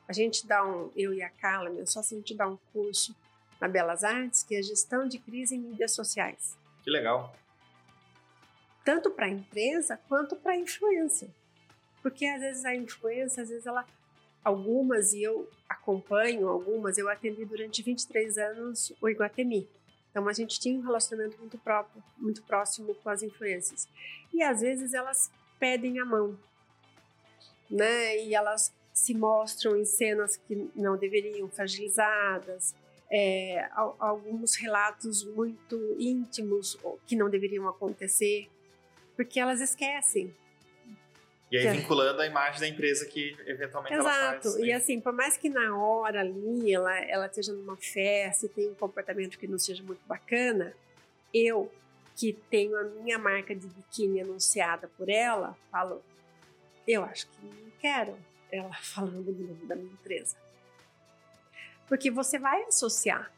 A 0.08 0.14
gente 0.14 0.48
dá 0.48 0.66
um, 0.66 0.90
eu 0.96 1.14
e 1.14 1.22
a 1.22 1.30
Carla, 1.30 1.70
meu 1.70 1.86
sócio, 1.86 2.16
a 2.16 2.20
gente 2.20 2.34
dá 2.34 2.48
um 2.48 2.58
curso 2.72 3.14
na 3.60 3.68
Belas 3.68 4.06
Artes 4.06 4.44
que 4.44 4.56
é 4.56 4.64
gestão 4.64 5.10
de 5.10 5.20
crise 5.20 5.56
em 5.56 5.60
mídias 5.60 5.92
sociais. 5.92 6.58
Que 6.82 6.90
legal. 6.90 7.36
Tanto 8.86 9.12
para 9.12 9.26
a 9.26 9.30
empresa 9.30 9.98
quanto 10.08 10.38
para 10.38 10.54
a 10.54 10.58
influência. 10.58 11.30
Porque 12.04 12.26
às 12.26 12.42
vezes 12.42 12.66
a 12.66 12.76
influência, 12.76 13.42
às 13.42 13.50
vezes 13.50 13.66
ela. 13.66 13.86
Algumas, 14.44 15.14
e 15.14 15.24
eu 15.24 15.50
acompanho 15.70 16.50
algumas, 16.50 16.98
eu 16.98 17.08
atendi 17.08 17.46
durante 17.46 17.82
23 17.82 18.38
anos 18.38 18.92
o 19.02 19.08
Iguatemi. 19.08 19.70
Então 20.12 20.28
a 20.28 20.34
gente 20.34 20.60
tinha 20.60 20.78
um 20.78 20.82
relacionamento 20.82 21.40
muito 21.40 21.58
próprio, 21.58 22.04
muito 22.18 22.44
próximo 22.44 22.94
com 22.94 23.10
as 23.10 23.24
influências. 23.24 23.88
E 24.34 24.44
às 24.44 24.60
vezes 24.60 24.94
elas 24.94 25.32
pedem 25.58 25.98
a 25.98 26.06
mão, 26.06 26.38
né? 27.72 28.22
E 28.22 28.36
elas 28.36 28.74
se 28.94 29.14
mostram 29.14 29.78
em 29.78 29.86
cenas 29.86 30.36
que 30.36 30.70
não 30.76 30.98
deveriam, 30.98 31.50
fragilizadas, 31.50 32.76
é, 33.10 33.70
alguns 33.98 34.56
relatos 34.56 35.24
muito 35.24 35.96
íntimos 35.98 36.78
que 37.08 37.16
não 37.16 37.30
deveriam 37.30 37.68
acontecer, 37.70 38.50
porque 39.16 39.40
elas 39.40 39.62
esquecem 39.62 40.36
e 41.54 41.68
aí, 41.68 41.78
vinculando 41.78 42.20
a 42.20 42.26
imagem 42.26 42.60
da 42.60 42.68
empresa 42.68 43.06
que 43.06 43.38
eventualmente 43.46 43.94
Exato. 43.94 44.10
ela 44.10 44.32
faz. 44.32 44.46
Exato. 44.46 44.66
E 44.66 44.74
assim, 44.74 45.00
por 45.00 45.14
mais 45.14 45.38
que 45.38 45.50
na 45.50 45.78
hora 45.78 46.22
ali 46.22 46.74
ela, 46.74 47.00
ela 47.06 47.28
esteja 47.28 47.54
numa 47.54 47.78
festa 47.78 48.48
e 48.48 48.50
tenha 48.50 48.72
um 48.72 48.76
comportamento 48.76 49.38
que 49.38 49.46
não 49.46 49.60
seja 49.60 49.84
muito 49.84 50.02
bacana, 50.08 50.74
eu, 51.32 51.72
que 52.16 52.34
tenho 52.50 52.76
a 52.76 52.84
minha 52.84 53.20
marca 53.20 53.56
de 53.56 53.68
biquíni 53.68 54.22
anunciada 54.22 54.90
por 54.98 55.08
ela, 55.10 55.56
falo, 55.72 56.04
eu 56.88 57.04
acho 57.04 57.28
que 57.28 57.46
não 57.46 57.72
quero 57.80 58.18
ela 58.52 58.74
falando 58.82 59.32
do 59.32 59.32
nome 59.32 59.66
da 59.68 59.76
minha 59.76 59.94
empresa. 59.94 60.36
Porque 61.88 62.10
você 62.10 62.40
vai 62.40 62.64
associar, 62.64 63.32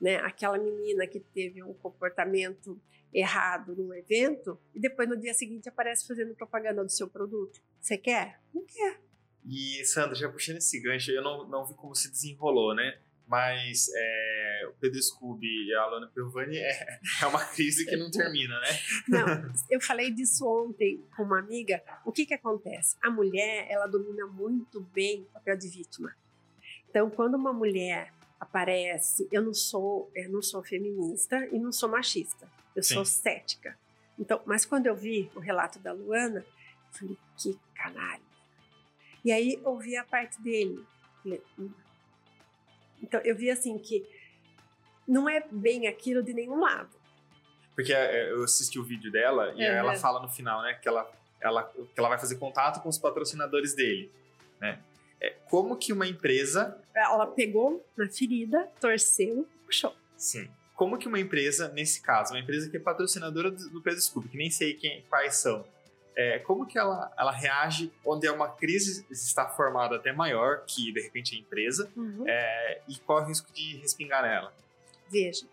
né, 0.00 0.16
aquela 0.16 0.56
menina 0.56 1.06
que 1.06 1.20
teve 1.20 1.62
um 1.62 1.74
comportamento 1.74 2.80
errado 3.12 3.74
num 3.74 3.92
evento 3.92 4.58
e 4.74 4.80
depois 4.80 5.08
no 5.08 5.16
dia 5.16 5.34
seguinte 5.34 5.68
aparece 5.68 6.06
fazendo 6.06 6.34
propaganda 6.34 6.84
do 6.84 6.90
seu 6.90 7.08
produto. 7.08 7.60
Você 7.80 7.98
quer? 7.98 8.40
Não 8.54 8.64
quer. 8.64 9.00
E, 9.44 9.84
Sandra, 9.84 10.14
já 10.14 10.28
puxando 10.28 10.58
esse 10.58 10.80
gancho, 10.80 11.10
eu 11.10 11.22
não, 11.22 11.48
não 11.48 11.66
vi 11.66 11.74
como 11.74 11.94
se 11.94 12.10
desenrolou, 12.10 12.74
né? 12.74 12.98
Mas 13.26 13.88
é, 13.94 14.66
o 14.68 14.72
Pedro 14.80 15.00
Scooby 15.00 15.68
e 15.68 15.74
a 15.74 15.82
Alana 15.82 16.08
Piovani 16.08 16.58
é, 16.58 17.00
é 17.22 17.26
uma 17.26 17.44
crise 17.44 17.86
que 17.86 17.96
não 17.96 18.10
termina, 18.10 18.58
né? 18.60 18.68
Não, 19.08 19.52
eu 19.70 19.80
falei 19.80 20.10
disso 20.10 20.44
ontem 20.44 21.04
com 21.16 21.22
uma 21.22 21.38
amiga. 21.38 21.80
O 22.04 22.10
que 22.10 22.26
que 22.26 22.34
acontece? 22.34 22.96
A 23.00 23.08
mulher, 23.08 23.66
ela 23.70 23.86
domina 23.86 24.26
muito 24.26 24.80
bem 24.80 25.22
o 25.22 25.26
papel 25.26 25.56
de 25.56 25.68
vítima. 25.68 26.12
Então, 26.88 27.08
quando 27.08 27.36
uma 27.36 27.52
mulher 27.52 28.12
aparece, 28.40 29.28
eu 29.30 29.42
não 29.42 29.52
sou, 29.52 30.10
eu 30.14 30.30
não 30.30 30.40
sou 30.40 30.62
feminista 30.62 31.46
e 31.52 31.58
não 31.58 31.70
sou 31.70 31.90
machista. 31.90 32.48
Eu 32.74 32.82
Sim. 32.82 32.94
sou 32.94 33.04
cética. 33.04 33.78
Então, 34.18 34.40
mas 34.46 34.64
quando 34.64 34.86
eu 34.86 34.96
vi 34.96 35.30
o 35.34 35.40
relato 35.40 35.78
da 35.78 35.92
Luana, 35.92 36.40
eu 36.40 36.98
falei, 36.98 37.18
que 37.36 37.58
canalha. 37.74 38.22
E 39.22 39.30
aí 39.30 39.60
ouvi 39.64 39.96
a 39.96 40.04
parte 40.04 40.40
dele. 40.40 40.82
Hum. 41.58 41.70
Então 43.02 43.20
eu 43.20 43.36
vi 43.36 43.50
assim 43.50 43.78
que 43.78 44.06
não 45.06 45.28
é 45.28 45.44
bem 45.50 45.86
aquilo 45.86 46.22
de 46.22 46.32
nenhum 46.32 46.60
lado. 46.60 46.90
Porque 47.74 47.92
é, 47.92 48.30
eu 48.30 48.44
assisti 48.44 48.78
o 48.78 48.84
vídeo 48.84 49.10
dela 49.10 49.52
e 49.52 49.56
uhum. 49.56 49.74
ela 49.74 49.96
fala 49.96 50.20
no 50.20 50.28
final, 50.28 50.62
né, 50.62 50.74
que 50.74 50.88
ela, 50.88 51.10
ela, 51.40 51.64
que 51.64 51.98
ela 51.98 52.08
vai 52.08 52.18
fazer 52.18 52.36
contato 52.36 52.82
com 52.82 52.88
os 52.88 52.98
patrocinadores 52.98 53.74
dele, 53.74 54.10
né? 54.60 54.78
É, 55.20 55.34
como 55.48 55.76
que 55.76 55.92
uma 55.92 56.06
empresa... 56.06 56.78
Ela 56.94 57.26
pegou 57.26 57.84
na 57.96 58.08
ferida, 58.08 58.68
torceu 58.80 59.46
puxou. 59.66 59.94
Sim 60.16 60.48
como 60.80 60.96
que 60.96 61.06
uma 61.06 61.20
empresa, 61.20 61.68
nesse 61.68 62.00
caso, 62.00 62.32
uma 62.32 62.40
empresa 62.40 62.70
que 62.70 62.78
é 62.78 62.80
patrocinadora 62.80 63.50
do 63.50 63.82
Pedro 63.82 64.00
Scooby, 64.00 64.30
que 64.30 64.38
nem 64.38 64.50
sei 64.50 64.72
quem, 64.72 65.04
quais 65.10 65.36
são, 65.36 65.62
é, 66.16 66.38
como 66.38 66.66
que 66.66 66.78
ela, 66.78 67.12
ela 67.18 67.30
reage 67.30 67.92
onde 68.02 68.26
é 68.26 68.32
uma 68.32 68.48
crise 68.48 69.06
está 69.10 69.46
formada 69.46 69.96
até 69.96 70.10
maior 70.10 70.64
que, 70.66 70.90
de 70.90 71.02
repente, 71.02 71.36
a 71.36 71.38
empresa, 71.38 71.90
uhum. 71.94 72.24
é, 72.26 72.80
e 72.88 72.96
qual 73.00 73.18
é 73.18 73.22
o 73.24 73.26
risco 73.26 73.52
de 73.52 73.76
respingar 73.76 74.22
nela? 74.22 74.54
Veja, 75.10 75.46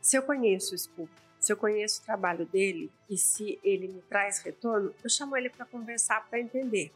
se 0.00 0.16
eu 0.16 0.22
conheço 0.22 0.74
o 0.74 0.78
Scooby, 0.78 1.12
se 1.38 1.52
eu 1.52 1.56
conheço 1.56 2.02
o 2.02 2.04
trabalho 2.04 2.44
dele 2.44 2.90
e 3.08 3.16
se 3.16 3.60
ele 3.62 3.86
me 3.86 4.02
traz 4.02 4.40
retorno, 4.40 4.92
eu 5.02 5.08
chamo 5.08 5.36
ele 5.36 5.48
para 5.48 5.64
conversar, 5.64 6.26
para 6.28 6.40
entender. 6.40 6.90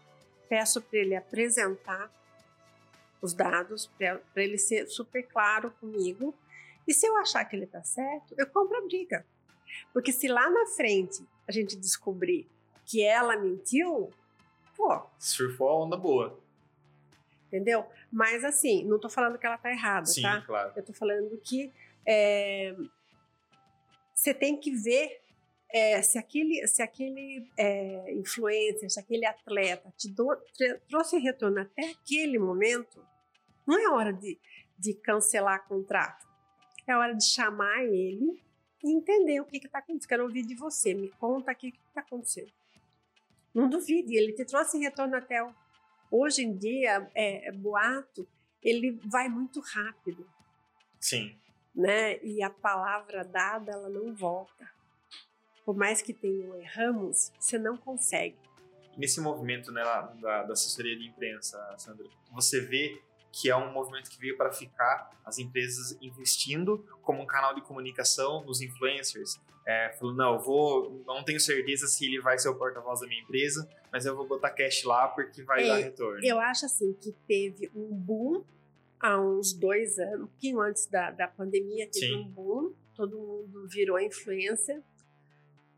Peço 0.51 0.83
para 0.83 0.99
ele 0.99 1.17
apresentar 1.17 2.13
os 3.23 3.33
dados, 3.33 3.87
para 3.97 4.21
ele 4.37 4.59
ser 4.59 4.87
super 4.87 5.23
claro 5.27 5.71
comigo 5.81 6.35
e 6.91 6.93
se 6.93 7.07
eu 7.07 7.17
achar 7.19 7.45
que 7.45 7.55
ele 7.55 7.67
está 7.67 7.85
certo, 7.85 8.35
eu 8.37 8.47
compro 8.49 8.77
a 8.77 8.81
briga. 8.81 9.25
Porque 9.93 10.11
se 10.11 10.27
lá 10.27 10.51
na 10.51 10.67
frente 10.67 11.25
a 11.47 11.53
gente 11.53 11.77
descobrir 11.77 12.51
que 12.85 13.01
ela 13.01 13.37
mentiu, 13.37 14.11
pô. 14.77 15.01
Surfou 15.17 15.69
a 15.69 15.85
onda 15.85 15.97
boa. 15.97 16.41
Entendeu? 17.47 17.87
Mas 18.11 18.45
assim, 18.45 18.85
não 18.85 18.97
estou 18.97 19.09
falando 19.09 19.39
que 19.39 19.47
ela 19.47 19.55
está 19.55 19.71
errada, 19.71 20.07
Sim, 20.07 20.23
tá? 20.23 20.41
claro. 20.43 20.73
Eu 20.75 20.81
estou 20.81 20.93
falando 20.93 21.37
que 21.39 21.73
é, 22.05 22.75
você 24.13 24.35
tem 24.35 24.57
que 24.59 24.73
ver 24.75 25.21
é, 25.73 26.03
se 26.03 26.19
aquele, 26.19 26.67
se 26.67 26.83
aquele 26.83 27.49
é, 27.57 28.13
influencer, 28.15 28.91
se 28.91 28.99
aquele 28.99 29.25
atleta 29.25 29.93
te 29.97 30.09
do, 30.09 30.37
trouxe 30.89 31.19
retorno 31.19 31.61
até 31.61 31.91
aquele 31.91 32.39
momento, 32.39 33.05
não 33.67 33.79
é 33.79 33.89
hora 33.89 34.13
de, 34.13 34.39
de 34.79 34.95
cancelar 34.95 35.67
contrato. 35.67 36.29
É 36.87 36.97
hora 36.97 37.15
de 37.15 37.25
chamar 37.25 37.85
ele 37.85 38.43
e 38.83 38.93
entender 38.93 39.41
o 39.41 39.45
que 39.45 39.59
está 39.59 39.79
acontecendo. 39.79 40.09
Quero 40.09 40.25
ouvir 40.25 40.45
de 40.45 40.55
você. 40.55 40.93
Me 40.93 41.09
conta 41.11 41.53
aqui 41.53 41.69
o 41.69 41.73
que 41.73 41.79
está 41.89 42.01
acontecendo. 42.01 42.53
Não 43.55 43.69
duvide, 43.69 44.17
ele 44.17 44.33
te 44.33 44.45
trouxe 44.45 44.79
retorno 44.79 45.17
até 45.17 45.43
o... 45.43 45.53
Hoje 46.11 46.43
em 46.43 46.57
dia, 46.57 47.09
é, 47.15 47.49
é, 47.49 47.53
boato, 47.53 48.27
ele 48.61 48.99
vai 49.05 49.29
muito 49.29 49.61
rápido. 49.61 50.29
Sim. 50.99 51.37
Né? 51.73 52.19
E 52.25 52.43
a 52.43 52.51
palavra 52.51 53.25
dada, 53.25 53.71
ela 53.71 53.89
não 53.89 54.13
volta. 54.13 54.69
Por 55.71 55.77
mais 55.77 56.03
que 56.03 56.13
tenham 56.13 56.61
erramos, 56.61 57.31
você 57.39 57.57
não 57.57 57.77
consegue. 57.77 58.35
Nesse 58.97 59.21
movimento 59.21 59.71
né, 59.71 59.81
da, 60.21 60.43
da 60.43 60.53
assessoria 60.53 60.99
de 60.99 61.07
imprensa, 61.07 61.57
Sandra, 61.79 62.09
você 62.33 62.61
vê 62.61 63.01
que 63.31 63.49
é 63.49 63.55
um 63.55 63.73
movimento 63.73 64.11
que 64.11 64.19
veio 64.19 64.37
para 64.37 64.51
ficar, 64.51 65.17
as 65.25 65.39
empresas 65.39 65.97
investindo 66.03 66.85
como 67.03 67.23
um 67.23 67.25
canal 67.25 67.55
de 67.55 67.61
comunicação 67.61 68.45
nos 68.45 68.61
influencers. 68.61 69.41
É, 69.65 69.95
falando, 69.97 70.17
não, 70.17 70.35
eu 70.35 70.41
vou, 70.41 71.05
não 71.07 71.23
tenho 71.23 71.39
certeza 71.39 71.87
se 71.87 72.05
ele 72.05 72.21
vai 72.21 72.37
ser 72.37 72.49
o 72.49 72.57
porta-voz 72.57 72.99
da 72.99 73.07
minha 73.07 73.23
empresa, 73.23 73.71
mas 73.93 74.05
eu 74.05 74.17
vou 74.17 74.27
botar 74.27 74.51
cash 74.51 74.83
lá 74.83 75.07
porque 75.07 75.45
vai 75.45 75.63
é, 75.63 75.69
dar 75.69 75.77
retorno. 75.77 76.19
Eu 76.25 76.41
acho 76.41 76.67
assim 76.67 76.93
que 76.95 77.13
teve 77.29 77.71
um 77.77 77.95
boom 77.95 78.43
há 78.99 79.21
uns 79.21 79.53
dois 79.53 80.01
anos, 80.01 80.23
um 80.23 80.27
pouquinho 80.27 80.61
antes 80.61 80.87
da, 80.87 81.13
da 81.13 81.29
pandemia, 81.29 81.89
teve 81.89 82.09
Sim. 82.09 82.17
um 82.17 82.29
boom, 82.29 82.75
todo 82.97 83.17
mundo 83.17 83.69
virou 83.69 84.01
influencer. 84.01 84.83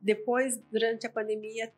Depois, 0.02 0.58
durante 0.70 1.06
a 1.06 1.10
pandemia, 1.10 1.72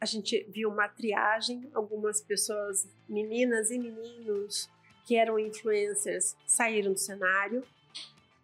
a 0.00 0.06
gente 0.06 0.44
viu 0.48 0.70
uma 0.70 0.88
triagem, 0.88 1.70
algumas 1.74 2.20
pessoas, 2.20 2.88
meninas 3.08 3.70
e 3.70 3.78
meninos, 3.78 4.68
que 5.06 5.14
eram 5.14 5.38
influencers 5.38 6.34
saíram 6.46 6.92
do 6.92 6.98
cenário 6.98 7.62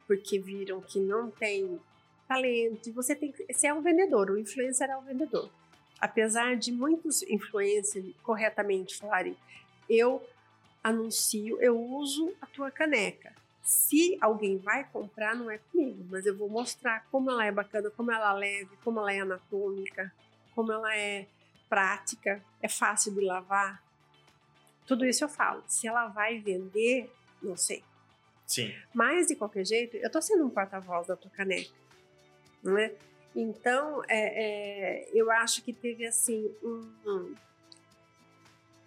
porque 0.07 0.39
viram 0.39 0.81
que 0.81 1.01
não 1.01 1.31
tem 1.31 1.81
talento 2.29 2.89
e 2.89 2.93
você 2.93 3.15
tem 3.15 3.35
você 3.51 3.67
é 3.67 3.75
um 3.75 3.83
vendedor, 3.83 4.31
o 4.31 4.39
influencer 4.39 4.89
é 4.91 4.97
um 4.97 5.03
vendedor. 5.03 5.51
Apesar 5.99 6.57
de 6.57 6.71
muitos 6.71 7.23
influencers 7.23 8.05
corretamente 8.23 8.97
falarem, 8.97 9.37
eu 9.89 10.23
anuncio, 10.83 11.61
eu 11.61 11.81
uso 11.81 12.35
a 12.41 12.47
tua 12.47 12.71
caneca. 12.71 13.33
Se 13.63 14.19
alguém 14.21 14.59
vai 14.59 14.85
comprar, 14.91 15.37
não 15.37 15.51
é 15.51 15.59
comigo, 15.59 16.05
mas 16.11 16.27
eu 16.27 16.37
vou 16.37 16.49
mostrar 16.49 17.07
como 17.11 17.31
ela 17.31 17.45
é 17.45 17.53
bacana, 17.53 17.91
como 17.91 18.11
ela 18.11 18.35
é 18.35 18.39
leve, 18.39 18.77
como 18.83 18.99
ela 18.99 19.13
é 19.13 19.21
anatômica, 19.21 20.13
como 20.55 20.73
ela 20.73 20.97
é 20.97 21.27
prática, 21.69 22.43
é 22.61 22.69
fácil 22.69 23.15
de 23.15 23.21
lavar. 23.21 23.83
Tudo 24.87 25.07
isso 25.07 25.25
eu 25.25 25.29
falo. 25.29 25.63
Se 25.67 25.87
ela 25.87 26.09
vai 26.09 26.39
vender, 26.39 27.11
não 27.41 27.57
sei. 27.57 27.85
Sim. 28.47 28.75
Mas, 28.93 29.29
de 29.29 29.37
qualquer 29.37 29.65
jeito, 29.65 29.97
eu 29.97 30.11
tô 30.11 30.21
sendo 30.21 30.45
um 30.45 30.51
porta-voz 30.51 31.07
da 31.07 31.17
tua 31.17 31.31
caneca, 31.31 31.71
não 32.63 32.77
é? 32.77 32.93
Então, 33.35 34.03
é, 34.09 35.05
é, 35.05 35.11
eu 35.15 35.31
acho 35.31 35.63
que 35.63 35.73
teve 35.73 36.05
assim 36.05 36.55
um, 36.63 36.93
um 37.07 37.35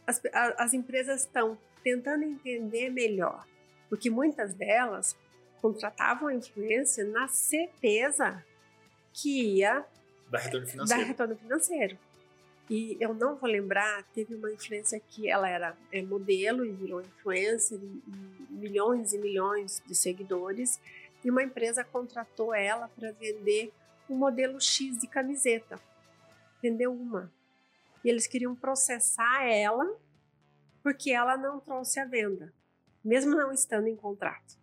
as, 0.06 0.22
as 0.58 0.74
empresas 0.74 1.22
estão 1.22 1.58
tentando 1.84 2.24
entender 2.24 2.90
melhor, 2.90 3.46
porque 3.90 4.10
muitas 4.10 4.54
delas 4.54 5.16
contratavam 5.62 6.28
a 6.28 6.34
influência 6.34 7.04
na 7.06 7.28
certeza 7.28 8.44
que 9.14 9.58
ia 9.58 9.86
dar 10.30 10.40
retorno 10.40 10.68
financeiro. 10.68 11.02
Dar 11.02 11.08
retorno 11.08 11.36
financeiro. 11.36 11.98
E 12.70 12.98
eu 13.00 13.14
não 13.14 13.36
vou 13.36 13.50
lembrar, 13.50 14.04
teve 14.14 14.34
uma 14.34 14.52
influência 14.52 15.00
que 15.00 15.30
ela 15.30 15.48
era 15.48 15.78
é, 15.92 16.02
modelo 16.02 16.66
e 16.66 16.72
virou 16.72 17.00
influencer, 17.00 17.80
e, 17.80 18.04
e 18.08 18.54
milhões 18.54 19.14
e 19.14 19.20
milhões 19.20 19.84
de 19.86 19.94
seguidores, 19.94 20.80
e 21.24 21.30
uma 21.30 21.44
empresa 21.44 21.84
contratou 21.84 22.54
ela 22.54 22.88
para 22.88 23.12
vender 23.12 23.72
um 24.10 24.16
modelo 24.16 24.60
X 24.60 24.98
de 24.98 25.08
camiseta. 25.08 25.80
Vendeu 26.62 26.92
uma. 26.92 27.32
E 28.04 28.10
eles 28.10 28.28
queriam 28.28 28.56
processar 28.56 29.44
ela 29.44 29.96
porque 30.84 31.12
ela 31.12 31.36
não 31.36 31.60
trouxe 31.60 32.00
a 32.00 32.06
venda, 32.06 32.54
mesmo 33.06 33.36
não 33.36 33.52
estando 33.52 33.88
em 33.88 33.96
contrato. 33.96 34.58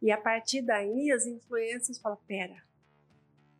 E 0.00 0.10
a 0.10 0.16
partir 0.16 0.62
daí 0.62 1.10
as 1.12 1.26
influências 1.26 1.98
falam: 1.98 2.18
pera, 2.26 2.62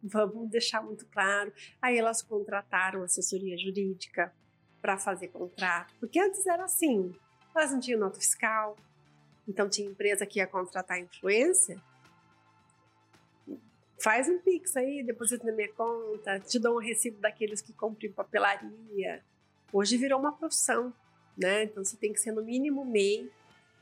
vamos 0.03 0.49
deixar 0.51 0.83
muito 0.83 1.07
claro. 1.07 1.53
Aí 1.81 1.99
elas 1.99 2.23
contrataram 2.23 3.03
assessoria 3.03 3.57
jurídica 3.59 4.33
para 4.81 4.97
fazer 4.97 5.29
contrato, 5.29 5.95
porque 6.01 6.19
antes 6.19 6.47
era 6.47 6.65
assim: 6.65 7.15
elas 7.55 7.73
não 7.73 7.81
tinham 7.81 8.01
nota 8.01 8.19
fiscal, 8.19 8.77
então 9.47 9.69
tinha 9.69 9.89
empresa 9.89 10.25
que 10.25 10.39
ia 10.39 10.47
contratar 10.47 10.99
influência 10.99 11.81
faz 14.01 14.29
um 14.29 14.39
pix 14.39 14.77
aí, 14.77 15.03
deposita 15.03 15.45
na 15.45 15.53
minha 15.53 15.73
conta, 15.73 16.39
te 16.41 16.59
dou 16.59 16.77
um 16.77 16.81
recibo 16.81 17.19
daqueles 17.21 17.61
que 17.61 17.73
compram 17.73 18.11
papelaria. 18.13 19.23
Hoje 19.73 19.97
virou 19.97 20.19
uma 20.19 20.33
profissão, 20.33 20.93
né? 21.37 21.65
Então 21.65 21.85
você 21.85 21.97
tem 21.97 22.13
que 22.13 22.21
ser 22.21 22.33
no 22.33 22.43
mínimo 22.43 22.85
MEI 22.85 23.31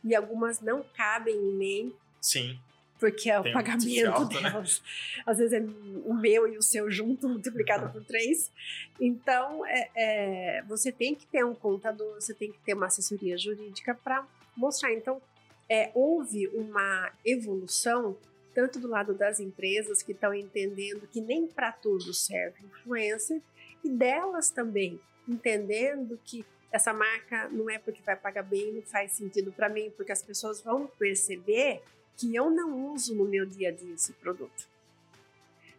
e 0.07 0.14
algumas 0.14 0.61
não 0.61 0.84
cabem 0.96 1.34
em 1.34 1.52
MEI. 1.52 1.96
Sim. 2.20 2.59
Porque 2.98 3.28
é 3.28 3.38
o 3.38 3.42
tem 3.42 3.52
pagamento 3.52 4.07
alto, 4.11 4.40
né? 4.40 4.50
delas. 4.50 4.80
Né? 4.80 5.22
Às 5.26 5.38
vezes 5.38 5.52
é 5.52 5.61
o 6.04 6.14
meu 6.14 6.48
e 6.50 6.57
o 6.57 6.62
seu 6.62 6.90
junto, 6.90 7.28
multiplicado 7.28 7.92
por 7.92 8.02
três. 8.04 8.50
Então, 8.98 9.66
é, 9.66 9.90
é, 9.94 10.62
você 10.62 10.90
tem 10.90 11.14
que 11.14 11.26
ter 11.26 11.44
um 11.44 11.54
contador, 11.54 12.14
você 12.14 12.32
tem 12.32 12.50
que 12.50 12.59
ter 12.61 12.74
uma 12.74 12.86
assessoria 12.86 13.36
jurídica 13.36 13.94
para 13.94 14.26
mostrar. 14.57 14.92
Então, 14.94 15.20
é, 15.68 15.90
houve 15.94 16.46
uma 16.48 17.12
evolução 17.24 18.16
tanto 18.54 18.80
do 18.80 18.88
lado 18.88 19.12
das 19.12 19.38
empresas 19.38 20.02
que 20.02 20.12
estão 20.12 20.32
entendendo 20.32 21.07
que 21.12 21.20
nem 21.20 21.46
para 21.46 21.70
tudo 21.72 22.14
serve 22.14 22.64
influencer, 22.64 23.42
e 23.84 23.90
delas 23.90 24.48
também 24.48 24.98
entendendo 25.28 26.18
que 26.24 26.42
essa 26.77 26.93
marca 26.93 27.49
não 27.49 27.68
é 27.68 27.79
porque 27.79 28.03
vai 28.03 28.16
pagar 28.16 28.43
bem, 28.43 28.72
não 28.72 28.83
faz 28.83 29.12
sentido 29.12 29.53
para 29.53 29.68
mim, 29.68 29.91
porque 29.97 30.12
as 30.12 30.22
pessoas 30.22 30.61
vão 30.61 30.87
perceber 30.87 31.83
que 32.16 32.35
eu 32.35 32.51
não 32.51 32.93
uso 32.93 33.14
no 33.14 33.24
meu 33.24 33.45
dia 33.45 33.68
a 33.68 33.72
dia 33.72 33.95
esse 33.95 34.12
produto. 34.14 34.68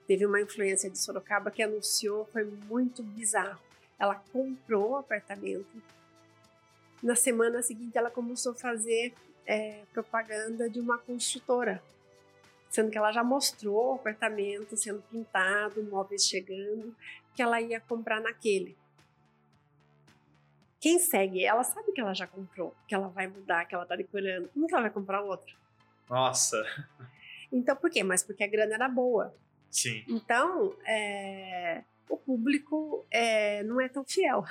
Teve 0.05 0.25
uma 0.25 0.41
influência 0.41 0.89
de 0.89 0.97
Sorocaba 0.97 1.51
que 1.51 1.61
anunciou, 1.61 2.25
foi 2.31 2.43
muito 2.43 3.03
bizarro. 3.03 3.59
Ela 3.99 4.15
comprou 4.31 4.91
o 4.91 4.95
apartamento. 4.97 5.81
Na 7.01 7.15
semana 7.15 7.61
seguinte, 7.61 7.97
ela 7.97 8.09
começou 8.09 8.53
a 8.53 8.55
fazer 8.55 9.13
é, 9.45 9.81
propaganda 9.93 10.69
de 10.69 10.79
uma 10.79 10.97
construtora 10.97 11.81
sendo 12.69 12.91
que 12.91 12.97
ela 12.97 13.11
já 13.11 13.23
mostrou 13.23 13.93
o 13.93 13.95
apartamento 13.95 14.75
sendo 14.75 15.01
pintado, 15.09 15.81
móveis 15.83 16.25
chegando, 16.25 16.95
que 17.35 17.41
ela 17.41 17.61
ia 17.61 17.79
comprar 17.79 18.21
naquele. 18.21 18.75
Quem 20.79 20.99
segue 20.99 21.43
ela 21.43 21.63
sabe 21.63 21.91
que 21.91 22.01
ela 22.01 22.13
já 22.13 22.27
comprou, 22.27 22.75
que 22.87 22.93
ela 22.93 23.07
vai 23.07 23.27
mudar, 23.27 23.65
que 23.65 23.73
ela 23.73 23.85
tá 23.85 23.95
decorando. 23.95 24.49
Como 24.49 24.67
que 24.67 24.73
ela 24.73 24.83
vai 24.83 24.91
comprar 24.91 25.21
outro? 25.21 25.55
Nossa! 26.09 26.63
Então 27.51 27.75
por 27.77 27.89
quê? 27.89 28.03
Mas 28.03 28.23
porque 28.23 28.43
a 28.43 28.47
grana 28.47 28.75
era 28.75 28.89
boa. 28.89 29.33
Sim. 29.71 30.03
Então, 30.07 30.75
é, 30.85 31.83
o 32.09 32.17
público 32.17 33.05
é, 33.11 33.63
não 33.63 33.79
é 33.79 33.87
tão 33.87 34.03
fiel. 34.03 34.43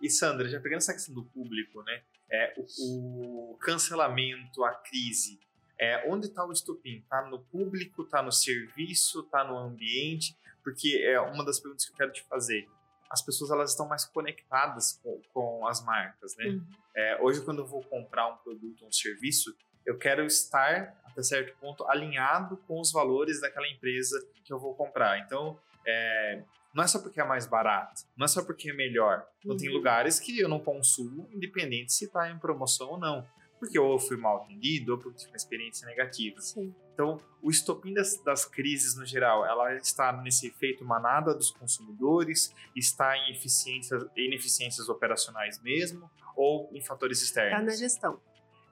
E 0.00 0.10
Sandra, 0.10 0.48
já 0.48 0.60
pegando 0.60 0.78
essa 0.78 0.92
questão 0.92 1.14
do 1.14 1.24
público, 1.24 1.82
né? 1.82 2.02
É, 2.30 2.54
o, 2.56 3.52
o 3.52 3.56
cancelamento, 3.58 4.64
a 4.64 4.74
crise, 4.74 5.38
é, 5.78 6.08
onde 6.08 6.26
está 6.26 6.44
o 6.44 6.52
estupim? 6.52 6.98
Está 6.98 7.22
no 7.28 7.40
público, 7.40 8.02
está 8.02 8.22
no 8.22 8.32
serviço, 8.32 9.20
está 9.20 9.44
no 9.44 9.56
ambiente? 9.56 10.36
Porque 10.62 11.02
é 11.04 11.20
uma 11.20 11.44
das 11.44 11.58
perguntas 11.60 11.84
que 11.86 11.92
eu 11.92 11.96
quero 11.96 12.12
te 12.12 12.22
fazer. 12.22 12.68
As 13.12 13.22
pessoas 13.22 13.50
elas 13.50 13.70
estão 13.70 13.86
mais 13.86 14.04
conectadas 14.04 14.98
com, 15.02 15.20
com 15.32 15.66
as 15.66 15.84
marcas, 15.84 16.34
né? 16.36 16.46
Uhum. 16.46 16.66
É, 16.96 17.18
hoje, 17.20 17.44
quando 17.44 17.58
eu 17.58 17.66
vou 17.66 17.82
comprar 17.84 18.28
um 18.28 18.36
produto 18.38 18.82
ou 18.82 18.88
um 18.88 18.92
serviço, 18.92 19.54
eu 19.84 19.98
quero 19.98 20.24
estar, 20.24 20.98
até 21.04 21.22
certo 21.22 21.56
ponto, 21.58 21.86
alinhado 21.88 22.56
com 22.66 22.80
os 22.80 22.90
valores 22.90 23.40
daquela 23.40 23.68
empresa 23.68 24.18
que 24.44 24.52
eu 24.52 24.58
vou 24.58 24.74
comprar. 24.74 25.18
Então, 25.18 25.58
é, 25.86 26.42
não 26.74 26.82
é 26.82 26.86
só 26.86 26.98
porque 26.98 27.20
é 27.20 27.24
mais 27.24 27.46
barato, 27.46 28.02
não 28.16 28.24
é 28.24 28.28
só 28.28 28.42
porque 28.42 28.70
é 28.70 28.72
melhor. 28.72 29.26
Então, 29.40 29.52
uhum. 29.52 29.58
tem 29.58 29.68
lugares 29.68 30.18
que 30.18 30.40
eu 30.40 30.48
não 30.48 30.58
consumo, 30.58 31.28
independente 31.32 31.92
se 31.92 32.06
está 32.06 32.30
em 32.30 32.38
promoção 32.38 32.92
ou 32.92 32.98
não 32.98 33.26
porque 33.62 33.78
ou 33.78 33.92
eu 33.92 33.98
fui 34.00 34.16
mal 34.16 34.38
atendido 34.38 34.90
ou 34.90 34.98
porque 34.98 35.18
tive 35.18 35.30
uma 35.30 35.36
experiência 35.36 35.86
negativa. 35.86 36.40
Sim. 36.40 36.74
Então, 36.92 37.20
o 37.42 37.50
estopim 37.50 37.94
das, 37.94 38.16
das, 38.22 38.44
crises 38.44 38.94
no 38.96 39.04
geral, 39.04 39.44
ela 39.46 39.74
está 39.76 40.12
nesse 40.22 40.46
efeito 40.46 40.84
manada 40.84 41.34
dos 41.34 41.50
consumidores, 41.50 42.54
está 42.76 43.16
em 43.16 43.32
eficiências, 43.32 44.04
ineficiências 44.16 44.88
operacionais 44.88 45.60
mesmo, 45.60 46.10
ou 46.36 46.70
em 46.72 46.80
fatores 46.80 47.22
externos? 47.22 47.52
Está 47.52 47.62
na 47.62 47.76
gestão. 47.76 48.20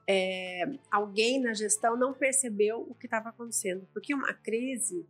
É, 0.06 0.64
alguém 0.90 1.40
na 1.40 1.54
gestão 1.54 1.96
não 1.96 2.12
percebeu 2.12 2.80
o 2.80 2.94
que 2.94 3.06
estava 3.06 3.30
acontecendo, 3.30 3.86
porque 3.92 4.14
uma 4.14 4.32
crise, 4.34 5.06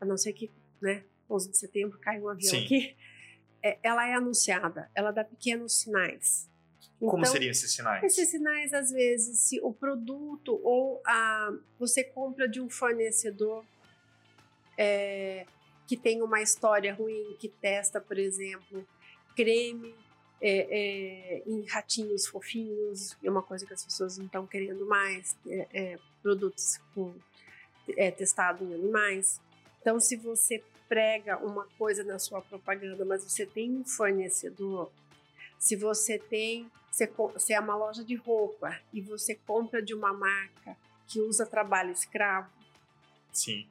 a 0.00 0.04
não 0.04 0.16
ser 0.16 0.32
que, 0.32 0.50
né, 0.80 1.04
11 1.28 1.50
de 1.50 1.58
setembro 1.58 1.98
caiu 1.98 2.24
um 2.24 2.28
avião 2.28 2.50
Sim. 2.50 2.64
aqui, 2.64 2.96
é, 3.62 3.78
ela 3.82 4.06
é 4.06 4.14
anunciada, 4.14 4.90
ela 4.94 5.10
dá 5.10 5.24
pequenos 5.24 5.80
sinais. 5.80 6.48
Como 6.98 7.18
então, 7.18 7.32
seriam 7.32 7.50
esses 7.50 7.72
sinais? 7.72 8.02
Esses 8.02 8.28
sinais, 8.28 8.72
às 8.72 8.90
vezes, 8.90 9.38
se 9.38 9.60
o 9.60 9.72
produto 9.72 10.60
ou 10.64 11.00
a, 11.06 11.52
você 11.78 12.02
compra 12.02 12.48
de 12.48 12.60
um 12.60 12.68
fornecedor 12.68 13.64
é, 14.76 15.46
que 15.86 15.96
tem 15.96 16.22
uma 16.22 16.42
história 16.42 16.92
ruim, 16.92 17.36
que 17.38 17.48
testa, 17.48 18.00
por 18.00 18.18
exemplo, 18.18 18.86
creme 19.36 19.94
é, 20.40 20.66
é, 20.70 21.42
em 21.46 21.64
ratinhos 21.66 22.26
fofinhos, 22.26 23.16
é 23.22 23.30
uma 23.30 23.42
coisa 23.42 23.64
que 23.64 23.74
as 23.74 23.84
pessoas 23.84 24.18
não 24.18 24.26
estão 24.26 24.46
querendo 24.46 24.84
mais, 24.86 25.36
é, 25.46 25.66
é, 25.72 25.98
produtos 26.22 26.80
com, 26.94 27.14
é, 27.96 28.10
testado 28.10 28.64
em 28.64 28.74
animais. 28.74 29.40
Então, 29.80 30.00
se 30.00 30.16
você 30.16 30.62
prega 30.88 31.38
uma 31.38 31.66
coisa 31.78 32.02
na 32.02 32.18
sua 32.18 32.40
propaganda, 32.40 33.04
mas 33.04 33.22
você 33.22 33.46
tem 33.46 33.70
um 33.70 33.84
fornecedor 33.84 34.90
se 35.58 35.76
você 35.76 36.18
tem, 36.18 36.70
você 37.32 37.52
é 37.52 37.60
uma 37.60 37.76
loja 37.76 38.04
de 38.04 38.14
roupa 38.14 38.78
e 38.92 39.00
você 39.00 39.34
compra 39.34 39.82
de 39.82 39.94
uma 39.94 40.12
marca 40.12 40.76
que 41.06 41.20
usa 41.20 41.46
trabalho 41.46 41.90
escravo, 41.90 42.50
sim, 43.32 43.66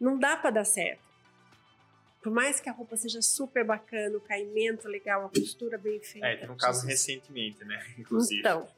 não 0.00 0.18
dá 0.18 0.36
para 0.36 0.50
dar 0.50 0.64
certo. 0.64 1.08
Por 2.22 2.32
mais 2.32 2.60
que 2.60 2.68
a 2.68 2.72
roupa 2.72 2.96
seja 2.96 3.22
super 3.22 3.64
bacana, 3.64 4.16
o 4.16 4.20
caimento 4.20 4.88
legal, 4.88 5.26
a 5.26 5.28
costura 5.28 5.78
bem 5.78 6.00
feita. 6.00 6.26
É, 6.26 6.36
teve 6.36 6.52
um 6.52 6.56
caso 6.56 6.86
recentemente, 6.86 7.64
né? 7.64 7.84
Inclusive. 7.96 8.40
Então, 8.40 8.68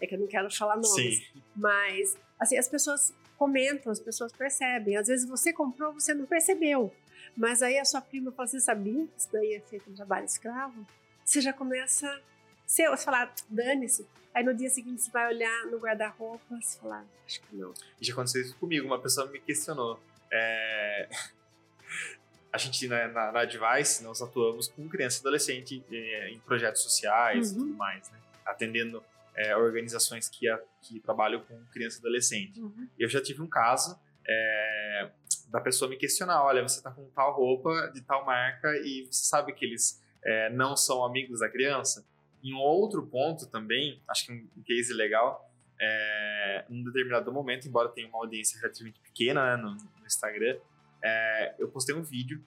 é 0.00 0.06
que 0.06 0.14
eu 0.14 0.18
não 0.18 0.26
quero 0.26 0.50
falar 0.50 0.76
nomes. 0.76 1.18
Sim. 1.18 1.42
Mas, 1.56 2.16
assim, 2.38 2.58
as 2.58 2.68
pessoas 2.68 3.12
comentam, 3.36 3.90
as 3.90 3.98
pessoas 3.98 4.32
percebem. 4.32 4.96
Às 4.96 5.08
vezes 5.08 5.28
você 5.28 5.52
comprou, 5.52 5.92
você 5.94 6.12
não 6.12 6.26
percebeu. 6.26 6.94
Mas 7.36 7.62
aí 7.62 7.78
a 7.78 7.84
sua 7.84 8.00
prima 8.00 8.30
fala, 8.32 8.46
você 8.46 8.60
sabia 8.60 9.06
que 9.06 9.18
isso 9.18 9.28
daí 9.32 9.54
é 9.54 9.60
feito 9.60 9.90
em 9.90 9.94
trabalho 9.94 10.26
escravo? 10.26 10.86
Você 11.30 11.40
já 11.40 11.52
começa 11.52 12.20
você, 12.66 12.88
você 12.88 13.04
falar, 13.04 13.34
dane-se. 13.48 14.06
Aí 14.32 14.44
no 14.44 14.54
dia 14.54 14.70
seguinte 14.70 15.02
você 15.02 15.10
vai 15.10 15.32
olhar 15.32 15.66
no 15.66 15.78
guarda-roupa 15.78 16.56
e 16.56 16.64
falar, 16.78 17.04
acho 17.26 17.40
que 17.40 17.56
não. 17.56 17.74
Já 18.00 18.12
aconteceu 18.12 18.42
isso 18.42 18.56
comigo, 18.56 18.86
uma 18.86 19.00
pessoa 19.00 19.26
me 19.26 19.40
questionou. 19.40 20.00
É... 20.30 21.08
a 22.52 22.58
gente 22.58 22.86
né, 22.86 23.08
na, 23.08 23.32
na 23.32 23.40
Advice 23.40 24.02
nós 24.02 24.22
atuamos 24.22 24.68
com 24.68 24.88
criança 24.88 25.18
e 25.18 25.20
adolescente 25.20 25.84
é, 25.90 26.30
em 26.30 26.38
projetos 26.40 26.82
sociais 26.82 27.52
uhum. 27.52 27.56
e 27.56 27.60
tudo 27.60 27.74
mais, 27.74 28.10
né? 28.10 28.18
atendendo 28.44 29.02
é, 29.36 29.56
organizações 29.56 30.28
que, 30.28 30.48
a, 30.48 30.60
que 30.82 31.00
trabalham 31.00 31.42
com 31.44 31.64
criança 31.66 31.98
e 31.98 32.00
adolescente. 32.00 32.60
Uhum. 32.60 32.88
Eu 32.98 33.08
já 33.08 33.20
tive 33.20 33.42
um 33.42 33.48
caso 33.48 33.98
é, 34.28 35.10
da 35.48 35.60
pessoa 35.60 35.88
me 35.88 35.96
questionar, 35.96 36.42
olha, 36.44 36.62
você 36.62 36.78
está 36.78 36.90
com 36.90 37.08
tal 37.10 37.34
roupa 37.34 37.90
de 37.92 38.00
tal 38.00 38.24
marca 38.24 38.76
e 38.76 39.06
você 39.10 39.24
sabe 39.26 39.52
que 39.52 39.64
eles 39.64 39.99
é, 40.24 40.50
não 40.50 40.76
são 40.76 41.04
amigos 41.04 41.40
da 41.40 41.48
criança? 41.48 42.06
Em 42.42 42.54
um 42.54 42.58
outro 42.58 43.06
ponto 43.06 43.46
também, 43.46 44.00
acho 44.08 44.26
que 44.26 44.32
um 44.32 44.62
case 44.64 44.92
legal, 44.92 45.50
é, 45.80 46.64
em 46.68 46.80
um 46.80 46.84
determinado 46.84 47.32
momento, 47.32 47.66
embora 47.66 47.88
tenha 47.88 48.08
uma 48.08 48.18
audiência 48.18 48.58
relativamente 48.60 49.00
pequena 49.00 49.56
né, 49.56 49.62
no, 49.62 49.74
no 49.74 50.06
Instagram, 50.06 50.58
é, 51.02 51.54
eu 51.58 51.68
postei 51.68 51.94
um 51.94 52.02
vídeo 52.02 52.42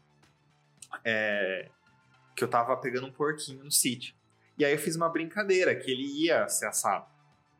é, 1.04 1.70
que 2.36 2.44
eu 2.44 2.48
tava 2.48 2.76
pegando 2.78 3.08
um 3.08 3.12
porquinho 3.12 3.64
no 3.64 3.72
sítio. 3.72 4.16
E 4.58 4.64
aí 4.64 4.72
eu 4.72 4.78
fiz 4.78 4.96
uma 4.96 5.10
brincadeira 5.10 5.76
que 5.76 5.90
ele 5.90 6.04
ia 6.24 6.48
ser 6.48 6.68
assado. 6.68 7.06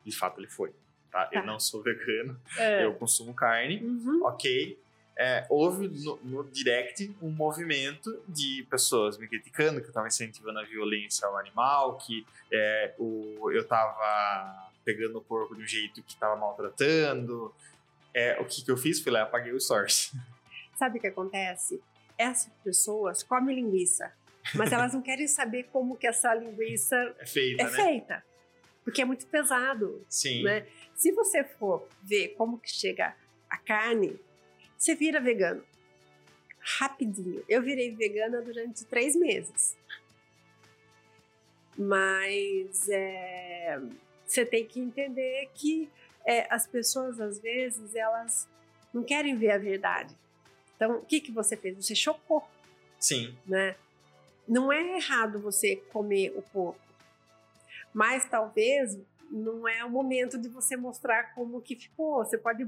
De 0.04 0.16
fato, 0.16 0.40
ele 0.40 0.48
foi. 0.48 0.72
Tá? 1.10 1.28
Eu 1.32 1.40
tá. 1.40 1.46
não 1.46 1.58
sou 1.58 1.82
vegano, 1.82 2.40
é. 2.58 2.84
eu 2.84 2.94
consumo 2.94 3.34
carne, 3.34 3.82
uhum. 3.82 4.24
ok. 4.24 4.78
É, 5.16 5.46
houve 5.48 5.88
no, 5.88 6.16
no, 6.24 6.44
direct 6.44 7.14
um 7.22 7.30
movimento 7.30 8.20
de 8.28 8.66
pessoas 8.68 9.16
me 9.16 9.28
criticando 9.28 9.80
que 9.80 9.86
eu 9.86 9.90
estava 9.90 10.08
incentivando 10.08 10.58
a 10.58 10.64
violência 10.64 11.26
ao 11.26 11.36
animal, 11.38 11.98
que 11.98 12.26
é, 12.52 12.94
o, 12.98 13.50
eu 13.52 13.62
estava 13.62 14.70
pegando 14.84 15.18
o 15.18 15.22
porco 15.22 15.54
de 15.54 15.62
um 15.62 15.66
jeito 15.66 16.02
que 16.02 16.14
estava 16.14 16.34
maltratando. 16.36 17.54
É, 18.12 18.40
o 18.40 18.44
que, 18.44 18.64
que 18.64 18.70
eu 18.70 18.76
fiz? 18.76 19.00
Fui 19.00 19.12
lá 19.12 19.22
apaguei 19.22 19.52
o 19.52 19.60
source. 19.60 20.16
Sabe 20.76 20.98
o 20.98 21.00
que 21.00 21.06
acontece? 21.06 21.80
Essas 22.18 22.52
pessoas 22.64 23.22
comem 23.22 23.54
linguiça, 23.54 24.12
mas 24.54 24.72
elas 24.72 24.92
não 24.92 25.02
querem 25.02 25.28
saber 25.28 25.64
como 25.72 25.96
que 25.96 26.06
essa 26.06 26.34
linguiça 26.34 26.96
é 27.18 27.26
feita, 27.26 27.62
é 27.62 27.66
né? 27.66 27.70
feita 27.70 28.24
porque 28.84 29.00
é 29.00 29.04
muito 29.04 29.26
pesado. 29.26 30.04
Sim. 30.08 30.42
Né? 30.44 30.66
Se 30.94 31.10
você 31.10 31.42
for 31.42 31.88
ver 32.02 32.34
como 32.36 32.58
que 32.58 32.70
chega 32.70 33.16
a 33.48 33.56
carne, 33.56 34.20
você 34.84 34.94
vira 34.94 35.18
vegano. 35.18 35.64
Rapidinho. 36.60 37.42
Eu 37.48 37.62
virei 37.62 37.90
vegana 37.90 38.42
durante 38.42 38.84
três 38.84 39.16
meses. 39.16 39.76
Mas 41.76 42.88
é, 42.90 43.80
você 44.26 44.44
tem 44.44 44.66
que 44.66 44.78
entender 44.78 45.50
que 45.54 45.88
é, 46.24 46.46
as 46.52 46.66
pessoas, 46.66 47.18
às 47.18 47.38
vezes, 47.38 47.94
elas 47.94 48.46
não 48.92 49.02
querem 49.02 49.36
ver 49.36 49.52
a 49.52 49.58
verdade. 49.58 50.14
Então, 50.76 50.98
o 50.98 51.04
que, 51.04 51.20
que 51.20 51.32
você 51.32 51.56
fez? 51.56 51.76
Você 51.76 51.94
chocou. 51.94 52.46
Sim. 53.00 53.36
Né? 53.46 53.74
Não 54.46 54.72
é 54.72 54.96
errado 54.96 55.40
você 55.40 55.76
comer 55.76 56.32
o 56.36 56.42
porco, 56.42 56.80
mas 57.92 58.26
talvez 58.26 58.98
não 59.30 59.66
é 59.66 59.82
o 59.84 59.90
momento 59.90 60.38
de 60.38 60.48
você 60.48 60.76
mostrar 60.76 61.34
como 61.34 61.60
que 61.62 61.74
ficou. 61.74 62.24
Você 62.24 62.36
pode 62.36 62.66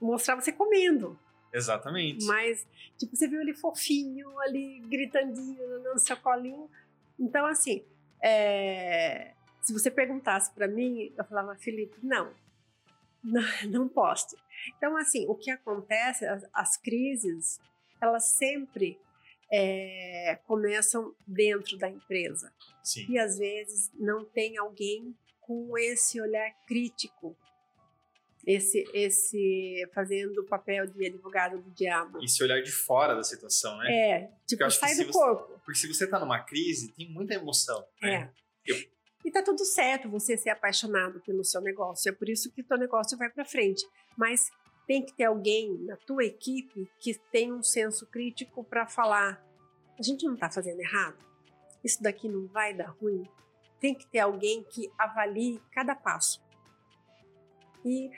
mostrar 0.00 0.34
você 0.34 0.52
comendo. 0.52 1.18
Exatamente. 1.52 2.24
Mas, 2.24 2.66
tipo, 2.96 3.14
você 3.14 3.28
viu 3.28 3.40
ele 3.40 3.54
fofinho, 3.54 4.38
ali 4.40 4.80
gritandinho 4.80 5.80
no 5.80 5.98
seu 5.98 6.16
colinho. 6.16 6.68
Então, 7.18 7.44
assim, 7.46 7.84
é... 8.22 9.32
se 9.60 9.72
você 9.72 9.90
perguntasse 9.90 10.50
para 10.52 10.66
mim, 10.66 11.12
eu 11.16 11.24
falava, 11.24 11.54
Felipe, 11.56 11.96
não, 12.02 12.32
não, 13.22 13.42
não 13.68 13.88
posso. 13.88 14.36
Então, 14.76 14.96
assim, 14.96 15.26
o 15.28 15.34
que 15.34 15.50
acontece, 15.50 16.24
as, 16.26 16.44
as 16.52 16.76
crises, 16.76 17.60
elas 18.00 18.24
sempre 18.24 18.98
é, 19.52 20.38
começam 20.46 21.14
dentro 21.26 21.76
da 21.76 21.88
empresa. 21.88 22.50
Sim. 22.82 23.06
E 23.10 23.18
às 23.18 23.38
vezes 23.38 23.90
não 23.94 24.24
tem 24.24 24.56
alguém 24.56 25.14
com 25.40 25.76
esse 25.76 26.20
olhar 26.20 26.50
crítico, 26.66 27.36
esse, 28.46 28.84
esse 28.92 29.88
fazendo 29.94 30.38
o 30.40 30.46
papel 30.46 30.86
de 30.86 31.06
advogado 31.06 31.60
do 31.60 31.70
diabo. 31.70 32.22
Esse 32.22 32.42
olhar 32.42 32.60
de 32.60 32.72
fora 32.72 33.14
da 33.14 33.22
situação, 33.22 33.76
né? 33.78 33.92
É, 33.92 34.30
tipo, 34.46 34.68
sai 34.70 34.94
do 34.96 35.04
você, 35.04 35.12
corpo. 35.12 35.60
Porque 35.64 35.78
se 35.78 35.92
você 35.92 36.06
tá 36.06 36.18
numa 36.18 36.40
crise, 36.40 36.92
tem 36.92 37.08
muita 37.10 37.34
emoção. 37.34 37.84
Né? 38.00 38.14
É. 38.14 38.72
Eu... 38.72 38.76
E 39.24 39.30
tá 39.30 39.42
tudo 39.42 39.64
certo 39.64 40.08
você 40.08 40.36
ser 40.36 40.50
apaixonado 40.50 41.20
pelo 41.20 41.44
seu 41.44 41.60
negócio. 41.60 42.08
É 42.08 42.12
por 42.12 42.28
isso 42.28 42.50
que 42.52 42.62
teu 42.62 42.76
negócio 42.76 43.16
vai 43.16 43.30
para 43.30 43.44
frente. 43.44 43.86
Mas 44.16 44.50
tem 44.86 45.04
que 45.04 45.14
ter 45.14 45.24
alguém 45.24 45.78
na 45.84 45.96
tua 45.96 46.24
equipe 46.24 46.88
que 46.98 47.14
tem 47.30 47.52
um 47.52 47.62
senso 47.62 48.06
crítico 48.06 48.64
para 48.64 48.86
falar: 48.86 49.40
a 49.96 50.02
gente 50.02 50.26
não 50.26 50.34
está 50.34 50.50
fazendo 50.50 50.80
errado, 50.80 51.24
isso 51.84 52.02
daqui 52.02 52.28
não 52.28 52.48
vai 52.48 52.74
dar 52.74 52.90
ruim. 53.00 53.22
Tem 53.80 53.94
que 53.94 54.06
ter 54.06 54.18
alguém 54.18 54.64
que 54.64 54.90
avalie 54.98 55.60
cada 55.72 55.94
passo. 55.94 56.42
E 57.84 58.10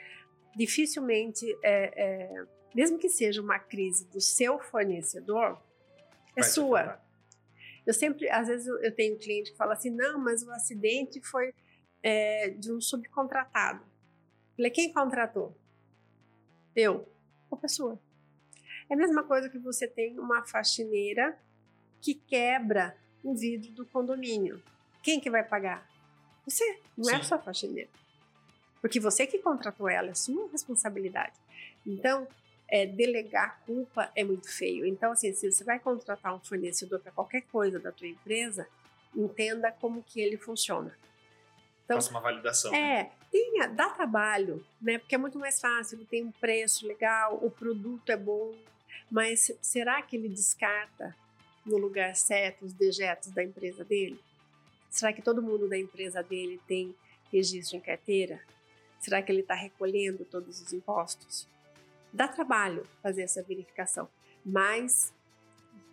dificilmente, 0.55 1.45
é, 1.63 2.03
é, 2.03 2.45
mesmo 2.73 2.97
que 2.97 3.09
seja 3.09 3.41
uma 3.41 3.59
crise 3.59 4.07
do 4.07 4.21
seu 4.21 4.59
fornecedor, 4.59 5.61
é 6.35 6.41
vai 6.41 6.49
sua. 6.49 7.01
Eu 7.85 7.93
sempre, 7.93 8.29
às 8.29 8.47
vezes, 8.47 8.67
eu 8.67 8.95
tenho 8.95 9.15
um 9.15 9.19
cliente 9.19 9.51
que 9.51 9.57
fala 9.57 9.73
assim: 9.73 9.89
não, 9.89 10.19
mas 10.19 10.41
o 10.43 10.51
acidente 10.51 11.21
foi 11.21 11.53
é, 12.01 12.49
de 12.49 12.71
um 12.71 12.81
subcontratado. 12.81 13.85
Falei, 14.55 14.71
quem 14.71 14.91
contratou? 14.91 15.55
Eu. 16.75 17.07
A 17.51 17.55
pessoa. 17.55 17.99
É 18.89 18.93
a 18.93 18.97
mesma 18.97 19.23
coisa 19.23 19.49
que 19.49 19.59
você 19.59 19.87
tem 19.87 20.19
uma 20.19 20.45
faxineira 20.45 21.37
que 22.01 22.13
quebra 22.13 22.97
o 23.23 23.35
vidro 23.35 23.71
do 23.71 23.85
condomínio. 23.85 24.61
Quem 25.01 25.19
que 25.19 25.29
vai 25.29 25.43
pagar? 25.43 25.89
Você, 26.45 26.63
não 26.97 27.09
é 27.09 27.15
Sim. 27.15 27.19
é 27.19 27.23
só 27.23 27.41
faxineira. 27.41 27.89
Porque 28.85 28.99
você 28.99 29.25
que 29.25 29.39
contratou 29.39 29.89
ela, 29.89 30.11
é 30.11 30.13
sua 30.13 30.47
responsabilidade. 30.51 31.33
Então, 31.83 32.27
é, 32.67 32.85
delegar 32.85 33.59
culpa 33.65 34.11
é 34.15 34.23
muito 34.23 34.47
feio. 34.47 34.85
Então, 34.85 35.11
assim, 35.11 35.33
se 35.33 35.51
você 35.51 35.63
vai 35.63 35.79
contratar 35.79 36.35
um 36.35 36.39
fornecedor 36.39 36.99
para 36.99 37.11
qualquer 37.11 37.41
coisa 37.51 37.79
da 37.79 37.91
tua 37.91 38.07
empresa, 38.07 38.67
entenda 39.15 39.71
como 39.71 40.03
que 40.03 40.21
ele 40.21 40.37
funciona. 40.37 40.95
Então, 41.83 41.97
Faça 41.97 42.11
uma 42.11 42.19
validação. 42.19 42.71
É, 42.75 42.77
né? 42.77 43.11
tenha, 43.31 43.67
dá 43.67 43.89
trabalho, 43.89 44.63
né? 44.79 44.99
Porque 44.99 45.15
é 45.15 45.17
muito 45.17 45.39
mais 45.39 45.59
fácil, 45.59 46.05
tem 46.05 46.23
um 46.23 46.31
preço 46.31 46.85
legal, 46.85 47.39
o 47.41 47.49
produto 47.49 48.07
é 48.11 48.15
bom, 48.15 48.53
mas 49.09 49.51
será 49.63 49.99
que 50.03 50.15
ele 50.15 50.29
descarta 50.29 51.15
no 51.65 51.77
lugar 51.77 52.15
certo 52.15 52.65
os 52.65 52.73
dejetos 52.73 53.31
da 53.31 53.43
empresa 53.43 53.83
dele? 53.83 54.19
Será 54.91 55.11
que 55.11 55.23
todo 55.23 55.41
mundo 55.41 55.67
da 55.67 55.75
empresa 55.75 56.21
dele 56.21 56.61
tem 56.67 56.95
registro 57.31 57.77
em 57.77 57.81
carteira? 57.81 58.39
Será 59.05 59.21
que 59.21 59.31
ele 59.31 59.41
está 59.41 59.53
recolhendo 59.53 60.25
todos 60.25 60.59
os 60.59 60.73
impostos? 60.73 61.47
Dá 62.11 62.27
trabalho 62.27 62.87
fazer 63.03 63.21
essa 63.21 63.43
verificação, 63.43 64.09
mas 64.43 65.13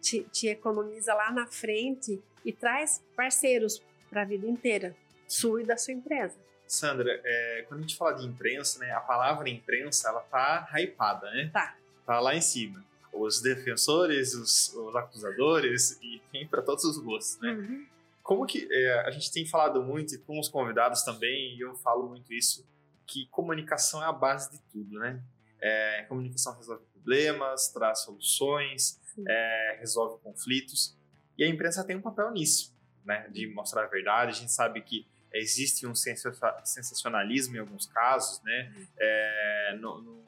te, 0.00 0.22
te 0.32 0.48
economiza 0.48 1.12
lá 1.12 1.30
na 1.30 1.46
frente 1.46 2.22
e 2.42 2.50
traz 2.54 3.04
parceiros 3.14 3.82
para 4.08 4.22
a 4.22 4.24
vida 4.24 4.46
inteira, 4.46 4.96
sua 5.28 5.60
e 5.60 5.66
da 5.66 5.76
sua 5.76 5.92
empresa. 5.92 6.38
Sandra, 6.66 7.20
é, 7.22 7.66
quando 7.68 7.80
a 7.80 7.82
gente 7.82 7.96
fala 7.98 8.14
de 8.14 8.24
imprensa, 8.24 8.78
né, 8.78 8.92
a 8.92 9.00
palavra 9.00 9.46
imprensa, 9.50 10.08
ela 10.08 10.20
tá 10.20 10.66
hypada, 10.78 11.30
né? 11.32 11.50
Tá. 11.52 11.76
Tá 12.06 12.18
lá 12.18 12.34
em 12.34 12.40
cima. 12.40 12.82
Os 13.12 13.42
defensores, 13.42 14.32
os, 14.32 14.72
os 14.72 14.96
acusadores 14.96 15.98
e 16.00 16.18
tem 16.32 16.48
para 16.48 16.62
todos 16.62 16.82
os 16.84 16.96
gostos, 16.96 17.38
né? 17.42 17.52
Uhum. 17.52 17.86
Como 18.22 18.46
que 18.46 18.66
é, 18.72 19.00
a 19.00 19.10
gente 19.10 19.30
tem 19.30 19.44
falado 19.44 19.82
muito 19.82 20.14
e 20.14 20.18
com 20.18 20.40
os 20.40 20.48
convidados 20.48 21.02
também, 21.02 21.54
e 21.58 21.60
eu 21.60 21.74
falo 21.74 22.08
muito 22.08 22.32
isso, 22.32 22.64
que 23.12 23.26
comunicação 23.26 24.02
é 24.02 24.06
a 24.06 24.12
base 24.12 24.50
de 24.50 24.58
tudo, 24.70 24.98
né? 24.98 25.22
É, 25.60 26.04
comunicação 26.08 26.56
resolve 26.56 26.82
problemas, 26.92 27.68
traz 27.68 28.00
soluções, 28.00 28.98
é, 29.28 29.76
resolve 29.78 30.18
conflitos, 30.22 30.96
e 31.36 31.44
a 31.44 31.48
imprensa 31.48 31.84
tem 31.84 31.94
um 31.94 32.00
papel 32.00 32.30
nisso, 32.30 32.74
né? 33.04 33.28
De 33.28 33.46
mostrar 33.52 33.84
a 33.84 33.86
verdade. 33.86 34.30
A 34.30 34.34
gente 34.34 34.50
sabe 34.50 34.80
que 34.80 35.06
existe 35.32 35.86
um 35.86 35.94
sensacionalismo 35.94 37.56
em 37.56 37.58
alguns 37.58 37.86
casos, 37.86 38.42
né? 38.42 38.72
É, 38.98 39.76
no, 39.78 40.00
no, 40.00 40.24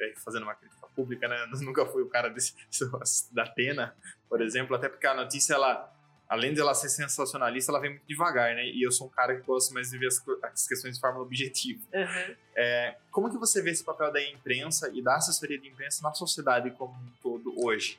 é, 0.00 0.14
fazendo 0.16 0.42
uma 0.42 0.54
crítica 0.56 0.88
pública, 0.88 1.28
né? 1.28 1.36
Nunca 1.62 1.86
fui 1.86 2.02
o 2.02 2.08
cara 2.08 2.28
desse, 2.28 2.54
da 3.32 3.44
Atena, 3.44 3.96
por 4.28 4.42
exemplo, 4.42 4.74
até 4.74 4.88
porque 4.88 5.06
a 5.06 5.14
notícia, 5.14 5.54
ela, 5.54 5.93
além 6.34 6.52
de 6.52 6.60
ela 6.60 6.74
ser 6.74 6.88
sensacionalista, 6.88 7.70
ela 7.70 7.80
vem 7.80 7.90
muito 7.90 8.06
devagar, 8.06 8.54
né? 8.54 8.66
E 8.66 8.84
eu 8.84 8.90
sou 8.90 9.06
um 9.06 9.10
cara 9.10 9.36
que 9.36 9.46
gosta 9.46 9.72
mais 9.72 9.90
de 9.90 9.98
ver 9.98 10.08
as, 10.08 10.22
as 10.42 10.66
questões 10.66 10.96
de 10.96 11.00
forma 11.00 11.20
objetiva. 11.20 11.80
Uhum. 11.92 12.34
É, 12.56 12.96
como 13.10 13.30
que 13.30 13.38
você 13.38 13.62
vê 13.62 13.70
esse 13.70 13.84
papel 13.84 14.12
da 14.12 14.22
imprensa 14.22 14.90
e 14.92 15.00
da 15.00 15.16
assessoria 15.16 15.58
de 15.58 15.68
imprensa 15.68 16.02
na 16.02 16.12
sociedade 16.12 16.70
como 16.72 16.92
um 16.92 17.10
todo 17.22 17.54
hoje? 17.64 17.98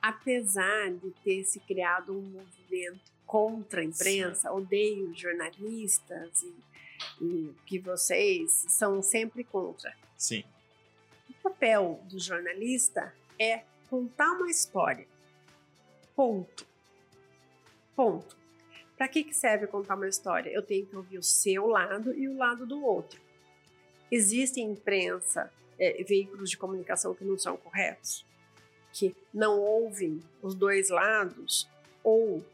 Apesar 0.00 0.90
de 0.92 1.10
ter 1.22 1.44
se 1.44 1.60
criado 1.60 2.12
um 2.12 2.22
movimento 2.22 3.12
contra 3.26 3.80
a 3.80 3.84
imprensa, 3.84 4.48
Sim. 4.48 4.54
odeio 4.54 5.14
jornalistas 5.14 6.42
e, 6.42 7.24
e 7.24 7.54
que 7.66 7.78
vocês 7.78 8.64
são 8.68 9.02
sempre 9.02 9.44
contra. 9.44 9.94
Sim. 10.16 10.42
O 11.28 11.34
papel 11.50 12.00
do 12.04 12.18
jornalista 12.18 13.14
é 13.38 13.62
contar 13.90 14.30
uma 14.32 14.50
história. 14.50 15.06
Ponto. 16.16 16.73
Ponto. 17.94 18.36
Para 18.96 19.08
que, 19.08 19.24
que 19.24 19.34
serve 19.34 19.66
contar 19.66 19.96
uma 19.96 20.08
história? 20.08 20.50
Eu 20.50 20.62
tenho 20.62 20.86
que 20.86 20.96
ouvir 20.96 21.18
o 21.18 21.22
seu 21.22 21.66
lado 21.66 22.16
e 22.16 22.28
o 22.28 22.36
lado 22.36 22.64
do 22.64 22.84
outro. 22.84 23.20
Existem 24.10 24.70
imprensa, 24.70 25.52
é, 25.78 26.02
veículos 26.04 26.50
de 26.50 26.56
comunicação 26.56 27.14
que 27.14 27.24
não 27.24 27.36
são 27.36 27.56
corretos, 27.56 28.24
que 28.92 29.14
não 29.32 29.58
ouvem 29.58 30.22
os 30.40 30.54
dois 30.54 30.90
lados, 30.90 31.68
ou 32.02 32.44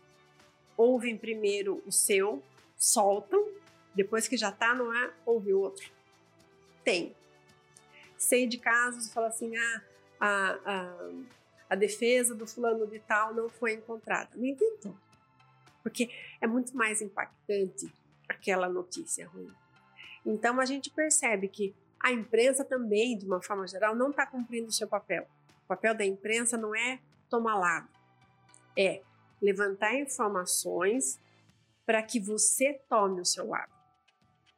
ouvem 0.77 1.19
primeiro 1.19 1.83
o 1.87 1.93
seu, 1.93 2.43
soltam, 2.77 3.47
depois 3.95 4.27
que 4.27 4.37
já 4.37 4.49
está 4.49 4.75
no 4.75 4.91
ar, 4.91 5.15
ouve 5.27 5.53
o 5.53 5.61
outro. 5.61 5.91
Tem. 6.83 7.15
Sei 8.17 8.47
de 8.47 8.57
casos 8.57 9.07
e 9.07 9.13
fala 9.13 9.27
assim: 9.29 9.55
ah, 9.57 9.83
a, 10.19 10.59
a, 10.65 11.11
a 11.71 11.75
defesa 11.75 12.35
do 12.35 12.47
fulano 12.47 12.87
de 12.87 12.99
tal 13.01 13.35
não 13.35 13.49
foi 13.51 13.75
encontrada. 13.75 14.31
Nem 14.35 14.55
tentou. 14.55 14.97
Porque 15.83 16.11
é 16.41 16.47
muito 16.47 16.77
mais 16.77 17.01
impactante 17.01 17.93
aquela 18.29 18.69
notícia 18.69 19.29
ruim. 19.29 19.53
Então 20.25 20.61
a 20.61 20.65
gente 20.65 20.91
percebe 20.91 21.49
que 21.49 21.75
a 21.99 22.13
imprensa 22.13 22.65
também, 22.65 23.17
de 23.17 23.27
uma 23.27 23.43
forma 23.43 23.67
geral, 23.67 23.95
não 23.95 24.11
está 24.11 24.27
cumprindo 24.27 24.69
o 24.69 24.73
seu 24.73 24.89
papel. 24.89 25.27
O 25.65 25.69
papel 25.69 25.95
da 25.95 26.05
imprensa 26.05 26.57
não 26.57 26.75
é 26.75 27.01
tomar 27.29 27.57
lado, 27.57 27.89
é 28.77 29.03
levantar 29.41 29.95
informações 29.95 31.19
para 31.87 32.03
que 32.03 32.21
você 32.21 32.75
tome 32.89 33.21
o 33.21 33.25
seu 33.25 33.49
lado. 33.49 33.73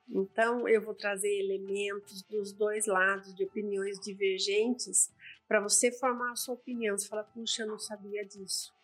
Então, 0.08 0.68
eu 0.68 0.82
vou 0.82 0.94
trazer 0.94 1.30
elementos 1.38 2.22
dos 2.22 2.52
dois 2.52 2.86
lados, 2.86 3.34
de 3.34 3.44
opiniões 3.44 3.98
divergentes, 3.98 5.10
para 5.48 5.60
você 5.60 5.90
formar 5.90 6.32
a 6.32 6.36
sua 6.36 6.54
opinião. 6.54 6.98
Você 6.98 7.08
fala, 7.08 7.24
puxa, 7.24 7.62
eu 7.62 7.68
não 7.68 7.78
sabia 7.78 8.24
disso. 8.24 8.74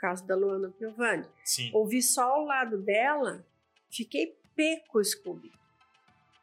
Caso 0.00 0.26
da 0.26 0.34
Luana 0.34 0.70
Piovani. 0.70 1.26
Sim. 1.44 1.70
Ouvi 1.74 2.00
só 2.00 2.40
o 2.40 2.46
lado 2.46 2.78
dela, 2.78 3.46
fiquei 3.90 4.34
pé 4.56 4.82
com 4.88 4.98
o 4.98 5.04
Scooby. 5.04 5.52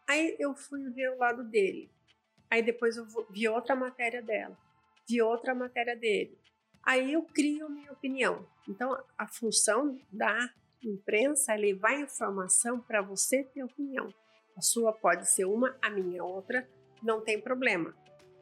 Aí 0.08 0.36
eu 0.39 0.55
fui 0.55 0.88
ver 0.91 1.10
o 1.10 1.18
lado 1.18 1.43
dele. 1.43 1.89
Aí 2.51 2.62
depois 2.62 2.97
eu 2.97 3.05
vi 3.32 3.49
outra 3.49 3.76
matéria 3.76 4.22
dela. 4.22 4.55
Vi 5.10 5.22
outra 5.24 5.55
matéria 5.55 5.95
dele. 5.95 6.38
Aí 6.84 7.14
eu 7.14 7.24
crio 7.24 7.68
minha 7.68 7.91
opinião. 7.91 8.47
Então, 8.70 8.95
a 9.18 9.28
função 9.28 9.99
da 10.12 10.53
imprensa 10.84 11.53
é 11.53 11.58
levar 11.58 11.99
informação 11.99 12.80
para 12.80 13.01
você 13.01 13.43
ter 13.43 13.64
opinião. 13.64 14.14
A 14.55 14.62
sua 14.62 14.93
pode 14.93 15.30
ser 15.30 15.45
uma, 15.45 15.76
a 15.82 15.89
minha 15.89 16.24
outra, 16.24 16.70
não 17.01 17.22
tem 17.22 17.41
problema. 17.41 17.93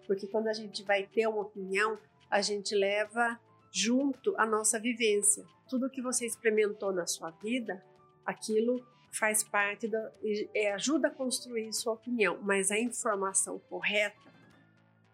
Porque 0.05 0.27
quando 0.27 0.47
a 0.49 0.53
gente 0.53 0.83
vai 0.83 1.07
ter 1.07 1.25
uma 1.25 1.41
opinião, 1.41 1.97
a 2.29 2.41
gente 2.41 2.75
leva 2.75 3.39
junto 3.75 4.33
a 4.37 4.45
nossa 4.45 4.79
vivência. 4.79 5.45
Tudo 5.69 5.89
que 5.89 6.01
você 6.01 6.25
experimentou 6.25 6.93
na 6.93 7.05
sua 7.05 7.29
vida, 7.31 7.83
aquilo 8.25 8.81
faz 9.11 9.43
parte 9.43 9.85
da 9.85 10.13
é, 10.53 10.71
ajuda 10.71 11.09
a 11.09 11.11
construir 11.11 11.73
sua 11.73 11.91
opinião, 11.91 12.39
mas 12.41 12.71
a 12.71 12.79
informação 12.79 13.59
correta 13.59 14.33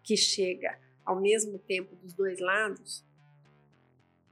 que 0.04 0.16
chega 0.16 0.80
ao 1.04 1.20
mesmo 1.20 1.58
tempo 1.58 1.96
dos 1.96 2.14
dois 2.14 2.40
lados. 2.40 3.04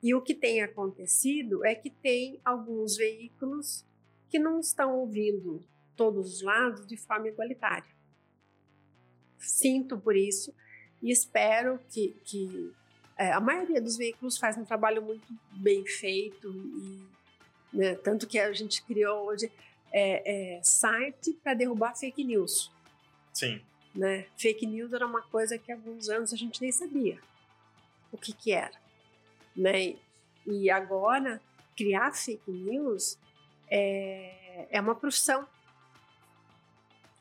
E 0.01 0.13
o 0.13 0.21
que 0.21 0.35
tem 0.35 0.61
acontecido 0.61 1.65
é 1.65 1.73
que 1.73 1.89
tem 1.89 2.39
alguns 2.45 2.97
veículos 2.97 3.83
que 4.29 4.37
não 4.37 4.59
estão 4.59 4.95
ouvindo 4.95 5.59
todos 5.95 6.35
os 6.35 6.41
lados 6.43 6.85
de 6.85 6.97
forma 6.97 7.29
igualitária. 7.29 7.97
Sinto 9.39 9.99
por 9.99 10.15
isso 10.15 10.53
e 11.01 11.11
espero 11.11 11.79
que, 11.89 12.15
que 12.23 12.71
é, 13.19 13.31
a 13.31 13.39
maioria 13.39 13.81
dos 13.81 13.97
veículos 13.97 14.37
faz 14.37 14.57
um 14.57 14.65
trabalho 14.65 15.01
muito 15.01 15.27
bem 15.51 15.85
feito 15.85 16.49
e 16.49 17.09
né? 17.71 17.95
Tanto 17.95 18.27
que 18.27 18.39
a 18.39 18.51
gente 18.51 18.81
criou 18.83 19.27
hoje 19.27 19.51
é, 19.91 20.57
é, 20.57 20.63
site 20.63 21.33
para 21.43 21.53
derrubar 21.53 21.95
fake 21.95 22.23
news. 22.23 22.71
Sim. 23.33 23.61
Né? 23.93 24.25
Fake 24.37 24.65
news 24.65 24.93
era 24.93 25.05
uma 25.05 25.21
coisa 25.21 25.57
que 25.57 25.71
há 25.71 25.75
alguns 25.75 26.09
anos 26.09 26.33
a 26.33 26.37
gente 26.37 26.61
nem 26.61 26.71
sabia 26.71 27.19
o 28.11 28.17
que, 28.17 28.33
que 28.33 28.51
era. 28.51 28.75
Né? 29.55 29.95
E 30.45 30.69
agora, 30.69 31.41
criar 31.75 32.11
fake 32.11 32.51
news 32.51 33.17
é, 33.69 34.67
é 34.71 34.81
uma 34.81 34.95
profissão. 34.95 35.47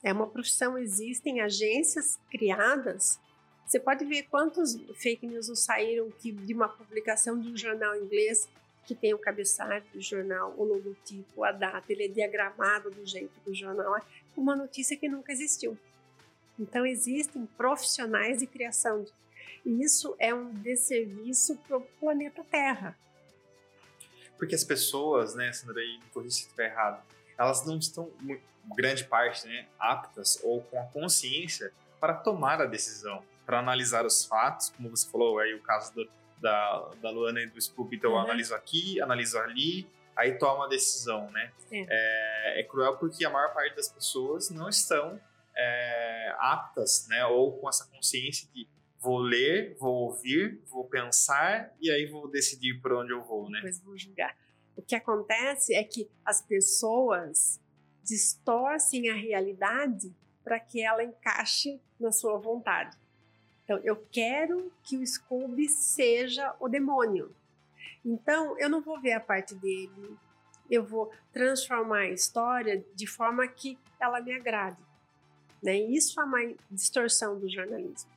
É 0.02 0.12
uma 0.12 0.26
profissão. 0.26 0.78
Existem 0.78 1.40
agências 1.40 2.18
criadas. 2.30 3.20
Você 3.68 3.78
pode 3.78 4.02
ver 4.06 4.22
quantos 4.30 4.80
fake 4.94 5.26
news 5.26 5.50
saíram 5.58 6.10
que, 6.10 6.32
de 6.32 6.54
uma 6.54 6.70
publicação 6.70 7.38
de 7.38 7.50
um 7.50 7.56
jornal 7.56 7.94
inglês 7.94 8.48
que 8.86 8.94
tem 8.94 9.12
o 9.12 9.18
cabeçalho 9.18 9.84
do 9.92 10.00
jornal, 10.00 10.54
o 10.56 10.64
logotipo, 10.64 11.44
a 11.44 11.52
data, 11.52 11.84
ele 11.92 12.04
é 12.06 12.08
diagramado 12.08 12.90
do 12.90 13.04
jeito 13.04 13.38
do 13.44 13.54
jornal 13.54 13.94
é, 13.98 14.00
uma 14.34 14.56
notícia 14.56 14.96
que 14.96 15.06
nunca 15.06 15.30
existiu. 15.30 15.76
Então 16.58 16.86
existem 16.86 17.44
profissionais 17.58 18.38
de 18.38 18.46
criação 18.46 19.04
e 19.66 19.82
isso 19.82 20.16
é 20.18 20.32
um 20.32 20.50
desserviço 20.50 21.54
para 21.56 21.76
o 21.76 21.82
planeta 22.00 22.42
Terra. 22.44 22.98
Porque 24.38 24.54
as 24.54 24.64
pessoas, 24.64 25.34
né, 25.34 25.52
Sandra, 25.52 25.82
aí, 25.82 26.00
me 26.16 26.30
se 26.30 26.44
estiver 26.44 26.70
errado, 26.70 27.04
elas 27.36 27.66
não 27.66 27.76
estão, 27.76 28.10
grande 28.74 29.04
parte, 29.04 29.46
né, 29.46 29.66
aptas 29.78 30.40
ou 30.42 30.62
com 30.62 30.80
a 30.80 30.84
consciência 30.84 31.70
para 32.00 32.14
tomar 32.14 32.62
a 32.62 32.64
decisão, 32.64 33.22
para 33.48 33.60
analisar 33.60 34.04
os 34.04 34.26
fatos, 34.26 34.68
como 34.68 34.90
você 34.90 35.08
falou 35.10 35.38
aí 35.38 35.54
o 35.54 35.62
caso 35.62 35.94
do, 35.94 36.06
da, 36.38 36.90
da 37.00 37.08
Luana 37.08 37.40
e 37.40 37.46
do 37.46 37.58
Scoop, 37.58 37.96
então 37.96 38.10
uhum. 38.10 38.18
eu 38.18 38.22
analiso 38.24 38.54
aqui, 38.54 39.00
analiso 39.00 39.38
ali, 39.38 39.88
aí 40.14 40.36
toma 40.36 40.66
a 40.66 40.68
decisão, 40.68 41.30
né? 41.30 41.50
É. 41.72 41.86
é. 41.88 42.60
É, 42.60 42.62
cruel 42.64 42.98
porque 42.98 43.24
a 43.24 43.30
maior 43.30 43.54
parte 43.54 43.74
das 43.74 43.88
pessoas 43.88 44.50
não 44.50 44.68
estão 44.68 45.18
é, 45.56 46.36
aptas, 46.38 47.06
né? 47.08 47.24
Ou 47.24 47.58
com 47.58 47.70
essa 47.70 47.86
consciência 47.86 48.46
de 48.52 48.68
vou 49.00 49.16
ler, 49.16 49.74
vou 49.80 49.94
ouvir, 49.94 50.60
vou 50.66 50.84
pensar 50.84 51.74
e 51.80 51.90
aí 51.90 52.04
vou 52.04 52.30
decidir 52.30 52.78
por 52.82 52.92
onde 52.92 53.14
eu 53.14 53.24
vou, 53.24 53.48
né? 53.48 53.60
Depois 53.60 53.80
vou 53.80 53.96
julgar. 53.96 54.36
O 54.76 54.82
que 54.82 54.94
acontece 54.94 55.74
é 55.74 55.82
que 55.82 56.06
as 56.22 56.42
pessoas 56.42 57.58
distorcem 58.04 59.08
a 59.08 59.14
realidade 59.14 60.14
para 60.44 60.60
que 60.60 60.82
ela 60.82 61.02
encaixe 61.02 61.80
na 61.98 62.12
sua 62.12 62.36
vontade. 62.36 62.94
Então, 63.68 63.78
eu 63.84 64.02
quero 64.10 64.72
que 64.82 64.96
o 64.96 65.06
Scooby 65.06 65.68
seja 65.68 66.54
o 66.58 66.70
demônio. 66.70 67.30
Então, 68.02 68.58
eu 68.58 68.66
não 68.66 68.80
vou 68.80 68.98
ver 68.98 69.12
a 69.12 69.20
parte 69.20 69.54
dele, 69.54 70.16
eu 70.70 70.82
vou 70.82 71.12
transformar 71.34 71.98
a 71.98 72.08
história 72.08 72.82
de 72.94 73.06
forma 73.06 73.46
que 73.46 73.78
ela 74.00 74.22
me 74.22 74.32
agrade. 74.32 74.82
Né? 75.62 75.76
Isso 75.76 76.18
é 76.18 76.24
uma 76.24 76.54
distorção 76.70 77.38
do 77.38 77.46
jornalismo. 77.46 78.10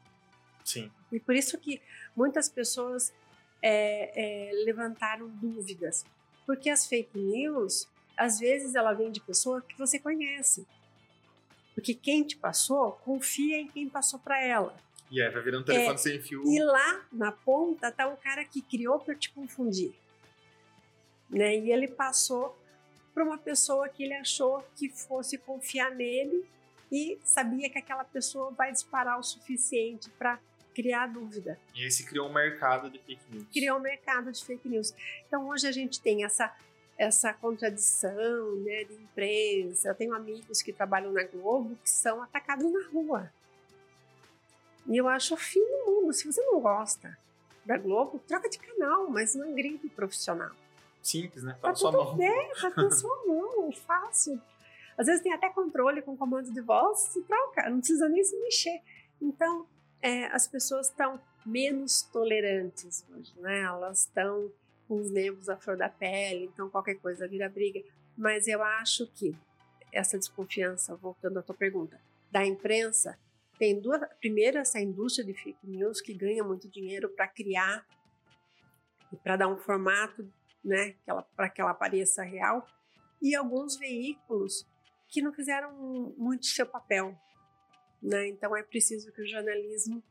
Sim. 0.63 0.89
E 1.11 1.19
por 1.19 1.35
isso 1.35 1.57
que 1.57 1.81
muitas 2.15 2.47
pessoas 2.47 3.13
é, 3.61 4.51
é, 4.51 4.63
levantaram 4.63 5.27
dúvidas. 5.27 6.05
Porque 6.45 6.69
as 6.69 6.87
fake 6.87 7.19
news, 7.19 7.89
às 8.15 8.39
vezes, 8.39 8.73
ela 8.73 8.93
vem 8.93 9.11
de 9.11 9.19
pessoa 9.19 9.61
que 9.61 9.77
você 9.77 9.99
conhece. 9.99 10.65
Porque 11.75 11.93
quem 11.93 12.23
te 12.23 12.37
passou, 12.37 12.93
confia 13.03 13.57
em 13.57 13.67
quem 13.67 13.89
passou 13.89 14.17
para 14.17 14.41
ela. 14.41 14.77
E 15.11 15.21
aí 15.21 15.29
vai 15.29 15.43
virar 15.43 15.59
um 15.59 15.63
telefone 15.63 15.95
é, 15.95 15.97
sem 15.97 16.21
fio. 16.21 16.41
E 16.47 16.63
lá 16.63 17.05
na 17.11 17.33
ponta 17.33 17.91
tá 17.91 18.07
o 18.07 18.15
cara 18.15 18.45
que 18.45 18.61
criou 18.61 18.97
para 18.97 19.13
te 19.13 19.29
confundir. 19.31 19.93
Né? 21.29 21.57
E 21.57 21.71
ele 21.71 21.89
passou 21.89 22.57
para 23.13 23.23
uma 23.23 23.37
pessoa 23.37 23.89
que 23.89 24.03
ele 24.03 24.13
achou 24.13 24.65
que 24.75 24.89
fosse 24.89 25.37
confiar 25.37 25.91
nele 25.91 26.45
e 26.89 27.19
sabia 27.23 27.69
que 27.69 27.77
aquela 27.77 28.05
pessoa 28.05 28.51
vai 28.51 28.71
disparar 28.71 29.19
o 29.19 29.23
suficiente 29.23 30.09
para 30.11 30.39
criar 30.73 31.07
dúvida. 31.07 31.59
E 31.75 31.83
aí 31.83 31.91
se 31.91 32.05
criou 32.05 32.29
um 32.29 32.33
mercado 32.33 32.89
de 32.89 32.99
fake 32.99 33.21
news. 33.29 33.47
Criou 33.51 33.77
um 33.77 33.81
mercado 33.81 34.31
de 34.31 34.45
fake 34.45 34.69
news. 34.69 34.93
Então 35.27 35.49
hoje 35.49 35.67
a 35.67 35.71
gente 35.73 36.01
tem 36.01 36.23
essa 36.23 36.55
essa 36.97 37.33
contradição 37.33 38.55
né, 38.57 38.83
de 38.83 38.93
imprensa. 38.93 39.87
Eu 39.87 39.95
tenho 39.95 40.13
amigos 40.13 40.61
que 40.61 40.71
trabalham 40.71 41.11
na 41.11 41.23
Globo 41.23 41.75
que 41.83 41.89
são 41.89 42.21
atacados 42.21 42.71
na 42.71 42.87
rua. 42.89 43.33
E 44.87 44.97
eu 44.97 45.07
acho 45.07 45.33
o 45.33 45.37
fim 45.37 45.59
do 45.59 45.91
mundo. 45.91 46.13
Se 46.13 46.25
você 46.25 46.41
não 46.41 46.59
gosta 46.59 47.17
da 47.65 47.77
Globo, 47.77 48.19
troca 48.27 48.49
de 48.49 48.59
canal, 48.59 49.09
mas 49.09 49.35
não 49.35 49.53
grite 49.53 49.87
profissional. 49.89 50.51
Simples, 51.01 51.43
né? 51.43 51.53
Tá, 51.61 51.69
tá 51.69 51.75
sua 51.75 51.91
mão. 51.91 52.17
É, 52.21 52.51
tá 52.55 52.71
na 52.75 52.91
sua 52.91 53.25
mão, 53.25 53.71
fácil. 53.71 54.41
Às 54.97 55.07
vezes 55.07 55.21
tem 55.21 55.33
até 55.33 55.49
controle 55.49 56.01
com 56.01 56.15
comando 56.15 56.51
de 56.51 56.61
voz, 56.61 56.99
se 56.99 57.21
troca, 57.23 57.69
não 57.69 57.79
precisa 57.79 58.07
nem 58.07 58.23
se 58.23 58.39
mexer. 58.39 58.81
Então, 59.21 59.65
é, 60.01 60.25
as 60.27 60.47
pessoas 60.47 60.89
estão 60.89 61.19
menos 61.45 62.03
tolerantes 62.03 63.05
hoje, 63.09 63.33
né? 63.39 63.61
Elas 63.61 64.01
estão 64.01 64.51
com 64.87 64.99
os 64.99 65.09
nervos 65.09 65.49
à 65.49 65.55
flor 65.55 65.77
da 65.77 65.89
pele, 65.89 66.51
então 66.53 66.69
qualquer 66.69 66.95
coisa 66.95 67.27
vira 67.27 67.49
briga. 67.49 67.81
Mas 68.17 68.47
eu 68.47 68.61
acho 68.61 69.07
que 69.07 69.35
essa 69.91 70.17
desconfiança, 70.17 70.95
voltando 70.95 71.39
à 71.39 71.41
tua 71.41 71.55
pergunta, 71.55 71.99
da 72.29 72.45
imprensa 72.45 73.17
tem 73.61 73.79
duas. 73.79 74.01
Primeiro, 74.19 74.57
essa 74.57 74.79
indústria 74.81 75.23
de 75.23 75.35
fake 75.35 75.67
news 75.67 76.01
que 76.01 76.15
ganha 76.15 76.43
muito 76.43 76.67
dinheiro 76.67 77.07
para 77.09 77.27
criar 77.27 77.85
para 79.23 79.35
dar 79.35 79.47
um 79.49 79.57
formato, 79.57 80.27
né, 80.63 80.95
para 81.35 81.47
que 81.47 81.61
ela 81.61 81.73
pareça 81.73 82.23
real, 82.23 82.65
e 83.21 83.35
alguns 83.35 83.77
veículos 83.77 84.65
que 85.09 85.21
não 85.21 85.31
fizeram 85.31 85.71
muito 86.17 86.47
seu 86.47 86.65
papel. 86.65 87.15
Né? 88.01 88.29
Então 88.29 88.55
é 88.55 88.63
preciso 88.63 89.11
que 89.11 89.21
o 89.21 89.27
jornalismo 89.27 90.03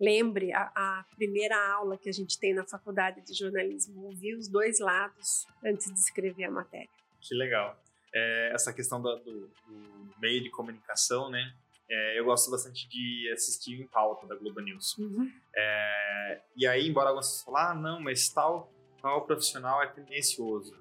lembre 0.00 0.50
a, 0.52 0.72
a, 0.74 1.04
primeira 1.14 1.56
aula 1.74 1.98
que 1.98 2.08
a 2.08 2.12
gente 2.12 2.38
tem 2.38 2.54
na 2.54 2.64
faculdade 2.64 3.20
de 3.20 3.34
jornalismo, 3.34 4.06
ouvir 4.06 4.34
os 4.34 4.48
dois 4.48 4.78
lados 4.78 5.46
antes 5.62 5.92
de 5.92 5.98
escrever 5.98 6.44
a 6.44 6.50
matéria. 6.50 6.88
Que 7.20 7.34
legal. 7.34 7.78
É, 8.14 8.52
essa 8.54 8.72
questão 8.72 9.02
do, 9.02 9.14
do, 9.16 9.48
do, 9.48 10.14
meio 10.20 10.42
de 10.42 10.48
comunicação, 10.48 11.28
né? 11.28 11.54
É, 11.88 12.18
eu 12.18 12.24
gosto 12.24 12.50
bastante 12.50 12.88
de 12.88 13.30
assistir 13.32 13.80
em 13.80 13.86
pauta 13.86 14.26
da 14.26 14.34
Globo 14.34 14.60
News. 14.60 14.96
Uhum. 14.98 15.30
É, 15.54 16.40
e 16.56 16.66
aí, 16.66 16.88
embora 16.88 17.08
algumas 17.08 17.28
pessoas 17.28 17.44
falem, 17.44 17.70
ah, 17.70 17.74
não, 17.74 18.00
mas 18.00 18.28
tal, 18.28 18.72
tal 19.00 19.26
profissional 19.26 19.82
é 19.82 19.86
tendencioso. 19.88 20.74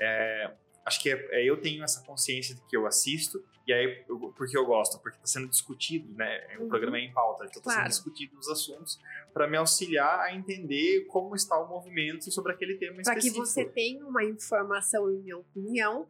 É, 0.00 0.54
acho 0.84 1.02
que 1.02 1.10
é, 1.10 1.28
é, 1.30 1.44
eu 1.44 1.60
tenho 1.60 1.82
essa 1.82 2.04
consciência 2.04 2.54
de 2.54 2.60
que 2.66 2.76
eu 2.76 2.86
assisto, 2.86 3.42
e 3.66 3.72
aí, 3.72 4.04
eu, 4.08 4.32
porque 4.36 4.56
eu 4.56 4.64
gosto, 4.66 5.00
porque 5.00 5.16
está 5.16 5.26
sendo 5.26 5.48
discutido, 5.48 6.12
né? 6.14 6.56
O 6.58 6.62
uhum. 6.62 6.68
programa 6.68 6.98
é 6.98 7.00
em 7.00 7.12
pauta, 7.12 7.44
então 7.46 7.58
está 7.58 7.62
claro. 7.62 7.80
sendo 7.80 7.90
discutido 7.90 8.38
os 8.38 8.48
assuntos 8.48 9.00
para 9.32 9.48
me 9.48 9.56
auxiliar 9.56 10.20
a 10.20 10.34
entender 10.34 11.06
como 11.06 11.34
está 11.34 11.58
o 11.58 11.66
movimento 11.66 12.30
sobre 12.30 12.52
aquele 12.52 12.76
tema 12.76 13.02
pra 13.02 13.02
específico. 13.02 13.36
Para 13.36 13.44
que 13.44 13.50
você 13.50 13.64
tenha 13.64 14.06
uma 14.06 14.22
informação, 14.22 15.10
em 15.10 15.16
minha 15.16 15.38
opinião, 15.38 16.06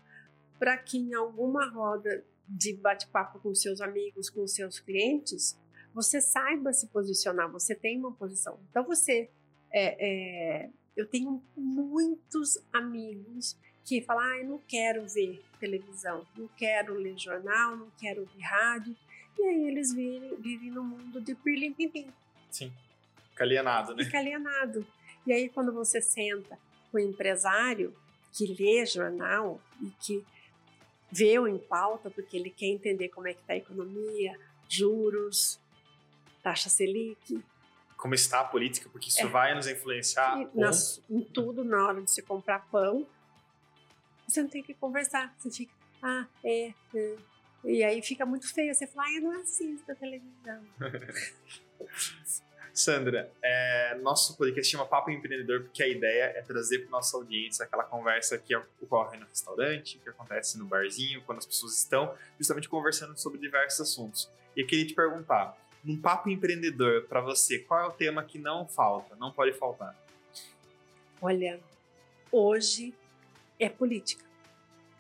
para 0.59 0.77
que 0.77 0.99
em 0.99 1.15
alguma 1.15 1.69
roda 1.71 2.25
de 2.49 2.75
bate-papo 2.75 3.39
com 3.41 3.55
seus 3.55 3.81
amigos, 3.81 4.29
com 4.31 4.47
seus 4.47 4.79
clientes, 4.79 5.57
você 5.95 6.21
saiba 6.21 6.73
se 6.73 6.89
posicionar, 6.89 7.51
você 7.51 7.75
tem 7.75 7.99
uma 7.99 8.13
posição. 8.13 8.59
Então 8.71 8.85
você, 8.85 9.31
é, 9.73 10.65
é, 10.65 10.71
eu 10.97 11.07
tenho 11.07 11.43
muitos 11.57 12.59
amigos 12.73 13.57
que 13.85 14.01
falam, 14.03 14.25
ah, 14.25 14.39
eu 14.39 14.47
não 14.47 14.59
quero 14.67 15.07
ver 15.07 15.43
televisão, 15.61 16.27
não 16.37 16.49
quero 16.57 16.95
ler 16.95 17.17
jornal, 17.19 17.77
não 17.77 17.91
quero 17.99 18.23
ouvir 18.23 18.41
rádio, 18.41 18.97
e 19.39 19.43
aí 19.43 19.69
eles 19.69 19.93
vivem, 19.93 20.37
vivem 20.37 20.71
no 20.71 20.83
mundo 20.83 21.21
de 21.21 21.35
pirlim-pim-pim. 21.35 22.09
Sim, 22.51 22.73
fica 23.31 23.45
alienado, 23.45 23.95
né? 23.95 24.05
Fica 24.05 24.19
alienado. 24.19 24.87
E 25.27 25.33
aí 25.33 25.49
quando 25.49 25.73
você 25.73 26.01
senta 26.01 26.59
com 26.91 26.99
o 26.99 27.01
empresário 27.01 27.95
que 28.33 28.47
lê 28.47 28.85
jornal 28.85 29.61
e 29.81 29.91
que 30.01 30.25
vê-o 31.15 31.47
em 31.47 31.59
pauta, 31.59 32.11
porque 32.11 32.37
ele 32.37 32.51
quer 32.51 32.67
entender 32.67 33.09
como 33.09 33.29
é 33.29 33.35
que 33.35 33.41
está 33.41 33.53
a 33.53 33.57
economia, 33.57 34.37
juros, 34.69 35.61
taxa 36.43 36.69
Selic. 36.69 37.41
Como 37.97 38.15
está 38.15 38.41
a 38.41 38.45
política, 38.45 38.89
porque 38.91 39.09
isso 39.09 39.21
é. 39.21 39.27
vai 39.27 39.55
nos 39.55 39.69
influenciar 39.69 40.51
nas, 40.53 41.01
em 41.09 41.23
tudo 41.23 41.65
na 41.65 41.87
hora 41.87 42.03
de 42.03 42.11
você 42.11 42.21
comprar 42.21 42.67
pão. 42.67 43.07
Você 44.27 44.43
não 44.43 44.49
tem 44.49 44.63
que 44.63 44.75
conversar, 44.75 45.33
você 45.39 45.51
fica, 45.51 45.73
ah, 46.03 46.27
é, 46.43 46.75
é. 46.95 47.17
E 47.65 47.85
aí 47.85 48.03
fica 48.03 48.27
muito 48.27 48.53
feio, 48.53 48.75
você 48.75 48.87
fala, 48.87 49.07
ah, 49.07 49.13
eu 49.13 49.23
não 49.23 49.41
assisto 49.41 49.91
a 49.91 49.95
televisão. 49.95 50.63
Sandra, 52.75 53.31
é, 53.41 53.97
nosso 54.03 54.37
podcast 54.37 54.69
chama 54.69 54.85
Papo 54.85 55.09
Empreendedor 55.09 55.63
porque 55.63 55.81
a 55.81 55.87
ideia 55.87 56.25
é 56.37 56.43
trazer 56.43 56.81
para 56.81 56.91
nossa 56.91 57.17
audiência 57.17 57.65
aquela 57.65 57.85
conversa 57.85 58.37
que 58.37 58.53
ocorre 58.83 59.17
no 59.17 59.27
restaurante, 59.27 59.97
que 59.99 60.09
acontece 60.09 60.59
no 60.59 60.65
barzinho, 60.65 61.23
quando 61.23 61.39
as 61.39 61.47
pessoas 61.47 61.79
estão 61.79 62.13
justamente 62.37 62.69
conversando 62.69 63.17
sobre 63.17 63.39
diversos 63.39 63.81
assuntos. 63.81 64.29
E 64.57 64.61
eu 64.61 64.67
queria 64.67 64.85
te 64.85 64.93
perguntar, 64.93 65.57
num 65.85 66.01
Papo 66.01 66.29
Empreendedor, 66.29 67.05
para 67.05 67.21
você, 67.21 67.61
qual 67.61 67.81
é 67.81 67.87
o 67.87 67.93
tema 67.93 68.25
que 68.25 68.41
não 68.41 68.67
falta, 68.67 69.15
não 69.15 69.31
pode 69.31 69.53
faltar? 69.53 69.97
Olha, 71.23 71.61
hoje 72.33 72.93
é 73.57 73.69
política. 73.69 74.25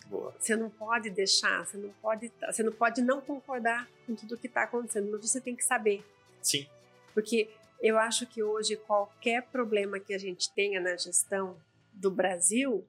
Boa. 0.07 0.33
Você 0.39 0.55
não 0.55 0.71
pode 0.71 1.11
deixar, 1.11 1.67
você 1.67 1.77
não 1.77 1.91
pode, 2.01 2.31
você 2.47 2.63
não 2.63 2.73
pode 2.73 3.03
não 3.03 3.21
concordar 3.21 3.89
com 4.07 4.15
tudo 4.15 4.39
que 4.39 4.47
está 4.47 4.63
acontecendo, 4.63 5.11
mas 5.11 5.29
você 5.29 5.41
tem 5.41 5.57
que 5.57 5.65
saber. 5.65 6.05
Sim. 6.41 6.69
Porque 7.13 7.51
eu 7.85 7.99
acho 7.99 8.27
que 8.27 8.43
hoje 8.43 8.79
qualquer 8.79 9.43
problema 9.49 10.01
que 10.01 10.15
a 10.15 10.19
gente 10.19 10.51
tenha 10.55 10.81
na 10.81 10.97
gestão 10.97 11.61
do 11.93 12.11
Brasil, 12.11 12.83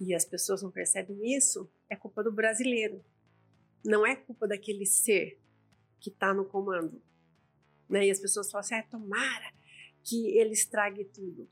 e 0.00 0.14
as 0.14 0.24
pessoas 0.24 0.62
não 0.62 0.70
percebem 0.70 1.36
isso, 1.36 1.70
é 1.90 1.94
culpa 1.94 2.24
do 2.24 2.32
brasileiro. 2.32 3.04
Não 3.84 4.06
é 4.06 4.16
culpa 4.16 4.48
daquele 4.48 4.86
ser 4.86 5.38
que 6.00 6.08
está 6.08 6.32
no 6.32 6.46
comando. 6.46 7.00
Né? 7.86 8.06
E 8.06 8.10
as 8.10 8.18
pessoas 8.18 8.50
falam 8.50 8.60
assim: 8.60 8.74
ah, 8.74 8.82
tomara 8.90 9.52
que 10.02 10.34
ele 10.38 10.54
estrague 10.54 11.04
tudo. 11.04 11.46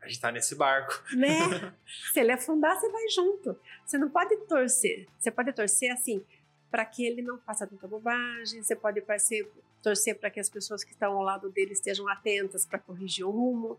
A 0.00 0.06
gente 0.06 0.14
está 0.14 0.30
nesse 0.30 0.54
barco. 0.54 1.02
Né? 1.16 1.74
Se 2.12 2.20
ele 2.20 2.30
afundar, 2.30 2.78
você 2.78 2.88
vai 2.88 3.08
junto. 3.08 3.58
Você 3.84 3.98
não 3.98 4.08
pode 4.08 4.36
torcer. 4.46 5.08
Você 5.18 5.30
pode 5.30 5.52
torcer 5.52 5.90
assim 5.90 6.24
para 6.70 6.84
que 6.84 7.04
ele 7.04 7.20
não 7.20 7.36
faça 7.40 7.66
tanta 7.66 7.88
bobagem. 7.88 8.62
Você 8.62 8.76
pode 8.76 9.00
torcer 9.00 9.50
torcer 9.84 10.18
para 10.18 10.30
que 10.30 10.40
as 10.40 10.48
pessoas 10.48 10.82
que 10.82 10.92
estão 10.92 11.12
ao 11.12 11.22
lado 11.22 11.50
dele 11.50 11.72
estejam 11.72 12.08
atentas 12.08 12.64
para 12.64 12.78
corrigir 12.78 13.26
o 13.26 13.30
rumo. 13.30 13.78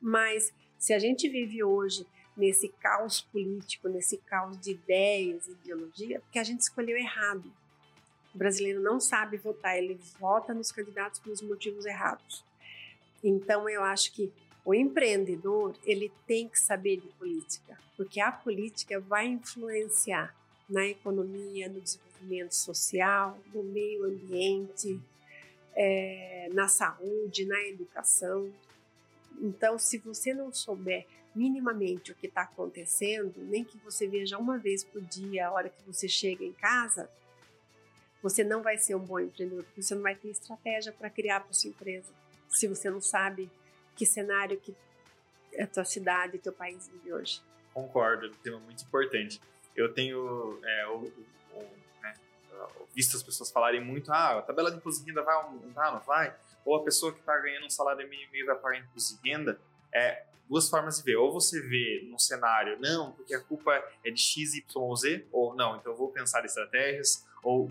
Mas 0.00 0.52
se 0.78 0.94
a 0.94 0.98
gente 0.98 1.28
vive 1.28 1.62
hoje 1.62 2.06
nesse 2.34 2.68
caos 2.68 3.20
político, 3.20 3.88
nesse 3.88 4.16
caos 4.16 4.58
de 4.58 4.70
ideias 4.70 5.46
e 5.46 5.50
ideologia, 5.50 6.16
é 6.16 6.20
porque 6.20 6.38
a 6.38 6.44
gente 6.44 6.62
escolheu 6.62 6.96
errado. 6.96 7.52
O 8.34 8.38
brasileiro 8.38 8.80
não 8.80 8.98
sabe 8.98 9.36
votar, 9.36 9.76
ele 9.76 10.00
vota 10.18 10.54
nos 10.54 10.72
candidatos 10.72 11.20
pelos 11.20 11.42
motivos 11.42 11.84
errados. 11.84 12.42
Então 13.22 13.68
eu 13.68 13.82
acho 13.84 14.12
que 14.12 14.32
o 14.64 14.74
empreendedor, 14.74 15.74
ele 15.84 16.10
tem 16.26 16.48
que 16.48 16.58
saber 16.58 16.98
de 16.98 17.08
política, 17.18 17.78
porque 17.96 18.20
a 18.20 18.30
política 18.30 19.00
vai 19.00 19.26
influenciar 19.26 20.34
na 20.68 20.86
economia, 20.86 21.68
no 21.68 21.80
desenvolvimento 21.80 22.52
social, 22.52 23.38
no 23.52 23.62
meio 23.62 24.04
ambiente, 24.04 25.00
é, 25.78 26.48
na 26.52 26.66
saúde, 26.66 27.46
na 27.46 27.60
educação. 27.68 28.52
Então, 29.40 29.78
se 29.78 29.96
você 29.98 30.34
não 30.34 30.52
souber 30.52 31.06
minimamente 31.32 32.10
o 32.10 32.16
que 32.16 32.26
está 32.26 32.42
acontecendo, 32.42 33.34
nem 33.44 33.62
que 33.62 33.78
você 33.78 34.08
veja 34.08 34.36
uma 34.36 34.58
vez 34.58 34.82
por 34.82 35.00
dia 35.00 35.46
a 35.46 35.52
hora 35.52 35.68
que 35.68 35.82
você 35.86 36.08
chega 36.08 36.44
em 36.44 36.52
casa, 36.52 37.08
você 38.20 38.42
não 38.42 38.60
vai 38.60 38.76
ser 38.76 38.96
um 38.96 39.04
bom 39.04 39.20
empreendedor, 39.20 39.62
porque 39.62 39.80
você 39.80 39.94
não 39.94 40.02
vai 40.02 40.16
ter 40.16 40.28
estratégia 40.28 40.92
para 40.92 41.08
criar 41.08 41.40
para 41.40 41.52
sua 41.52 41.70
empresa. 41.70 42.12
Se 42.48 42.66
você 42.66 42.90
não 42.90 43.00
sabe 43.00 43.48
que 43.94 44.04
cenário 44.04 44.58
que 44.58 44.74
a 45.60 45.66
tua 45.66 45.84
cidade, 45.84 46.38
teu 46.38 46.52
país 46.52 46.88
vive 46.88 47.12
hoje. 47.12 47.40
Concordo, 47.72 48.26
é 48.26 48.30
um 48.30 48.34
tema 48.42 48.58
muito 48.58 48.82
importante. 48.82 49.40
Eu 49.76 49.94
tenho 49.94 50.58
é, 50.64 50.86
visto 52.94 53.16
as 53.16 53.22
pessoas 53.22 53.50
falarem 53.50 53.80
muito, 53.80 54.12
ah, 54.12 54.38
a 54.38 54.42
tabela 54.42 54.70
de 54.70 54.76
imposto 54.76 55.04
de 55.04 55.10
renda 55.10 55.22
vai 55.22 55.34
aumentar, 55.34 55.92
não 55.92 56.00
vai? 56.00 56.34
Ou 56.64 56.76
a 56.76 56.82
pessoa 56.82 57.12
que 57.12 57.20
está 57.20 57.36
ganhando 57.38 57.66
um 57.66 57.70
salário 57.70 58.08
mínimo 58.08 58.34
e 58.34 58.44
vai 58.44 58.56
pagar 58.56 58.78
imposto 58.78 59.22
de 59.22 59.30
renda, 59.30 59.60
é 59.92 60.24
duas 60.48 60.68
formas 60.68 60.98
de 60.98 61.04
ver. 61.04 61.16
Ou 61.16 61.32
você 61.32 61.60
vê 61.60 62.06
num 62.10 62.18
cenário, 62.18 62.78
não, 62.80 63.12
porque 63.12 63.34
a 63.34 63.40
culpa 63.40 63.72
é 64.04 64.10
de 64.10 64.20
X, 64.20 64.54
Y 64.54 64.64
ou 64.82 64.96
Z, 64.96 65.26
ou 65.30 65.54
não, 65.54 65.76
então 65.76 65.92
eu 65.92 65.96
vou 65.96 66.08
pensar 66.08 66.44
estratégias, 66.44 67.26
ou 67.42 67.70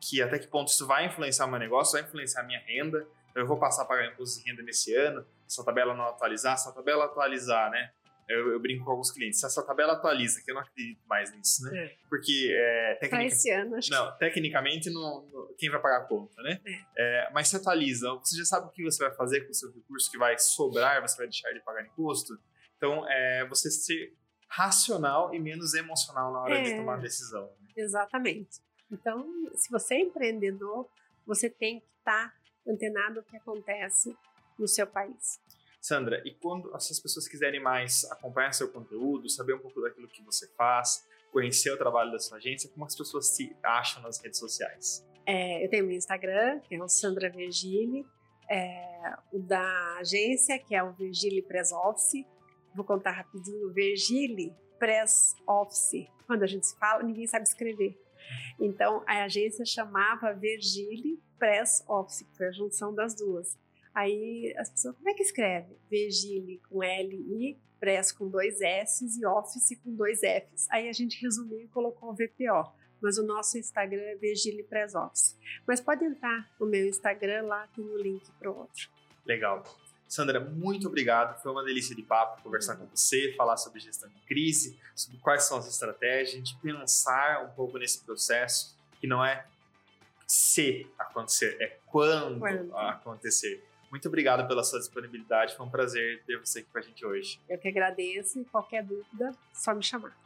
que 0.00 0.22
até 0.22 0.38
que 0.38 0.46
ponto 0.46 0.68
isso 0.68 0.86
vai 0.86 1.06
influenciar 1.06 1.46
meu 1.46 1.58
negócio, 1.58 1.92
vai 1.92 2.02
influenciar 2.02 2.42
a 2.42 2.44
minha 2.44 2.60
renda, 2.60 3.06
então 3.30 3.42
eu 3.42 3.46
vou 3.46 3.58
passar 3.58 3.82
a 3.82 3.84
pagar 3.84 4.06
imposto 4.06 4.42
de 4.42 4.48
renda 4.48 4.62
nesse 4.62 4.94
ano, 4.94 5.26
se 5.46 5.60
a 5.60 5.64
tabela 5.64 5.94
não 5.94 6.04
atualizar, 6.04 6.56
se 6.56 6.68
a 6.68 6.72
tabela 6.72 7.04
atualizar, 7.04 7.70
né, 7.70 7.90
eu, 8.28 8.52
eu, 8.52 8.60
brinco 8.60 8.84
com 8.84 8.90
alguns 8.90 9.10
clientes, 9.10 9.40
se 9.40 9.46
essa 9.46 9.64
tabela 9.64 9.94
atualiza, 9.94 10.42
que 10.44 10.50
eu 10.50 10.54
não 10.54 10.62
acredito 10.62 11.00
mais 11.06 11.34
nisso, 11.34 11.64
né? 11.64 11.84
É. 11.84 11.96
Porque 12.08 12.50
é, 12.52 12.94
tecnica... 13.00 13.24
esse 13.24 13.50
ano, 13.50 13.76
acho 13.76 13.90
Não, 13.90 14.16
tecnicamente 14.18 14.90
não, 14.90 15.26
quem 15.56 15.70
vai 15.70 15.80
pagar 15.80 15.98
a 15.98 16.04
conta, 16.04 16.40
né? 16.42 16.60
É. 16.64 16.82
É, 16.98 17.30
mas 17.32 17.48
se 17.48 17.56
atualiza, 17.56 18.12
você 18.14 18.36
já 18.36 18.44
sabe 18.44 18.66
o 18.66 18.70
que 18.70 18.82
você 18.82 19.02
vai 19.02 19.14
fazer 19.14 19.40
com 19.42 19.50
o 19.50 19.54
seu 19.54 19.72
recurso 19.72 20.10
que 20.10 20.18
vai 20.18 20.38
sobrar, 20.38 21.00
você 21.00 21.16
vai 21.16 21.26
deixar 21.26 21.50
de 21.52 21.60
pagar 21.60 21.82
imposto. 21.86 22.38
Então, 22.76 23.08
é 23.08 23.46
você 23.48 23.70
ser 23.70 24.14
racional 24.48 25.34
e 25.34 25.38
menos 25.38 25.74
emocional 25.74 26.32
na 26.32 26.40
hora 26.40 26.62
de 26.62 26.72
é. 26.72 26.76
tomar 26.76 26.94
a 26.94 27.00
decisão. 27.00 27.44
Né? 27.60 27.68
Exatamente. 27.76 28.60
Então, 28.90 29.26
se 29.54 29.70
você 29.70 29.94
é 29.94 30.00
empreendedor, 30.00 30.88
você 31.26 31.48
tem 31.48 31.80
que 31.80 31.86
estar 31.98 32.28
tá 32.28 32.34
antenado 32.66 33.20
o 33.20 33.22
que 33.22 33.36
acontece 33.36 34.16
no 34.58 34.66
seu 34.66 34.86
país. 34.86 35.40
Sandra, 35.80 36.20
e 36.24 36.34
quando 36.34 36.74
essas 36.74 36.98
pessoas 37.00 37.28
quiserem 37.28 37.62
mais 37.62 38.04
acompanhar 38.10 38.52
seu 38.52 38.68
conteúdo, 38.70 39.28
saber 39.28 39.54
um 39.54 39.58
pouco 39.58 39.80
daquilo 39.80 40.08
que 40.08 40.22
você 40.22 40.48
faz, 40.56 41.06
conhecer 41.32 41.70
o 41.70 41.76
trabalho 41.76 42.10
da 42.10 42.18
sua 42.18 42.38
agência, 42.38 42.68
como 42.70 42.84
as 42.84 42.96
pessoas 42.96 43.28
se 43.28 43.56
acham 43.62 44.02
nas 44.02 44.20
redes 44.22 44.38
sociais? 44.38 45.06
É, 45.24 45.64
eu 45.64 45.68
tenho 45.68 45.86
meu 45.86 45.96
Instagram, 45.96 46.60
que 46.60 46.74
é 46.74 46.82
o 46.82 46.88
Sandra 46.88 47.30
Virgili, 47.30 48.04
é, 48.50 49.14
o 49.32 49.38
da 49.38 49.98
agência, 49.98 50.58
que 50.58 50.74
é 50.74 50.82
o 50.82 50.92
Virgili 50.92 51.42
Press 51.42 51.70
Office. 51.70 52.24
Vou 52.74 52.84
contar 52.84 53.12
rapidinho, 53.12 53.72
Virgili 53.72 54.54
Press 54.78 55.36
Office. 55.46 56.08
Quando 56.26 56.42
a 56.42 56.46
gente 56.46 56.66
se 56.66 56.78
fala, 56.78 57.02
ninguém 57.02 57.26
sabe 57.26 57.44
escrever. 57.44 57.98
Então, 58.58 59.02
a 59.06 59.24
agência 59.24 59.64
chamava 59.64 60.32
Virgili 60.32 61.20
Press 61.38 61.84
Office, 61.88 62.22
que 62.22 62.36
foi 62.36 62.48
a 62.48 62.52
junção 62.52 62.94
das 62.94 63.14
duas. 63.14 63.56
Aí 63.94 64.54
as 64.58 64.70
pessoas, 64.70 64.96
como 64.96 65.08
é 65.08 65.14
que 65.14 65.22
escreve? 65.22 65.76
Vigile 65.90 66.60
com 66.68 66.82
L-I, 66.82 67.58
Press 67.78 68.12
com 68.12 68.28
dois 68.28 68.60
S 68.60 69.04
e 69.04 69.26
Office 69.26 69.78
com 69.82 69.94
dois 69.94 70.20
Fs. 70.20 70.66
Aí 70.70 70.88
a 70.88 70.92
gente 70.92 71.20
resumiu 71.22 71.60
e 71.60 71.68
colocou 71.68 72.10
o 72.10 72.14
VPO. 72.14 72.72
Mas 73.00 73.16
o 73.16 73.24
nosso 73.24 73.56
Instagram 73.56 74.02
é 74.02 74.16
Vigile 74.16 74.64
Press 74.64 74.94
Office. 74.94 75.38
Mas 75.66 75.80
pode 75.80 76.04
entrar 76.04 76.50
no 76.58 76.66
meu 76.66 76.84
Instagram, 76.86 77.42
lá 77.46 77.68
tem 77.68 77.84
o 77.84 77.96
link 77.96 78.28
para 78.38 78.50
o 78.50 78.58
outro. 78.58 78.88
Legal. 79.24 79.62
Sandra, 80.08 80.40
muito 80.40 80.88
obrigado. 80.88 81.40
Foi 81.42 81.52
uma 81.52 81.62
delícia 81.62 81.94
de 81.94 82.02
papo 82.02 82.42
conversar 82.42 82.76
com 82.76 82.86
você, 82.86 83.34
falar 83.36 83.58
sobre 83.58 83.78
gestão 83.78 84.08
de 84.08 84.20
crise, 84.22 84.78
sobre 84.96 85.18
quais 85.18 85.44
são 85.44 85.58
as 85.58 85.68
estratégias, 85.68 86.34
a 86.34 86.36
gente 86.38 86.56
pensar 86.56 87.44
um 87.44 87.54
pouco 87.54 87.78
nesse 87.78 88.02
processo, 88.02 88.74
que 88.98 89.06
não 89.06 89.24
é 89.24 89.46
se 90.26 90.90
acontecer, 90.98 91.56
é 91.60 91.78
quando, 91.86 92.40
quando. 92.40 92.76
acontecer. 92.76 93.62
Muito 93.90 94.06
obrigado 94.08 94.46
pela 94.46 94.62
sua 94.62 94.78
disponibilidade. 94.78 95.56
Foi 95.56 95.64
um 95.64 95.70
prazer 95.70 96.22
ter 96.26 96.38
você 96.38 96.60
aqui 96.60 96.68
com 96.70 96.78
a 96.78 96.82
gente 96.82 97.04
hoje. 97.04 97.40
Eu 97.48 97.58
que 97.58 97.68
agradeço 97.68 98.40
e 98.40 98.44
qualquer 98.44 98.84
dúvida, 98.84 99.34
só 99.52 99.74
me 99.74 99.82
chamar. 99.82 100.16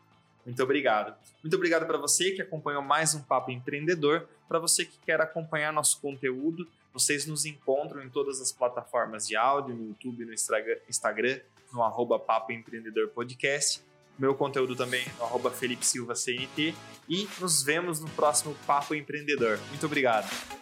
Muito 0.44 0.62
obrigado. 0.62 1.14
Muito 1.42 1.54
obrigado 1.54 1.86
para 1.86 1.98
você 1.98 2.32
que 2.32 2.42
acompanhou 2.42 2.82
mais 2.82 3.14
um 3.14 3.22
Papo 3.22 3.50
Empreendedor. 3.50 4.28
Para 4.48 4.58
você 4.58 4.84
que 4.84 4.98
quer 5.06 5.20
acompanhar 5.20 5.72
nosso 5.72 6.00
conteúdo, 6.00 6.68
vocês 6.92 7.26
nos 7.26 7.44
encontram 7.46 8.02
em 8.02 8.08
todas 8.08 8.40
as 8.40 8.50
plataformas 8.50 9.26
de 9.26 9.36
áudio, 9.36 9.74
no 9.74 9.88
YouTube, 9.88 10.24
no 10.24 10.32
Instagram, 10.34 11.40
no 11.72 11.82
arroba 11.82 12.18
Papo 12.18 12.52
Empreendedor 12.52 13.08
Podcast. 13.08 13.80
Meu 14.18 14.34
conteúdo 14.34 14.76
também 14.76 15.04
no 15.18 15.24
arroba 15.24 15.50
Felipe 15.50 15.86
Silva 15.86 16.14
CNT. 16.14 16.74
E 17.08 17.28
nos 17.40 17.62
vemos 17.62 18.00
no 18.00 18.10
próximo 18.10 18.54
Papo 18.66 18.94
Empreendedor. 18.94 19.58
Muito 19.70 19.86
obrigado. 19.86 20.61